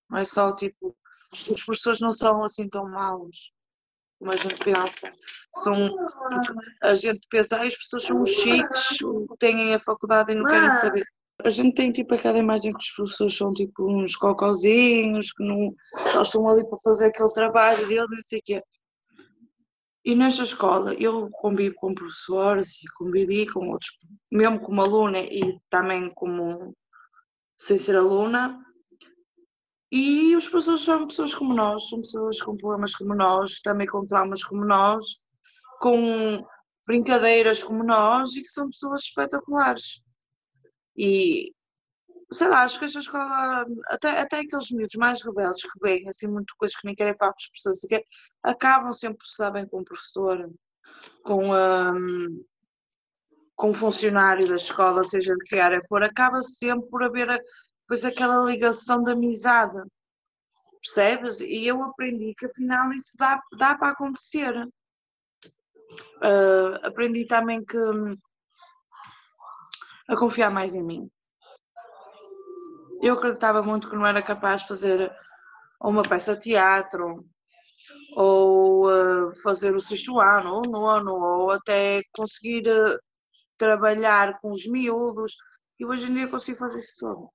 Não 0.10 0.18
é 0.18 0.26
só 0.26 0.54
tipo, 0.54 0.94
os 1.50 1.64
professores 1.64 2.02
não 2.02 2.12
são 2.12 2.44
assim 2.44 2.68
tão 2.68 2.90
maus 2.90 3.54
como 4.20 4.32
a 4.34 4.36
gente 4.36 4.64
pensa. 4.64 5.12
São, 5.56 5.96
a 6.84 6.94
gente 6.94 7.26
pensa, 7.30 7.58
ah, 7.58 7.66
as 7.66 7.76
pessoas 7.76 8.04
são 8.04 8.24
chiques, 8.26 8.98
têm 9.40 9.74
a 9.74 9.80
faculdade 9.80 10.34
e 10.34 10.36
não 10.36 10.46
querem 10.46 10.70
saber. 10.72 11.06
A 11.44 11.50
gente 11.50 11.76
tem 11.76 11.92
tipo 11.92 12.14
aquela 12.14 12.38
imagem 12.38 12.74
que 12.74 12.80
os 12.80 12.92
professores 12.92 13.38
são 13.38 13.52
tipo 13.54 13.90
uns 13.90 14.16
cocozinhos, 14.16 15.32
que 15.32 15.44
não, 15.44 15.74
só 16.12 16.22
estão 16.22 16.48
ali 16.48 16.68
para 16.68 16.78
fazer 16.84 17.08
aquele 17.08 17.34
trabalho 17.34 17.88
deles, 17.88 18.10
não 18.10 18.24
sei 18.24 18.40
o 18.40 18.42
quê. 18.44 18.64
E 20.04 20.16
nesta 20.16 20.44
escola 20.44 20.94
eu 20.96 21.30
convivo 21.30 21.76
com 21.76 21.94
professores 21.94 22.70
e 22.84 22.88
convivi 22.98 23.48
com 23.48 23.70
outros, 23.70 24.00
mesmo 24.32 24.60
como 24.60 24.82
aluna 24.82 25.20
e 25.20 25.60
também 25.70 26.12
como 26.16 26.76
sem 27.58 27.78
ser 27.78 27.96
aluna. 27.96 28.60
E 29.92 30.36
os 30.36 30.48
professores 30.48 30.82
são 30.82 31.08
pessoas 31.08 31.36
como 31.36 31.54
nós, 31.54 31.88
são 31.90 32.00
pessoas 32.02 32.42
com 32.42 32.58
problemas 32.58 32.96
como 32.96 33.14
nós, 33.16 33.62
também 33.62 33.86
com 33.88 34.06
traumas 34.06 34.44
como 34.44 34.66
nós, 34.66 35.06
com 35.80 36.44
brincadeiras 36.88 37.64
como 37.64 37.84
nós 37.84 38.36
e 38.36 38.42
que 38.42 38.48
são 38.48 38.68
pessoas 38.68 39.04
espetaculares. 39.04 40.02
E 40.96 41.54
sei 42.34 42.48
lá, 42.48 42.64
acho 42.64 42.80
que 42.80 42.86
esta 42.86 43.00
escola, 43.00 43.66
até, 43.88 44.22
até 44.22 44.40
aqueles 44.40 44.72
miúdos 44.72 44.96
mais 44.96 45.22
rebeldes 45.22 45.64
que 45.64 45.80
veem 45.82 46.08
assim 46.08 46.28
muito 46.28 46.54
coisas 46.58 46.78
que 46.78 46.86
nem 46.86 46.96
querem 46.96 47.16
falar 47.18 47.34
com 47.34 47.38
as 47.40 47.50
pessoas, 47.50 47.80
que 47.82 48.04
acabam 48.42 48.94
sempre 48.94 49.18
por 49.18 49.26
se 49.26 49.52
bem 49.52 49.68
com 49.68 49.82
o 49.82 49.84
professor, 49.84 50.50
com, 51.24 51.54
um, 51.54 52.46
com 53.56 53.72
o 53.72 53.74
funcionário 53.74 54.48
da 54.48 54.56
escola, 54.56 55.04
seja 55.04 55.36
de 55.36 55.44
que 55.46 55.60
área 55.60 55.82
for, 55.90 56.04
acaba 56.04 56.42
sempre 56.42 56.88
por 56.90 57.04
haver 57.04 57.28
depois 57.82 58.06
aquela 58.06 58.46
ligação 58.46 59.04
de 59.04 59.12
amizade, 59.12 59.78
percebes? 60.82 61.42
E 61.42 61.68
eu 61.68 61.84
aprendi 61.84 62.34
que 62.36 62.46
afinal 62.46 62.92
isso 62.94 63.18
dá, 63.18 63.42
dá 63.58 63.76
para 63.76 63.92
acontecer. 63.92 64.56
Uh, 66.24 66.80
aprendi 66.84 67.26
também 67.28 67.66
que 67.66 67.78
hum, 67.78 68.18
a 70.12 70.18
confiar 70.18 70.52
mais 70.52 70.76
em 70.76 70.84
mim 70.84 71.10
eu 73.02 73.16
acreditava 73.16 73.64
muito 73.64 73.90
que 73.90 73.96
não 73.96 74.06
era 74.06 74.22
capaz 74.22 74.62
de 74.62 74.68
fazer 74.68 75.12
uma 75.82 76.04
peça 76.04 76.36
de 76.36 76.42
teatro, 76.42 77.26
ou 78.16 78.88
uh, 78.88 79.36
fazer 79.42 79.76
o 79.76 79.80
sexto 79.80 80.20
ano, 80.20 80.54
ou 80.56 80.62
nono, 80.62 81.12
ou 81.14 81.52
até 81.52 82.02
conseguir 82.16 82.68
uh, 82.68 83.00
trabalhar 83.58 84.40
com 84.40 84.52
os 84.52 84.68
miúdos. 84.68 85.36
E 85.80 85.86
hoje 85.86 86.08
em 86.08 86.14
dia 86.14 86.28
consigo 86.28 86.60
fazer 86.60 86.78
isso 86.78 86.96
tudo. 87.00 87.30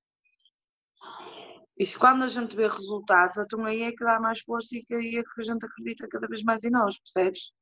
E 1.78 1.84
se 1.84 1.98
quando 1.98 2.22
a 2.22 2.28
gente 2.28 2.54
vê 2.54 2.68
resultados, 2.68 3.36
então 3.36 3.64
aí 3.64 3.82
é 3.82 3.90
que 3.90 4.04
dá 4.04 4.20
mais 4.20 4.40
força 4.40 4.76
e 4.76 4.84
que 4.84 4.94
é 4.94 5.22
que 5.22 5.40
a 5.40 5.42
gente 5.42 5.66
acredita 5.66 6.08
cada 6.08 6.28
vez 6.28 6.42
mais 6.44 6.64
em 6.64 6.70
nós, 6.70 6.96
percebes? 6.98 7.52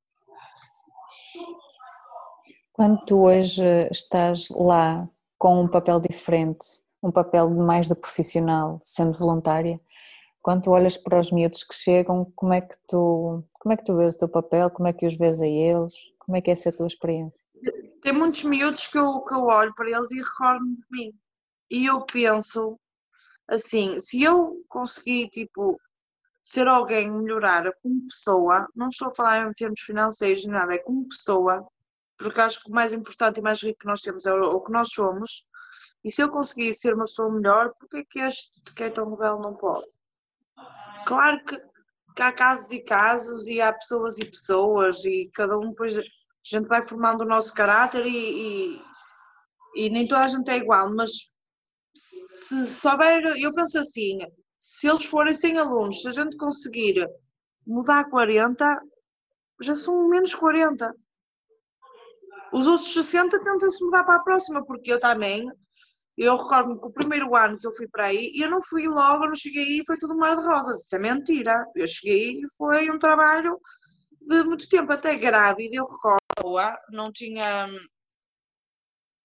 Quando 2.75 3.05
tu 3.05 3.25
hoje 3.25 3.63
estás 3.89 4.49
lá 4.51 5.09
com 5.39 5.63
um 5.63 5.69
papel 5.69 6.01
diferente, 6.01 6.67
um 7.01 7.13
papel 7.13 7.49
mais 7.49 7.87
de 7.87 7.95
profissional, 7.95 8.81
sendo 8.83 9.17
voluntária. 9.17 9.81
Quando 10.43 10.63
tu 10.63 10.73
olhas 10.73 10.97
para 10.97 11.21
os 11.21 11.31
miúdos 11.31 11.63
que 11.63 11.73
chegam, 11.73 12.33
como 12.35 12.53
é 12.53 12.61
que 12.61 12.75
tu, 12.89 13.45
como 13.61 13.73
é 13.73 13.77
que 13.77 13.85
tu 13.85 13.97
vês 13.97 14.17
o 14.17 14.19
teu 14.19 14.29
papel, 14.29 14.69
como 14.71 14.89
é 14.89 14.93
que 14.93 15.07
os 15.07 15.17
vês 15.17 15.41
a 15.41 15.47
eles, 15.47 15.95
como 16.19 16.37
é 16.37 16.41
que 16.41 16.51
é 16.51 16.53
essa 16.53 16.71
a 16.71 16.73
tua 16.73 16.89
experiência? 16.89 17.47
Tem 18.03 18.13
muitos 18.13 18.43
miúdos 18.43 18.89
que 18.89 18.99
eu, 18.99 19.21
que 19.21 19.35
eu 19.35 19.45
olho 19.45 19.73
para 19.77 19.89
eles 19.89 20.11
e 20.11 20.21
recordo-me 20.21 20.75
de 20.75 20.85
mim. 20.91 21.13
E 21.71 21.87
eu 21.87 22.05
penso, 22.05 22.77
assim, 23.47 24.01
se 24.01 24.21
eu 24.21 24.65
conseguir, 24.69 25.29
tipo, 25.29 25.79
ser 26.43 26.67
alguém, 26.67 27.09
melhorar 27.09 27.71
como 27.81 28.05
pessoa, 28.09 28.67
não 28.75 28.89
estou 28.89 29.09
a 29.09 29.15
falar 29.15 29.49
em 29.49 29.53
termos 29.53 29.81
financeiros, 29.81 30.45
nada, 30.45 30.75
é 30.75 30.79
como 30.79 31.09
pessoa, 31.09 31.65
porque 32.25 32.41
acho 32.41 32.63
que 32.63 32.71
o 32.71 32.75
mais 32.75 32.95
importante 32.95 33.39
e 33.39 33.43
mais 33.43 33.63
rico 33.63 33.81
que 33.81 33.87
nós 33.87 34.01
temos 34.01 34.25
é 34.25 34.33
o 34.33 34.61
que 34.61 34.73
nós 34.73 34.89
somos, 34.89 35.45
e 36.03 36.11
se 36.11 36.23
eu 36.23 36.31
conseguir 36.31 36.73
ser 36.73 36.95
uma 36.95 37.05
pessoa 37.05 37.31
melhor, 37.31 37.75
porque 37.79 37.99
é 37.99 38.05
que 38.05 38.19
este 38.21 38.51
que 38.75 38.85
é 38.85 38.91
tão 38.91 39.11
rebelde 39.11 39.43
não 39.43 39.55
pode? 39.55 39.87
Claro 41.07 41.45
que, 41.45 41.57
que 42.17 42.23
há 42.23 42.33
casos 42.33 42.71
e 42.73 42.81
casos, 42.81 43.47
e 43.47 43.61
há 43.61 43.73
pessoas 43.73 44.19
e 44.19 44.25
pessoas, 44.25 45.05
e 45.05 45.31
cada 45.35 45.59
um 45.59 45.69
depois 45.69 45.99
a 45.99 46.03
gente 46.43 46.67
vai 46.67 46.87
formando 46.87 47.21
o 47.21 47.27
nosso 47.27 47.53
caráter 47.53 48.07
e, 48.07 48.77
e, 48.77 48.83
e 49.77 49.91
nem 49.91 50.09
toda 50.09 50.23
a 50.23 50.29
gente 50.29 50.51
é 50.51 50.57
igual, 50.57 50.89
mas 50.95 51.11
se 51.95 52.67
souber, 52.67 53.23
eu 53.39 53.53
penso 53.53 53.79
assim, 53.79 54.19
se 54.59 54.89
eles 54.89 55.05
forem 55.05 55.35
100 55.35 55.59
alunos, 55.59 56.01
se 56.01 56.09
a 56.09 56.13
gente 56.13 56.39
conseguir 56.39 57.07
mudar 57.67 58.09
40, 58.09 58.81
já 59.61 59.75
são 59.75 60.09
menos 60.09 60.35
40. 60.35 60.95
Os 62.55 62.69
outros 62.69 62.95
60 62.95 63.41
tentam-se 63.41 63.85
mudar 63.85 64.05
para 64.05 64.17
a 64.17 64.23
próxima, 64.23 64.65
porque 64.65 64.93
eu 64.93 65.01
também 65.01 65.51
eu 66.17 66.37
recordo-me 66.37 66.79
que 66.79 66.87
o 66.87 66.93
primeiro 66.93 67.35
ano 67.35 67.59
que 67.59 67.67
eu 67.67 67.73
fui 67.73 67.89
para 67.89 68.07
aí, 68.07 68.33
eu 68.37 68.49
não 68.49 68.63
fui 68.63 68.87
logo, 68.87 69.25
eu 69.25 69.29
não 69.29 69.35
cheguei 69.35 69.81
e 69.81 69.85
foi 69.85 69.99
tudo 69.99 70.17
mar 70.17 70.37
de 70.37 70.47
rosas. 70.47 70.85
Isso 70.85 70.95
é 70.95 70.99
mentira. 70.99 71.67
Eu 71.75 71.87
cheguei 71.89 72.41
e 72.41 72.47
foi 72.57 72.89
um 72.89 72.99
trabalho 73.01 73.59
de 74.21 74.45
muito 74.45 74.69
tempo, 74.69 74.93
até 74.93 75.17
grávida, 75.17 75.75
eu 75.75 75.85
recordo, 75.85 76.79
não 76.91 77.13
tinha. 77.13 77.69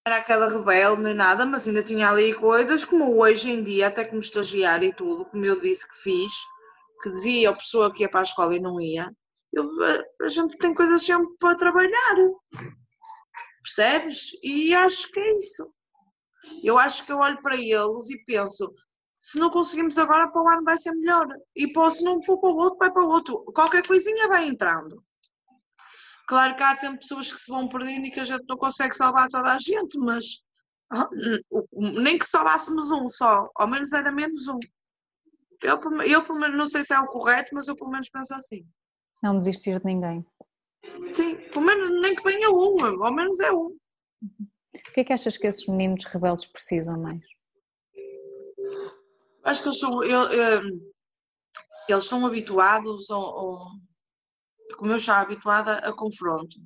Era 0.05 0.17
aquela 0.17 0.49
rebelde 0.49 1.03
nem 1.03 1.13
nada, 1.13 1.45
mas 1.45 1.67
ainda 1.67 1.83
tinha 1.83 2.09
ali 2.09 2.33
coisas 2.33 2.83
como 2.83 3.15
hoje 3.21 3.51
em 3.51 3.63
dia, 3.63 3.87
até 3.87 4.03
como 4.03 4.19
estagiário 4.19 4.89
e 4.89 4.93
tudo, 4.93 5.25
como 5.25 5.45
eu 5.45 5.61
disse 5.61 5.87
que 5.87 5.95
fiz, 6.01 6.33
que 7.03 7.11
dizia 7.11 7.51
a 7.51 7.55
pessoa 7.55 7.93
que 7.93 8.03
ia 8.03 8.09
para 8.09 8.21
a 8.21 8.23
escola 8.23 8.55
e 8.55 8.59
não 8.59 8.81
ia. 8.81 9.11
Eu, 9.53 9.65
a 10.21 10.27
gente 10.27 10.57
tem 10.57 10.73
coisas 10.73 11.03
sempre 11.03 11.29
para 11.39 11.55
trabalhar. 11.55 12.15
Percebes? 13.75 14.31
E 14.41 14.73
acho 14.73 15.11
que 15.11 15.19
é 15.19 15.37
isso. 15.37 15.71
Eu 16.63 16.77
acho 16.79 17.05
que 17.05 17.11
eu 17.11 17.17
olho 17.17 17.41
para 17.41 17.55
eles 17.55 18.09
e 18.09 18.23
penso, 18.25 18.73
se 19.21 19.37
não 19.37 19.49
conseguimos 19.49 19.97
agora, 19.97 20.31
para 20.31 20.41
o 20.41 20.47
ano 20.47 20.63
vai 20.63 20.77
ser 20.77 20.91
melhor. 20.91 21.27
E 21.55 21.71
pô, 21.71 21.89
se 21.91 22.03
não 22.03 22.23
for 22.23 22.39
para 22.39 22.49
o 22.49 22.57
outro, 22.57 22.77
vai 22.77 22.91
para 22.91 23.03
o 23.03 23.09
outro. 23.09 23.43
Qualquer 23.53 23.85
coisinha 23.85 24.27
vai 24.27 24.47
entrando. 24.47 25.03
Claro 26.27 26.55
que 26.55 26.63
há 26.63 26.75
sempre 26.75 26.99
pessoas 26.99 27.31
que 27.31 27.39
se 27.39 27.51
vão 27.51 27.67
perdendo 27.67 28.05
e 28.05 28.11
que 28.11 28.19
a 28.19 28.23
gente 28.23 28.45
não 28.47 28.57
consegue 28.57 28.95
salvar 28.95 29.27
toda 29.29 29.51
a 29.53 29.57
gente, 29.57 29.97
mas 29.99 30.25
ah, 30.91 31.07
nem 31.73 32.17
que 32.17 32.25
salvássemos 32.25 32.91
um 32.91 33.09
só, 33.09 33.49
ao 33.55 33.67
menos 33.67 33.91
era 33.93 34.11
menos 34.11 34.47
um. 34.47 34.59
Eu, 35.61 35.79
eu 36.03 36.23
pelo 36.23 36.39
menos 36.39 36.57
não 36.57 36.67
sei 36.67 36.83
se 36.83 36.93
é 36.93 36.99
o 36.99 37.07
correto, 37.07 37.53
mas 37.53 37.67
eu 37.67 37.75
pelo 37.75 37.91
menos 37.91 38.09
penso 38.09 38.33
assim. 38.33 38.65
Não 39.21 39.37
desistir 39.37 39.79
de 39.79 39.85
ninguém. 39.85 40.25
Sim, 41.13 41.35
pelo 41.51 41.65
menos 41.65 42.01
nem 42.01 42.15
que 42.15 42.23
venha 42.23 42.49
um, 42.49 43.03
ao 43.03 43.13
menos 43.13 43.39
é 43.39 43.51
um. 43.51 43.75
O 44.73 44.91
que 44.93 45.01
é 45.01 45.03
que 45.03 45.13
achas 45.13 45.37
que 45.37 45.47
esses 45.47 45.67
meninos 45.67 46.05
rebeldes 46.05 46.45
precisam 46.45 46.99
mais? 46.99 47.23
Acho 49.43 49.61
que 49.63 49.69
eles 49.69 49.79
são, 49.79 50.03
eu, 50.03 50.23
eu, 50.31 50.61
eles 51.87 52.03
estão 52.03 52.25
habituados 52.25 53.09
ao, 53.09 53.21
ao, 53.21 53.65
como 54.77 54.91
eu 54.91 54.99
já 54.99 55.19
habituada, 55.19 55.77
a 55.79 55.93
confronto 55.93 56.57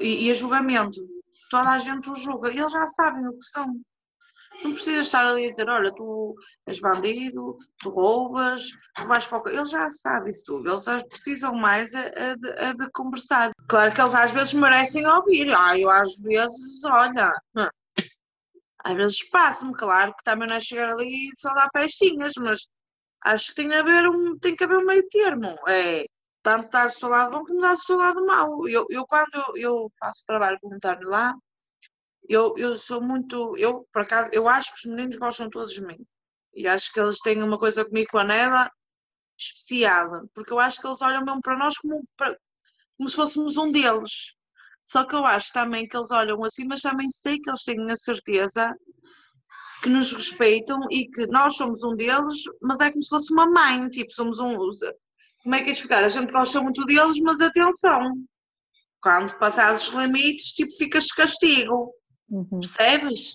e, 0.00 0.26
e, 0.26 0.30
a 0.30 0.34
julgamento. 0.34 1.00
Toda 1.50 1.70
a 1.70 1.78
gente 1.78 2.10
os 2.10 2.20
julga, 2.20 2.48
eles 2.48 2.72
já 2.72 2.88
sabem 2.88 3.26
o 3.26 3.32
que 3.32 3.44
são. 3.44 3.80
Não 4.62 4.74
precisas 4.74 5.06
estar 5.06 5.26
ali 5.26 5.46
a 5.46 5.50
dizer, 5.50 5.68
olha, 5.68 5.92
tu 5.94 6.34
és 6.66 6.78
bandido, 6.80 7.58
tu 7.78 7.90
roubas, 7.90 8.62
tu 8.94 9.06
vais 9.06 9.26
para 9.26 9.42
o... 9.42 9.48
Eles 9.48 9.70
já 9.70 9.90
sabem 9.90 10.30
isso 10.30 10.44
tudo, 10.46 10.68
eles 10.70 10.84
precisam 11.08 11.54
mais 11.54 11.94
a, 11.94 12.00
a, 12.00 12.68
a, 12.68 12.72
de, 12.72 12.90
conversar. 12.92 13.50
Claro 13.68 13.92
que 13.92 14.00
eles 14.00 14.14
às 14.14 14.30
vezes 14.30 14.52
merecem 14.52 15.06
ouvir, 15.06 15.52
ah, 15.54 15.78
eu 15.78 15.90
às 15.90 16.16
vezes, 16.16 16.84
olha, 16.84 17.32
às 18.84 18.96
vezes 18.96 19.28
passa-me, 19.30 19.74
claro 19.74 20.14
que 20.14 20.24
também 20.24 20.48
não 20.48 20.56
é 20.56 20.60
chegar 20.60 20.90
ali 20.92 21.28
e 21.28 21.40
só 21.40 21.52
dar 21.54 21.68
festinhas, 21.72 22.32
mas 22.36 22.66
acho 23.24 23.48
que 23.48 23.54
tem, 23.56 23.74
a 23.74 23.80
haver 23.80 24.08
um, 24.08 24.38
tem 24.38 24.54
que 24.56 24.64
haver 24.64 24.78
um 24.78 24.86
meio 24.86 25.08
termo, 25.08 25.56
é 25.68 26.06
tanto 26.42 26.70
dar 26.70 26.86
o 26.86 26.90
seu 26.90 27.08
lado 27.08 27.30
bom 27.30 27.44
como 27.44 27.60
dar 27.60 27.74
o 27.74 27.76
seu 27.76 27.96
lado 27.96 28.24
mau. 28.26 28.68
Eu, 28.68 28.86
eu 28.90 29.06
quando 29.06 29.34
eu, 29.34 29.56
eu 29.56 29.92
faço 29.98 30.24
trabalho 30.26 30.58
voluntário 30.62 31.08
lá, 31.08 31.34
eu, 32.28 32.54
eu 32.56 32.76
sou 32.76 33.00
muito, 33.00 33.56
eu 33.56 33.86
por 33.92 34.02
acaso, 34.02 34.30
eu 34.32 34.48
acho 34.48 34.72
que 34.74 34.88
os 34.88 34.94
meninos 34.94 35.16
gostam 35.16 35.50
todos 35.50 35.72
de 35.72 35.84
mim. 35.84 35.98
E 36.54 36.66
acho 36.66 36.92
que 36.92 37.00
eles 37.00 37.18
têm 37.18 37.42
uma 37.42 37.58
coisa 37.58 37.84
comigo 37.84 38.08
com 38.10 38.18
a 38.18 38.24
Nela 38.24 38.70
especial, 39.38 40.28
porque 40.34 40.52
eu 40.52 40.60
acho 40.60 40.80
que 40.80 40.86
eles 40.86 41.02
olham 41.02 41.24
mesmo 41.24 41.40
para 41.40 41.58
nós 41.58 41.76
como, 41.78 42.04
para, 42.16 42.36
como 42.96 43.08
se 43.08 43.16
fôssemos 43.16 43.56
um 43.56 43.70
deles. 43.70 44.34
Só 44.84 45.04
que 45.04 45.14
eu 45.14 45.24
acho 45.24 45.52
também 45.52 45.86
que 45.86 45.96
eles 45.96 46.10
olham 46.10 46.44
assim, 46.44 46.66
mas 46.66 46.80
também 46.80 47.08
sei 47.08 47.38
que 47.38 47.50
eles 47.50 47.64
têm 47.64 47.90
a 47.90 47.96
certeza 47.96 48.74
que 49.82 49.88
nos 49.88 50.12
respeitam 50.12 50.78
e 50.90 51.08
que 51.08 51.26
nós 51.26 51.56
somos 51.56 51.82
um 51.82 51.96
deles, 51.96 52.42
mas 52.60 52.80
é 52.80 52.90
como 52.90 53.02
se 53.02 53.08
fosse 53.08 53.32
uma 53.32 53.46
mãe, 53.46 53.88
tipo, 53.88 54.12
somos 54.12 54.38
um. 54.38 54.56
Como 55.42 55.54
é 55.54 55.62
que 55.62 55.70
é 55.70 55.72
explicar? 55.72 56.04
A 56.04 56.08
gente 56.08 56.30
gosta 56.30 56.60
muito 56.60 56.84
deles, 56.84 57.18
mas 57.20 57.40
atenção, 57.40 58.14
quando 59.00 59.36
passares 59.38 59.88
os 59.88 59.94
limites, 59.94 60.52
tipo, 60.52 60.72
ficas 60.76 61.04
de 61.04 61.14
castigo. 61.14 61.92
Uhum. 62.32 62.60
Percebes? 62.60 63.34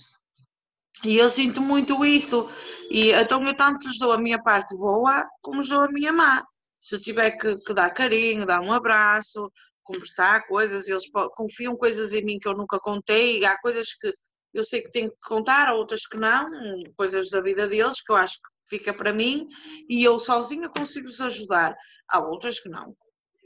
E 1.03 1.15
eu 1.17 1.29
sinto 1.29 1.61
muito 1.61 2.03
isso. 2.03 2.49
E 2.89 3.11
então 3.11 3.43
eu 3.43 3.55
tanto 3.55 3.87
lhes 3.87 3.99
dou 3.99 4.11
a 4.11 4.17
minha 4.17 4.41
parte 4.41 4.75
boa 4.75 5.23
como 5.41 5.61
lhes 5.61 5.69
dou 5.69 5.81
a 5.81 5.91
minha 5.91 6.11
má. 6.11 6.43
Se 6.81 6.95
eu 6.95 7.01
tiver 7.01 7.31
que, 7.37 7.57
que 7.59 7.73
dar 7.73 7.91
carinho, 7.91 8.45
dar 8.45 8.61
um 8.61 8.73
abraço, 8.73 9.51
conversar 9.83 10.47
coisas, 10.47 10.87
eles 10.87 11.03
confiam 11.35 11.75
coisas 11.75 12.11
em 12.13 12.23
mim 12.23 12.39
que 12.39 12.47
eu 12.47 12.55
nunca 12.55 12.79
contei, 12.79 13.45
há 13.45 13.57
coisas 13.59 13.93
que 13.93 14.11
eu 14.53 14.63
sei 14.63 14.81
que 14.81 14.91
tenho 14.91 15.11
que 15.11 15.17
contar, 15.27 15.73
outras 15.73 16.05
que 16.07 16.17
não, 16.17 16.49
coisas 16.95 17.29
da 17.29 17.41
vida 17.41 17.67
deles 17.67 18.01
que 18.01 18.11
eu 18.11 18.15
acho 18.15 18.35
que 18.35 18.77
fica 18.77 18.93
para 18.93 19.13
mim 19.13 19.47
e 19.87 20.03
eu 20.03 20.19
sozinha 20.19 20.69
consigo-os 20.69 21.21
ajudar. 21.21 21.75
Há 22.09 22.19
outras 22.19 22.59
que 22.59 22.69
não, 22.69 22.95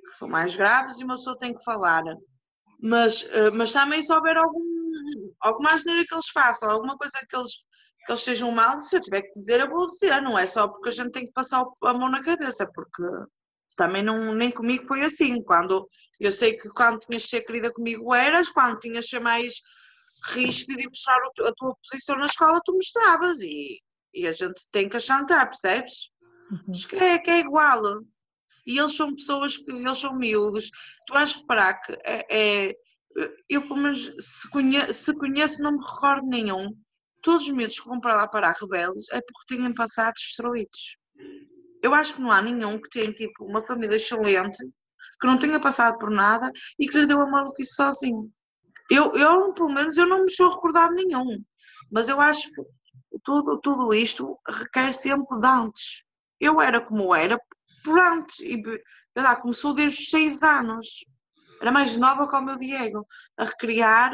que 0.05 0.13
são 0.13 0.29
mais 0.29 0.55
graves 0.55 0.99
e 0.99 1.03
uma 1.03 1.15
pessoa 1.15 1.37
tem 1.37 1.53
que 1.53 1.63
falar. 1.63 2.03
Mas, 2.81 3.23
eh, 3.31 3.51
mas 3.51 3.71
também 3.71 4.01
se 4.01 4.11
houver 4.11 4.37
algum 4.37 4.71
alguma 5.39 5.73
asneira 5.73 6.05
que 6.05 6.13
eles 6.13 6.29
façam, 6.29 6.69
alguma 6.69 6.97
coisa 6.97 7.19
que 7.27 7.35
eles, 7.35 7.51
que 8.05 8.11
eles 8.11 8.21
sejam 8.21 8.51
mal, 8.51 8.79
se 8.79 8.95
eu 8.95 9.01
tiver 9.01 9.21
que 9.21 9.31
dizer, 9.31 9.59
eu 9.59 9.69
vou 9.69 9.87
dizer, 9.87 10.21
não 10.21 10.37
é 10.37 10.45
só 10.45 10.67
porque 10.67 10.89
a 10.89 10.91
gente 10.91 11.11
tem 11.11 11.25
que 11.25 11.31
passar 11.31 11.63
a 11.83 11.93
mão 11.93 12.09
na 12.09 12.23
cabeça, 12.23 12.69
porque 12.73 13.03
também 13.75 14.03
não, 14.03 14.33
nem 14.33 14.51
comigo 14.51 14.87
foi 14.87 15.01
assim. 15.01 15.41
Quando 15.43 15.87
eu 16.19 16.31
sei 16.31 16.57
que 16.57 16.69
quando 16.69 16.99
tinhas 16.99 17.23
de 17.23 17.29
ser 17.29 17.41
querida 17.41 17.71
comigo 17.73 18.13
eras, 18.13 18.49
quando 18.49 18.79
tinhas 18.79 19.05
de 19.05 19.11
ser 19.11 19.19
mais 19.19 19.55
ríspido 20.33 20.81
e 20.81 20.87
mostrar 20.87 21.17
a 21.17 21.53
tua 21.55 21.75
posição 21.75 22.15
na 22.17 22.27
escola, 22.27 22.61
tu 22.63 22.73
mostravas 22.73 23.39
e, 23.41 23.79
e 24.13 24.27
a 24.27 24.31
gente 24.31 24.61
tem 24.71 24.87
que 24.87 24.97
achantar, 24.97 25.47
percebes? 25.47 26.11
Uhum. 26.51 26.73
Que, 26.87 26.95
é, 26.97 27.17
que 27.17 27.31
é 27.31 27.39
igual. 27.39 27.81
E 28.65 28.77
eles 28.77 28.95
são 28.95 29.15
pessoas 29.15 29.57
que 29.57 29.71
eles 29.71 29.97
são 29.97 30.15
miúdos. 30.15 30.69
Tu 31.07 31.13
vais 31.13 31.33
reparar 31.33 31.81
que 31.81 31.93
é, 32.03 32.25
é 32.29 32.75
eu 33.49 33.63
pelo 33.63 33.77
menos 33.77 34.13
se 34.19 34.49
conheço, 34.49 34.93
se 34.93 35.13
conheço, 35.17 35.61
não 35.61 35.73
me 35.73 35.83
recordo 35.83 36.27
nenhum. 36.27 36.75
Todos 37.21 37.43
os 37.43 37.49
miúdos 37.49 37.79
que 37.79 37.87
vão 37.87 37.99
para 37.99 38.15
lá 38.15 38.27
parar 38.27 38.55
rebeldes 38.59 39.11
é 39.11 39.21
porque 39.21 39.55
tinham 39.55 39.73
passado 39.73 40.13
destruídos. 40.13 40.97
Eu 41.81 41.93
acho 41.93 42.15
que 42.15 42.21
não 42.21 42.31
há 42.31 42.41
nenhum 42.41 42.79
que 42.79 42.89
tenha 42.89 43.11
tipo 43.11 43.43
uma 43.45 43.65
família 43.65 43.95
excelente, 43.95 44.57
que 45.19 45.27
não 45.27 45.37
tenha 45.37 45.59
passado 45.59 45.97
por 45.97 46.09
nada 46.09 46.51
e 46.79 46.87
que 46.87 46.97
lhe 46.97 47.05
deu 47.05 47.19
a 47.19 47.27
maluquice 47.27 47.73
sozinho. 47.73 48.31
Eu, 48.89 49.15
eu, 49.15 49.53
pelo 49.53 49.69
menos, 49.69 49.97
eu 49.97 50.05
não 50.05 50.19
me 50.19 50.25
estou 50.25 50.49
recordado 50.53 50.93
nenhum. 50.93 51.43
Mas 51.91 52.09
eu 52.09 52.19
acho 52.19 52.49
que 52.51 52.61
tudo, 53.23 53.59
tudo 53.59 53.93
isto 53.93 54.37
requer 54.47 54.91
sempre 54.91 55.39
de 55.39 55.47
antes. 55.47 56.03
Eu 56.39 56.61
era 56.61 56.81
como 56.81 57.13
era 57.13 57.39
por 57.83 57.99
antes. 57.99 58.39
E, 58.39 58.61
lá, 59.15 59.35
começou 59.35 59.73
desde 59.73 60.01
os 60.01 60.09
seis 60.09 60.43
anos 60.43 60.87
era 61.61 61.71
mais 61.71 61.95
nova 61.95 62.27
que 62.27 62.35
o 62.35 62.41
meu 62.41 62.57
Diego, 62.57 63.07
a 63.37 63.45
recriar, 63.45 64.11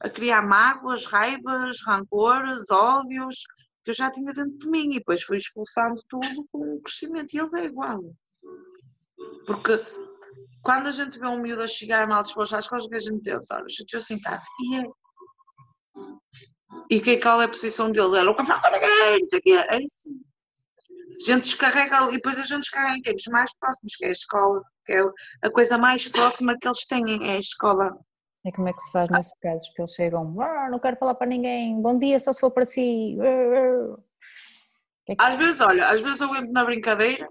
a 0.00 0.08
criar 0.08 0.40
mágoas, 0.40 1.04
raivas, 1.04 1.82
rancores, 1.86 2.70
ódios, 2.70 3.36
que 3.84 3.90
eu 3.90 3.94
já 3.94 4.10
tinha 4.10 4.32
dentro 4.32 4.56
de 4.56 4.70
mim 4.70 4.92
e 4.92 4.98
depois 4.98 5.22
fui 5.22 5.36
expulsando 5.36 6.02
tudo 6.08 6.46
com 6.50 6.76
o 6.76 6.80
crescimento 6.80 7.34
e 7.34 7.38
eles 7.38 7.52
é 7.52 7.66
igual. 7.66 8.00
Porque 9.46 9.84
quando 10.62 10.86
a 10.86 10.92
gente 10.92 11.18
vê 11.18 11.26
um 11.26 11.42
miúdo 11.42 11.62
a 11.62 11.66
chegar 11.66 12.08
mal 12.08 12.22
disposto 12.22 12.56
às 12.56 12.66
coisas, 12.66 12.88
que 12.88 12.94
a 12.94 12.98
gente 12.98 13.22
pensa, 13.22 13.56
olha, 13.56 13.66
eu 13.92 13.98
assim 13.98 14.18
casa 14.20 14.46
e 14.60 14.76
é. 14.76 14.84
E 16.90 17.00
que, 17.02 17.18
qual 17.18 17.42
é 17.42 17.44
a 17.44 17.48
posição 17.48 17.92
dele? 17.92 18.16
Era 18.16 18.30
o 18.30 18.34
que 18.34 18.42
ninguém, 18.42 19.20
não 19.20 19.28
sei 19.28 19.38
o 19.38 19.42
quê. 19.42 19.50
É 19.50 19.76
assim. 19.76 20.27
A 21.20 21.24
gente 21.32 21.44
descarrega 21.44 22.08
e 22.08 22.12
depois 22.12 22.38
a 22.38 22.44
gente 22.44 22.60
descarrega 22.60 22.98
em 22.98 23.02
tempos 23.02 23.24
mais 23.30 23.50
próximos, 23.58 23.96
que 23.96 24.04
é 24.04 24.08
a 24.08 24.12
escola, 24.12 24.62
que 24.86 24.92
é 24.92 25.02
a 25.42 25.50
coisa 25.50 25.76
mais 25.76 26.06
próxima 26.08 26.56
que 26.58 26.68
eles 26.68 26.86
têm, 26.86 27.28
é 27.28 27.36
a 27.36 27.38
escola. 27.38 27.98
E 28.44 28.52
como 28.52 28.68
é 28.68 28.72
que 28.72 28.80
se 28.80 28.92
faz 28.92 29.10
nesses 29.10 29.36
casos? 29.40 29.68
Que 29.74 29.82
eles 29.82 29.92
chegam, 29.92 30.32
não 30.70 30.78
quero 30.78 30.96
falar 30.96 31.14
para 31.16 31.26
ninguém, 31.26 31.80
bom 31.82 31.98
dia, 31.98 32.20
só 32.20 32.32
se 32.32 32.40
for 32.40 32.52
para 32.52 32.64
si. 32.64 33.16
Que 35.04 35.12
é 35.12 35.16
que 35.16 35.22
às 35.22 35.36
vezes, 35.36 35.60
olha, 35.60 35.88
às 35.88 36.00
vezes 36.00 36.20
eu 36.20 36.34
entro 36.36 36.52
na 36.52 36.64
brincadeira, 36.64 37.26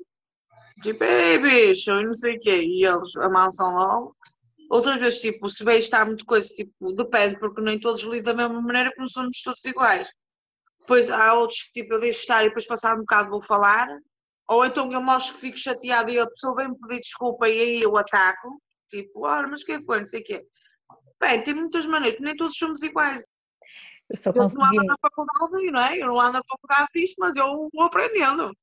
tipo, 0.84 1.04
ei 1.04 1.40
bicho, 1.40 1.92
e 1.92 2.04
não 2.04 2.14
sei 2.14 2.36
o 2.36 2.40
quê, 2.40 2.62
e 2.62 2.86
eles 2.86 3.16
amansam 3.16 3.74
logo. 3.74 4.16
Outras 4.70 5.00
vezes, 5.00 5.22
tipo, 5.22 5.48
se 5.48 5.64
bem 5.64 5.80
está 5.80 6.06
muito 6.06 6.26
coisa, 6.26 6.50
tipo, 6.50 6.94
depende, 6.94 7.40
porque 7.40 7.62
nem 7.62 7.80
todos 7.80 8.04
lidam 8.04 8.36
da 8.36 8.44
mesma 8.44 8.62
maneira, 8.62 8.90
porque 8.90 9.02
não 9.02 9.08
somos 9.08 9.42
todos 9.42 9.64
iguais. 9.64 10.10
Depois 10.88 11.12
há 11.12 11.34
outros 11.34 11.64
que 11.64 11.82
tipo, 11.82 11.96
eu 11.96 12.00
deixo 12.00 12.22
estar 12.22 12.44
e 12.44 12.48
depois 12.48 12.66
passar 12.66 12.96
um 12.96 13.00
bocado 13.00 13.30
vou 13.30 13.42
falar. 13.42 13.90
Ou 14.48 14.66
então 14.66 14.90
eu 14.94 15.02
mostro 15.02 15.36
que 15.36 15.42
fico 15.42 15.58
chateada 15.58 16.10
e 16.10 16.18
a 16.18 16.26
pessoa 16.26 16.56
vem 16.56 16.70
me 16.70 16.80
pedir 16.80 17.02
desculpa 17.02 17.50
e 17.50 17.60
aí 17.60 17.82
eu 17.82 17.98
ataco. 17.98 18.62
Tipo, 18.90 19.26
ora, 19.26 19.46
mas 19.50 19.66
que 19.66 19.74
é 19.74 19.82
foi? 19.82 20.00
Não 20.00 20.08
sei 20.08 20.22
o 20.22 20.24
quê. 20.24 20.46
Bem, 21.20 21.44
tem 21.44 21.54
muitas 21.54 21.86
maneiras, 21.86 22.22
nem 22.22 22.38
todos 22.38 22.56
somos 22.56 22.82
iguais. 22.84 23.22
Eu 24.10 24.16
só 24.16 24.32
consegui... 24.32 24.62
não 24.62 24.70
ando 24.70 24.86
na 24.86 24.96
faculdade, 25.02 25.72
não 25.72 25.82
é? 25.82 25.98
Eu 25.98 26.08
não 26.08 26.22
ando 26.22 26.34
na 26.34 26.44
faculdade 26.48 26.88
disto, 26.96 27.16
mas 27.20 27.36
eu 27.36 27.68
vou 27.74 27.84
aprendendo. 27.84 28.54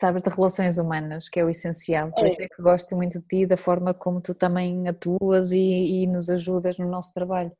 Sabes 0.00 0.22
de 0.22 0.30
relações 0.30 0.78
humanas, 0.78 1.28
que 1.28 1.38
é 1.38 1.44
o 1.44 1.50
essencial. 1.50 2.10
Por 2.10 2.24
é. 2.24 2.28
isso 2.28 2.40
é 2.40 2.48
que 2.48 2.62
gosto 2.62 2.96
muito 2.96 3.20
de 3.20 3.26
ti, 3.26 3.46
da 3.46 3.58
forma 3.58 3.92
como 3.92 4.22
tu 4.22 4.34
também 4.34 4.88
atuas 4.88 5.52
e, 5.52 5.58
e 5.58 6.06
nos 6.06 6.30
ajudas 6.30 6.78
no 6.78 6.88
nosso 6.88 7.12
trabalho. 7.12 7.52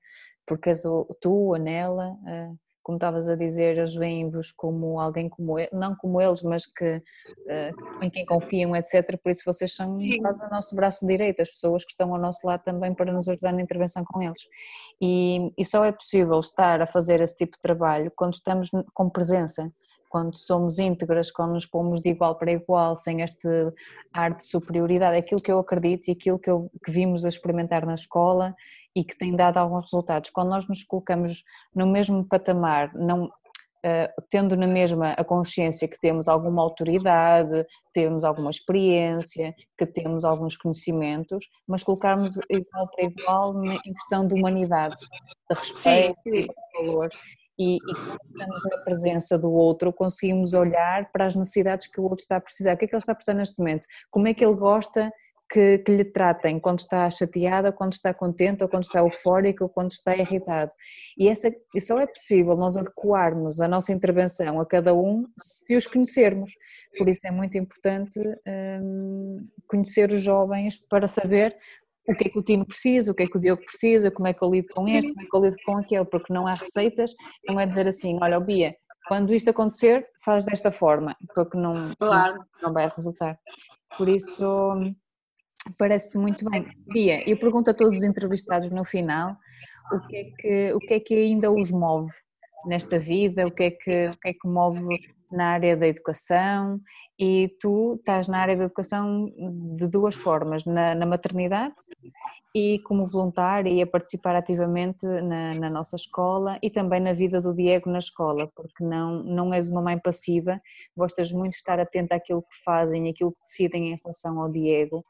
Porque 0.47 0.71
és 0.71 0.87
o, 0.87 1.05
tu, 1.21 1.55
a 1.55 1.59
Nela, 1.59 2.17
a 2.27 2.55
como 2.91 2.97
estavas 2.97 3.28
a 3.28 3.36
dizer, 3.36 3.78
eles 3.78 3.95
veem-vos 3.95 4.51
como 4.51 4.99
alguém 4.99 5.28
como 5.28 5.55
não 5.72 5.95
como 5.95 6.20
eles, 6.20 6.43
mas 6.43 6.66
que 6.66 6.97
uh, 6.97 8.03
em 8.05 8.11
quem 8.11 8.26
confiam, 8.26 8.74
etc. 8.74 9.16
Por 9.22 9.30
isso 9.30 9.43
vocês 9.47 9.76
são 9.76 9.97
quase 10.20 10.45
o 10.45 10.51
nosso 10.51 10.74
braço 10.74 11.07
direito, 11.07 11.41
as 11.41 11.49
pessoas 11.49 11.84
que 11.84 11.93
estão 11.93 12.12
ao 12.12 12.20
nosso 12.20 12.45
lado 12.45 12.64
também 12.64 12.93
para 12.93 13.12
nos 13.12 13.28
ajudar 13.28 13.53
na 13.53 13.62
intervenção 13.62 14.05
com 14.05 14.20
eles. 14.20 14.41
E, 15.01 15.53
e 15.57 15.64
só 15.64 15.84
é 15.84 15.93
possível 15.93 16.41
estar 16.41 16.82
a 16.82 16.86
fazer 16.86 17.20
esse 17.20 17.36
tipo 17.36 17.53
de 17.53 17.61
trabalho 17.61 18.11
quando 18.16 18.34
estamos 18.34 18.70
com 18.93 19.09
presença, 19.09 19.70
quando 20.09 20.36
somos 20.36 20.80
íntegras, 20.80 21.30
quando 21.30 21.53
nos 21.53 21.66
pomos 21.66 22.01
de 22.01 22.11
igual 22.11 22.36
para 22.36 22.51
igual, 22.51 22.97
sem 22.97 23.22
este 23.22 23.49
ar 24.12 24.34
de 24.34 24.45
superioridade, 24.45 25.14
é 25.14 25.20
aquilo 25.20 25.41
que 25.41 25.53
eu 25.53 25.61
acredito 25.61 26.09
e 26.09 26.11
aquilo 26.11 26.41
que, 26.41 26.51
eu, 26.51 26.68
que 26.84 26.91
vimos 26.91 27.24
a 27.24 27.28
experimentar 27.28 27.86
na 27.86 27.95
escola 27.95 28.53
e 28.95 29.05
que 29.05 29.16
tem 29.16 29.34
dado 29.34 29.59
alguns 29.59 29.84
resultados. 29.84 30.30
Quando 30.30 30.51
nós 30.51 30.66
nos 30.68 30.84
colocamos 30.84 31.45
no 31.74 31.86
mesmo 31.86 32.24
patamar, 32.24 32.93
não, 32.95 33.26
uh, 33.26 34.22
tendo 34.28 34.57
na 34.57 34.66
mesma 34.66 35.12
a 35.12 35.24
consciência 35.24 35.88
que 35.88 35.99
temos 36.01 36.28
alguma 36.28 36.62
autoridade, 36.62 37.66
temos 37.93 38.24
alguma 38.24 38.51
experiência, 38.51 39.55
que 39.76 39.86
temos 39.86 40.24
alguns 40.24 40.57
conhecimentos, 40.57 41.49
mas 41.66 41.82
colocarmos 41.82 42.38
igual 42.49 42.88
para 42.91 43.05
igual 43.05 43.64
em 43.64 43.93
questão 43.95 44.26
de 44.26 44.34
humanidade, 44.34 45.01
de 45.51 45.57
respeito, 45.57 46.20
sim, 46.24 46.30
sim. 46.30 46.47
de 46.47 46.49
valores 46.74 47.18
e, 47.61 47.74
e 47.74 47.78
estamos 47.78 48.62
na 48.70 48.78
presença 48.78 49.38
do 49.38 49.53
outro, 49.53 49.93
conseguimos 49.93 50.55
olhar 50.55 51.12
para 51.12 51.26
as 51.26 51.36
necessidades 51.36 51.86
que 51.86 52.01
o 52.01 52.05
outro 52.05 52.22
está 52.22 52.36
a 52.36 52.41
precisar. 52.41 52.74
O 52.74 52.78
que 52.78 52.86
é 52.86 52.88
que 52.88 52.95
ele 52.95 53.01
está 53.01 53.12
a 53.12 53.14
precisar 53.14 53.34
neste 53.34 53.59
momento? 53.59 53.86
Como 54.11 54.26
é 54.26 54.32
que 54.32 54.43
ele 54.43 54.55
gosta 54.55 55.12
que, 55.51 55.79
que, 55.79 55.93
lhe 55.93 56.05
tratem 56.05 56.61
quando 56.61 56.79
está 56.79 57.11
chateada, 57.11 57.73
quando 57.73 57.93
está 57.93 58.15
contente, 58.15 58.63
ou 58.63 58.69
quando 58.69 58.85
está 58.85 59.01
eufórico, 59.01 59.65
ou 59.65 59.69
quando 59.69 59.91
está 59.91 60.17
irritado. 60.17 60.73
E, 61.19 61.29
essa, 61.29 61.51
e 61.75 61.81
só 61.81 61.99
é 61.99 62.07
possível 62.07 62.57
nós 62.57 62.77
adequarmos 62.77 63.61
a 63.61 63.67
nossa 63.67 63.93
intervenção 63.93 64.61
a 64.61 64.67
cada 64.67 64.95
um 64.95 65.27
se 65.37 65.75
os 65.77 65.87
conhecermos. 65.87 66.53
Por 66.97 67.09
isso 67.09 67.27
é 67.27 67.31
muito 67.31 67.59
importante 67.59 68.21
hum, 68.81 69.49
conhecer 69.67 70.13
os 70.13 70.21
jovens 70.21 70.77
para 70.89 71.09
saber 71.09 71.57
o 72.07 72.15
que 72.15 72.29
é 72.29 72.31
que 72.31 72.39
o 72.39 72.43
Tino 72.43 72.65
precisa, 72.65 73.11
o 73.11 73.15
que 73.15 73.25
é 73.25 73.27
que 73.27 73.37
o 73.37 73.41
Diogo 73.41 73.63
precisa, 73.63 74.11
como 74.11 74.29
é 74.29 74.33
que 74.33 74.43
eu 74.43 74.51
lido 74.51 74.69
com 74.75 74.89
este, 74.89 75.13
como 75.13 75.23
é 75.23 75.29
que 75.29 75.37
eu 75.37 75.43
lido 75.43 75.57
com 75.65 75.79
aquele, 75.79 76.05
porque 76.05 76.33
não 76.33 76.47
há 76.47 76.55
receitas, 76.55 77.13
não 77.47 77.61
é 77.61 77.67
dizer 77.67 77.87
assim, 77.87 78.19
olha, 78.21 78.41
Bia, 78.41 78.75
quando 79.07 79.35
isto 79.35 79.51
acontecer, 79.51 80.07
faz 80.25 80.45
desta 80.45 80.71
forma, 80.71 81.17
porque 81.35 81.57
não, 81.57 81.95
claro. 81.99 82.39
não, 82.39 82.45
não 82.63 82.73
vai 82.73 82.89
resultar. 82.89 83.39
Por 83.97 84.09
isso, 84.09 84.75
parece 85.79 86.17
muito 86.17 86.49
bem. 86.49 86.67
Bia, 86.93 87.29
eu 87.29 87.39
pergunto 87.39 87.71
a 87.71 87.75
todos 87.75 87.99
os 87.99 88.05
entrevistados 88.05 88.71
no 88.71 88.85
final 88.85 89.37
o 89.93 90.01
que 90.07 90.17
é 90.17 90.25
que, 90.25 90.73
o 90.73 90.79
que, 90.79 90.95
é 90.95 91.01
que 91.01 91.15
ainda 91.15 91.51
os 91.51 91.71
move 91.71 92.13
nesta 92.67 92.99
vida, 92.99 93.47
o 93.47 93.51
que 93.51 93.65
é 93.65 93.71
que, 93.71 94.09
o 94.09 94.19
que, 94.19 94.29
é 94.29 94.33
que 94.33 94.49
move 94.49 94.81
na 95.31 95.47
área 95.53 95.77
da 95.77 95.87
educação 95.87 96.81
e 97.21 97.55
tu 97.61 97.97
estás 97.97 98.29
na 98.29 98.39
área 98.39 98.57
da 98.57 98.64
educação 98.64 99.31
de 99.77 99.87
duas 99.87 100.14
formas, 100.14 100.64
na, 100.64 100.95
na 100.95 101.05
maternidade 101.05 101.75
e 102.55 102.79
como 102.79 103.05
voluntária 103.05 103.68
e 103.68 103.83
a 103.83 103.87
participar 103.87 104.35
ativamente 104.35 105.05
na, 105.05 105.53
na, 105.55 105.68
nossa 105.68 105.97
escola 105.97 106.59
e 106.62 106.71
também 106.71 106.99
na 106.99 107.12
vida 107.12 107.39
do 107.39 107.55
Diego 107.55 107.91
na 107.91 107.99
escola, 107.99 108.51
porque 108.57 108.83
não, 108.83 109.23
não 109.23 109.53
és 109.53 109.68
uma 109.68 109.83
mãe 109.83 109.99
passiva, 109.99 110.59
gostas 110.97 111.31
muito 111.31 111.51
de 111.51 111.59
estar 111.59 111.79
atenta 111.79 112.14
àquilo 112.14 112.41
que 112.41 112.57
fazem, 112.64 113.11
àquilo 113.11 113.33
que 113.33 113.43
decidem 113.43 113.93
em 113.93 113.99
relação 114.03 114.41
ao 114.41 114.51
Diego, 114.51 115.05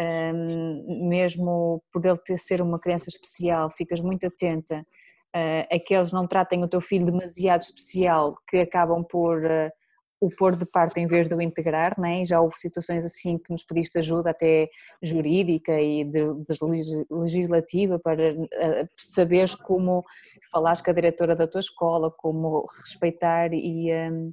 um, 0.00 1.08
mesmo 1.08 1.82
por 1.92 2.06
ele 2.06 2.18
ter, 2.18 2.38
ser 2.38 2.62
uma 2.62 2.78
criança 2.78 3.08
especial, 3.08 3.70
ficas 3.70 4.00
muito 4.00 4.24
atenta 4.24 4.86
uh, 5.34 5.74
a 5.74 5.80
que 5.80 5.92
eles 5.92 6.12
não 6.12 6.28
tratem 6.28 6.62
o 6.62 6.68
teu 6.68 6.80
filho 6.80 7.06
demasiado 7.06 7.62
especial, 7.62 8.36
que 8.48 8.58
acabam 8.58 9.02
por... 9.02 9.38
Uh, 9.44 9.85
o 10.20 10.30
pôr 10.30 10.56
de 10.56 10.64
parte 10.64 10.98
em 10.98 11.06
vez 11.06 11.28
de 11.28 11.34
o 11.34 11.42
integrar, 11.42 11.98
né? 12.00 12.24
já 12.24 12.40
houve 12.40 12.58
situações 12.58 13.04
assim 13.04 13.38
que 13.38 13.52
nos 13.52 13.64
pediste 13.64 13.98
ajuda 13.98 14.30
até 14.30 14.68
jurídica 15.02 15.78
e 15.80 16.04
de, 16.04 16.20
de 16.44 17.06
legislativa 17.10 17.98
para 17.98 18.32
uh, 18.32 18.88
saberes 18.94 19.54
como 19.54 20.04
falares 20.50 20.80
com 20.80 20.90
a 20.90 20.94
diretora 20.94 21.36
da 21.36 21.46
tua 21.46 21.60
escola, 21.60 22.10
como 22.10 22.64
respeitar 22.84 23.52
e, 23.52 23.92
um, 24.10 24.32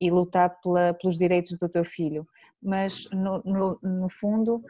e 0.00 0.10
lutar 0.10 0.58
pela, 0.62 0.94
pelos 0.94 1.18
direitos 1.18 1.56
do 1.58 1.68
teu 1.68 1.84
filho, 1.84 2.26
mas 2.62 3.08
no, 3.12 3.42
no, 3.44 3.78
no 3.82 4.08
fundo, 4.08 4.62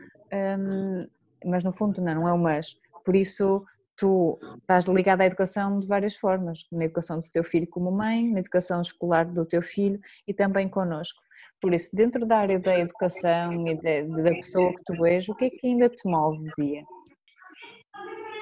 um, 0.59 1.07
mas 1.44 1.62
no 1.62 1.72
fundo 1.72 2.03
não, 2.03 2.14
não 2.14 2.28
é 2.28 2.32
o 2.32 2.38
mas, 2.38 2.76
por 3.05 3.14
isso 3.14 3.64
tu 4.01 4.40
estás 4.62 4.86
ligada 4.86 5.22
à 5.22 5.26
educação 5.26 5.78
de 5.78 5.86
várias 5.86 6.16
formas, 6.16 6.66
na 6.72 6.86
educação 6.86 7.20
do 7.20 7.30
teu 7.30 7.44
filho 7.44 7.68
como 7.68 7.92
mãe, 7.92 8.32
na 8.32 8.40
educação 8.40 8.80
escolar 8.80 9.26
do 9.26 9.44
teu 9.44 9.61
filho 9.61 10.01
e 10.26 10.32
também 10.32 10.68
connosco. 10.68 11.20
Por 11.61 11.74
isso, 11.74 11.94
dentro 11.94 12.24
da 12.24 12.38
área 12.38 12.59
da 12.59 12.78
educação 12.78 13.66
e 13.68 13.76
de, 13.76 14.05
da 14.05 14.30
pessoa 14.30 14.72
que 14.74 14.82
tu 14.84 15.05
és, 15.05 15.28
o 15.28 15.34
que 15.34 15.44
é 15.44 15.51
que 15.51 15.66
ainda 15.66 15.90
te 15.90 16.09
move, 16.09 16.51
Dia? 16.59 16.82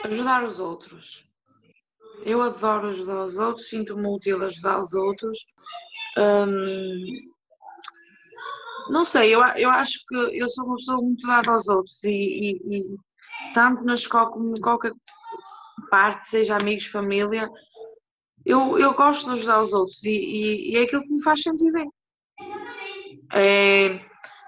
Ajudar 0.04 0.44
os 0.44 0.60
outros. 0.60 1.28
Eu 2.24 2.40
adoro 2.40 2.88
ajudar 2.88 3.24
os 3.24 3.38
outros, 3.38 3.68
sinto-me 3.68 4.06
útil 4.06 4.44
ajudar 4.44 4.80
os 4.80 4.94
outros. 4.94 5.38
Hum, 6.16 7.04
não 8.90 9.04
sei, 9.04 9.34
eu, 9.34 9.40
eu 9.56 9.70
acho 9.70 9.98
que 10.06 10.14
eu 10.14 10.48
sou 10.48 10.66
uma 10.66 10.76
pessoa 10.76 10.98
muito 10.98 11.26
dada 11.26 11.50
aos 11.50 11.68
outros 11.68 12.02
e, 12.04 12.10
e, 12.10 12.78
e 12.78 12.84
tanto 13.52 13.84
na 13.84 13.94
escola 13.94 14.30
como 14.30 14.56
em 14.56 14.60
qualquer 14.60 14.92
parte, 15.88 16.28
seja 16.28 16.56
amigos, 16.56 16.86
família, 16.86 17.48
eu, 18.44 18.78
eu 18.78 18.94
gosto 18.94 19.26
de 19.26 19.32
ajudar 19.38 19.60
os 19.60 19.72
outros 19.72 20.02
e, 20.04 20.10
e, 20.10 20.72
e 20.72 20.76
é 20.76 20.82
aquilo 20.82 21.02
que 21.02 21.14
me 21.14 21.22
faz 21.22 21.42
sentir 21.42 21.70
bem. 21.72 21.90
É 23.34 24.00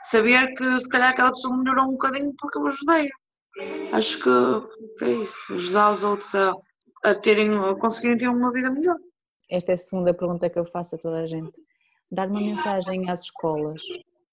saber 0.04 0.54
que 0.54 0.78
se 0.80 0.88
calhar 0.88 1.10
aquela 1.10 1.30
pessoa 1.30 1.56
melhorou 1.56 1.84
um 1.84 1.92
bocadinho 1.92 2.34
porque 2.38 2.58
eu 2.58 2.66
ajudei. 2.66 3.08
Acho 3.92 4.18
que, 4.18 4.98
que 4.98 5.04
é 5.04 5.12
isso, 5.16 5.54
ajudar 5.54 5.92
os 5.92 6.04
outros 6.04 6.34
a, 6.34 6.52
a, 7.04 7.14
terem, 7.14 7.50
a 7.50 7.74
conseguirem 7.76 8.18
ter 8.18 8.28
uma 8.28 8.52
vida 8.52 8.70
melhor. 8.70 8.96
Esta 9.50 9.72
é 9.72 9.74
a 9.74 9.78
segunda 9.78 10.14
pergunta 10.14 10.48
que 10.48 10.58
eu 10.58 10.64
faço 10.64 10.94
a 10.94 10.98
toda 10.98 11.20
a 11.20 11.26
gente. 11.26 11.52
Dar 12.10 12.28
uma 12.28 12.40
mensagem 12.40 13.10
às 13.10 13.22
escolas 13.22 13.82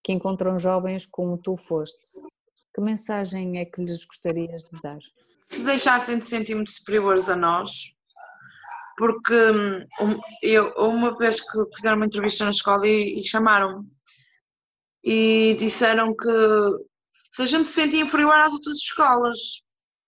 que 0.04 0.14
encontram 0.14 0.58
jovens 0.58 1.06
como 1.06 1.38
tu 1.38 1.58
foste. 1.58 2.22
Que 2.74 2.82
mensagem 2.82 3.60
é 3.60 3.66
que 3.66 3.82
lhes 3.82 4.06
gostarias 4.06 4.64
de 4.64 4.80
dar? 4.82 5.00
Se 5.48 5.64
deixassem 5.64 6.20
de 6.20 6.26
sentir 6.26 6.56
muito 6.56 6.72
superiores 6.72 7.30
a 7.30 7.36
nós, 7.36 7.72
porque 8.98 9.52
um, 10.02 10.20
eu 10.42 10.74
uma 10.78 11.18
vez 11.18 11.40
que 11.40 11.76
fizeram 11.76 11.98
uma 11.98 12.06
entrevista 12.06 12.44
na 12.44 12.52
escola 12.52 12.88
e, 12.88 13.20
e 13.20 13.24
chamaram-me 13.24 13.88
e 15.04 15.56
disseram 15.58 16.16
que 16.16 16.28
se 17.32 17.44
a 17.44 17.46
gente 17.46 17.70
se 17.70 17.76
sentia 17.76 18.02
inferior 18.02 18.34
às 18.34 18.52
outras 18.52 18.78
escolas. 18.78 19.38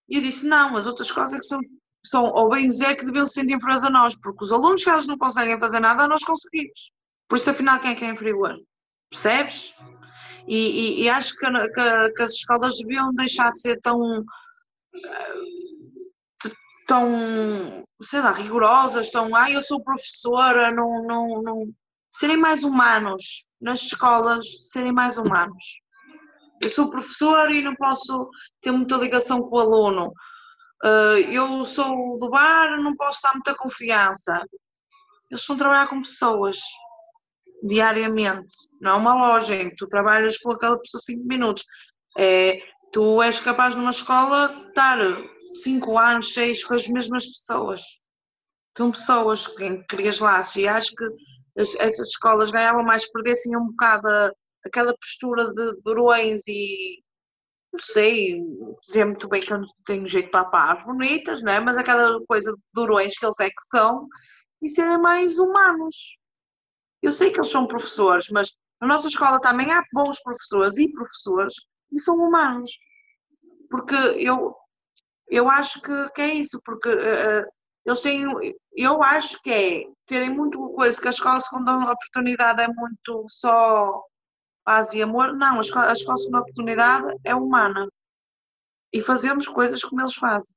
E 0.09 0.17
eu 0.17 0.21
disse, 0.21 0.47
não, 0.47 0.75
as 0.75 0.87
outras 0.87 1.07
escolas 1.07 1.33
é 1.33 1.37
que 1.37 1.45
são, 1.45 1.59
são 2.03 2.23
ou 2.23 2.49
bem 2.49 2.67
dizer 2.67 2.95
que 2.95 3.05
deviam 3.05 3.25
se 3.25 3.35
sentir 3.35 3.53
inferiores 3.53 3.83
a 3.83 3.89
nós, 3.89 4.19
porque 4.19 4.43
os 4.43 4.51
alunos 4.51 4.83
que 4.83 4.89
elas 4.89 5.05
não 5.05 5.17
conseguem 5.17 5.59
fazer 5.59 5.79
nada, 5.79 6.07
nós 6.07 6.23
conseguimos. 6.23 6.91
Por 7.27 7.35
isso, 7.35 7.49
afinal, 7.49 7.79
quem 7.79 7.91
é 7.91 7.95
que 7.95 8.03
é 8.03 8.09
inferior? 8.09 8.55
Percebes? 9.09 9.73
E, 10.47 10.57
e, 10.57 11.03
e 11.03 11.09
acho 11.09 11.35
que, 11.37 11.45
que, 11.45 12.13
que, 12.15 12.23
as 12.23 12.31
escolas 12.31 12.77
deviam 12.79 13.13
deixar 13.13 13.51
de 13.51 13.61
ser 13.61 13.79
tão 13.81 14.25
tão, 16.89 17.85
sei 18.01 18.19
lá, 18.19 18.31
rigorosas, 18.31 19.11
tão, 19.11 19.35
ah, 19.35 19.51
eu 19.51 19.61
sou 19.61 19.83
professora, 19.83 20.71
não, 20.71 21.03
não, 21.03 21.41
não, 21.41 21.73
serem 22.11 22.35
mais 22.35 22.63
humanos 22.63 23.45
nas 23.61 23.83
escolas, 23.83 24.45
serem 24.71 24.91
mais 24.91 25.19
humanos. 25.19 25.63
Eu 26.59 26.67
sou 26.67 26.89
professora 26.89 27.53
e 27.53 27.61
não 27.61 27.75
posso 27.75 28.29
ter 28.59 28.71
muita 28.71 28.97
ligação 28.97 29.41
com 29.41 29.55
o 29.55 29.59
aluno. 29.59 30.11
Uh, 30.83 31.19
eu 31.31 31.63
sou 31.63 32.17
do 32.17 32.29
bar, 32.29 32.81
não 32.81 32.95
posso 32.95 33.21
dar 33.21 33.33
muita 33.33 33.53
confiança. 33.53 34.43
Eles 35.29 35.45
vão 35.45 35.57
trabalhar 35.57 35.87
com 35.87 36.01
pessoas 36.01 36.59
diariamente, 37.61 38.53
não 38.81 38.93
é 38.93 38.95
uma 38.95 39.13
loja 39.13 39.53
em 39.53 39.69
que 39.69 39.75
tu 39.75 39.87
trabalhas 39.87 40.37
com 40.37 40.51
aquela 40.51 40.79
pessoa 40.79 41.01
5 41.01 41.27
minutos. 41.27 41.63
É 42.17 42.59
tu 42.91 43.21
és 43.21 43.39
capaz 43.39 43.75
numa 43.75 43.91
escola 43.91 44.67
estar 44.67 44.97
5 45.55 45.97
anos, 45.97 46.33
6 46.33 46.63
com 46.63 46.75
as 46.75 46.87
mesmas 46.87 47.27
pessoas. 47.27 47.81
São 48.77 48.91
pessoas 48.91 49.47
que 49.47 49.83
crias 49.83 50.19
laços 50.19 50.55
e 50.55 50.67
acho 50.67 50.95
que 50.95 51.05
as, 51.59 51.75
essas 51.75 52.09
escolas 52.09 52.51
ganhavam 52.51 52.83
mais 52.83 53.03
se 53.03 53.11
perdessem 53.11 53.55
um 53.57 53.67
bocado 53.67 54.07
aquela 54.65 54.95
postura 54.97 55.53
de 55.53 55.81
durões 55.83 56.41
e 56.47 57.01
não 57.71 57.79
sei 57.79 58.41
dizer 58.83 59.05
muito 59.05 59.27
bem 59.27 59.41
que 59.41 59.53
eu 59.53 59.59
não 59.59 59.67
tenho 59.85 60.07
jeito 60.07 60.31
para 60.31 60.45
parar 60.45 60.85
bonitas, 60.85 61.41
não 61.41 61.51
é? 61.51 61.59
mas 61.59 61.77
aquela 61.77 62.19
coisa 62.25 62.51
de 62.51 62.59
durões 62.73 63.17
que 63.17 63.25
eles 63.25 63.39
é 63.39 63.49
que 63.49 63.65
são 63.71 64.07
e 64.61 64.69
serem 64.69 64.99
mais 64.99 65.37
humanos. 65.37 66.17
Eu 67.01 67.11
sei 67.11 67.31
que 67.31 67.39
eles 67.39 67.51
são 67.51 67.67
professores, 67.67 68.27
mas 68.29 68.51
na 68.81 68.87
nossa 68.87 69.07
escola 69.07 69.39
também 69.39 69.71
há 69.71 69.83
bons 69.93 70.21
professores 70.21 70.77
e 70.77 70.91
professores 70.91 71.53
e 71.91 71.99
são 71.99 72.15
humanos. 72.15 72.71
Porque 73.69 73.95
eu, 73.95 74.55
eu 75.27 75.49
acho 75.49 75.81
que, 75.81 76.09
que 76.11 76.21
é 76.21 76.33
isso, 76.35 76.61
porque 76.63 76.89
uh, 76.89 77.45
eles 77.85 78.01
têm, 78.01 78.25
eu 78.73 79.01
acho 79.03 79.41
que 79.41 79.51
é 79.51 79.83
terem 80.05 80.29
muito 80.29 80.57
coisa 80.73 80.99
que 80.99 81.07
a 81.07 81.11
escola 81.11 81.39
segunda 81.39 81.91
oportunidade 81.91 82.61
é 82.61 82.67
muito 82.67 83.25
só 83.29 84.03
paz 84.63 84.93
e 84.93 85.01
amor. 85.01 85.33
Não, 85.35 85.57
a 85.57 85.61
escola, 85.61 85.89
a 85.89 85.93
escola 85.93 86.17
segunda 86.17 86.41
oportunidade 86.41 87.15
é 87.23 87.33
humana. 87.35 87.87
E 88.93 89.01
fazemos 89.01 89.47
coisas 89.47 89.83
como 89.83 90.01
eles 90.01 90.15
fazem. 90.15 90.55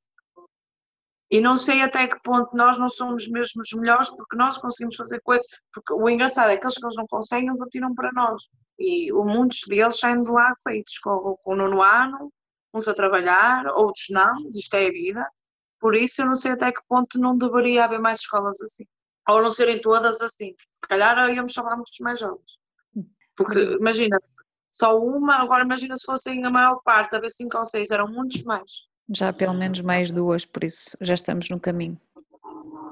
E 1.30 1.40
não 1.40 1.56
sei 1.56 1.80
até 1.80 2.06
que 2.06 2.20
ponto 2.22 2.54
nós 2.54 2.76
não 2.76 2.90
somos 2.90 3.26
mesmo 3.26 3.62
os 3.62 3.72
melhores, 3.72 4.10
porque 4.10 4.36
nós 4.36 4.58
conseguimos 4.58 4.96
fazer 4.96 5.20
coisas. 5.22 5.46
Porque 5.72 5.94
o 5.94 6.08
engraçado 6.08 6.50
é 6.50 6.52
que 6.52 6.58
aqueles 6.58 6.76
que 6.76 6.84
eles 6.84 6.96
não 6.96 7.06
conseguem, 7.06 7.48
eles 7.48 7.62
atiram 7.62 7.94
para 7.94 8.12
nós. 8.12 8.42
E 8.78 9.12
muitos 9.12 9.60
deles 9.68 9.98
saem 9.98 10.22
de 10.22 10.30
lá 10.30 10.54
feitos 10.62 10.98
com, 10.98 11.36
com 11.42 11.52
o 11.52 11.56
nono 11.56 11.82
ano, 11.82 12.32
uns 12.74 12.88
a 12.88 12.94
trabalhar, 12.94 13.66
outros 13.76 14.06
não, 14.10 14.34
isto 14.54 14.74
é 14.74 14.86
a 14.86 14.90
vida. 14.90 15.26
Por 15.80 15.94
isso 15.94 16.22
eu 16.22 16.26
não 16.26 16.34
sei 16.34 16.52
até 16.52 16.72
que 16.72 16.80
ponto 16.88 17.18
não 17.18 17.36
deveria 17.36 17.84
haver 17.84 18.00
mais 18.00 18.20
escolas 18.20 18.60
assim. 18.62 18.84
Ou 19.28 19.42
não 19.42 19.50
serem 19.50 19.80
todas 19.80 20.20
assim. 20.20 20.54
Se 20.70 20.80
calhar 20.80 21.16
íamos 21.30 21.52
chamar 21.52 21.76
muitos 21.76 21.98
mais 22.00 22.18
jovens. 22.18 22.58
Porque 23.36 23.60
imagina, 23.60 24.16
só 24.70 24.98
uma, 24.98 25.36
agora 25.36 25.64
imagina 25.64 25.96
se 25.96 26.04
fossem 26.04 26.44
a 26.44 26.50
maior 26.50 26.80
parte, 26.84 27.16
haver 27.16 27.30
cinco 27.30 27.58
ou 27.58 27.66
seis, 27.66 27.90
eram 27.90 28.08
muitos 28.08 28.42
mais. 28.42 28.70
Já 29.14 29.32
pelo 29.32 29.54
menos 29.54 29.80
mais 29.80 30.10
duas, 30.10 30.44
por 30.44 30.64
isso 30.64 30.96
já 31.00 31.14
estamos 31.14 31.50
no 31.50 31.60
caminho. 31.60 32.00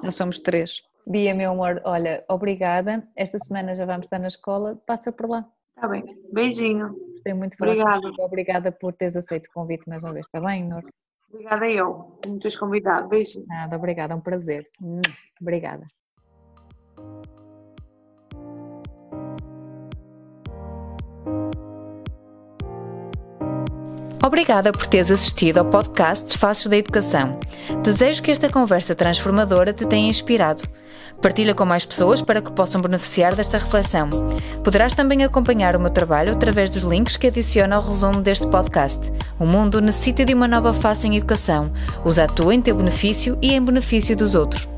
Já 0.03 0.11
somos 0.11 0.39
três. 0.39 0.83
Bia, 1.07 1.35
meu 1.35 1.53
amor, 1.53 1.81
olha, 1.85 2.25
obrigada. 2.29 3.07
Esta 3.17 3.39
semana 3.39 3.75
já 3.75 3.85
vamos 3.85 4.07
estar 4.07 4.19
na 4.19 4.29
escola, 4.29 4.77
passa 4.87 5.11
por 5.11 5.29
lá. 5.29 5.49
Está 5.81 5.89
bem. 5.89 6.05
Beijinho. 6.31 6.95
Gostei 7.15 7.33
muito 7.33 7.53
de 7.53 7.57
falar 7.57 7.73
Obrigada. 7.73 8.13
Obrigada 8.19 8.73
por 8.73 8.93
teres 8.93 9.17
aceito 9.17 9.47
o 9.47 9.53
convite 9.55 9.89
mais 9.89 10.05
uma 10.05 10.13
vez, 10.13 10.27
está 10.27 10.39
bem, 10.39 10.63
Nor? 10.69 10.83
Obrigada 11.33 11.67
eu, 11.71 12.19
por 12.21 12.31
me 12.31 12.39
teres 12.39 12.59
convidado. 12.59 13.09
Beijinho. 13.09 13.47
Nada, 13.49 13.77
obrigada, 13.77 14.13
é 14.13 14.17
um 14.17 14.21
prazer. 14.21 14.69
Obrigada. 15.41 15.87
Obrigada 24.23 24.71
por 24.71 24.87
teres 24.87 25.11
assistido 25.11 25.57
ao 25.57 25.71
podcast 25.71 26.37
Faces 26.37 26.67
da 26.67 26.77
Educação. 26.77 27.41
Desejo 27.83 28.23
que 28.23 28.31
esta 28.31 28.53
conversa 28.53 28.95
transformadora 28.95 29.73
te 29.73 29.89
tenha 29.89 30.11
inspirado. 30.11 30.63
Partilha 31.21 31.55
com 31.55 31.65
mais 31.65 31.85
pessoas 31.85 32.23
para 32.23 32.41
que 32.41 32.53
possam 32.53 32.81
beneficiar 32.81 33.35
desta 33.35 33.59
reflexão. 33.59 34.09
Poderás 34.65 34.95
também 34.95 35.23
acompanhar 35.23 35.77
o 35.77 35.81
meu 35.81 35.91
trabalho 35.91 36.33
através 36.33 36.71
dos 36.71 36.83
links 36.83 37.17
que 37.17 37.27
adiciono 37.27 37.75
ao 37.75 37.83
resumo 37.83 38.21
deste 38.21 38.47
podcast. 38.47 39.13
O 39.39 39.47
mundo 39.47 39.81
necessita 39.81 40.25
de 40.25 40.35
uma 40.35 40.49
nova 40.49 40.73
face 40.73 41.07
em 41.07 41.17
educação. 41.17 41.71
Usa 42.05 42.25
a 42.25 42.29
tua 42.29 42.55
em 42.55 42.63
teu 42.63 42.75
benefício 42.75 43.39
e 43.43 43.55
em 43.55 43.63
benefício 43.63 44.17
dos 44.17 44.35
outros. 44.35 44.69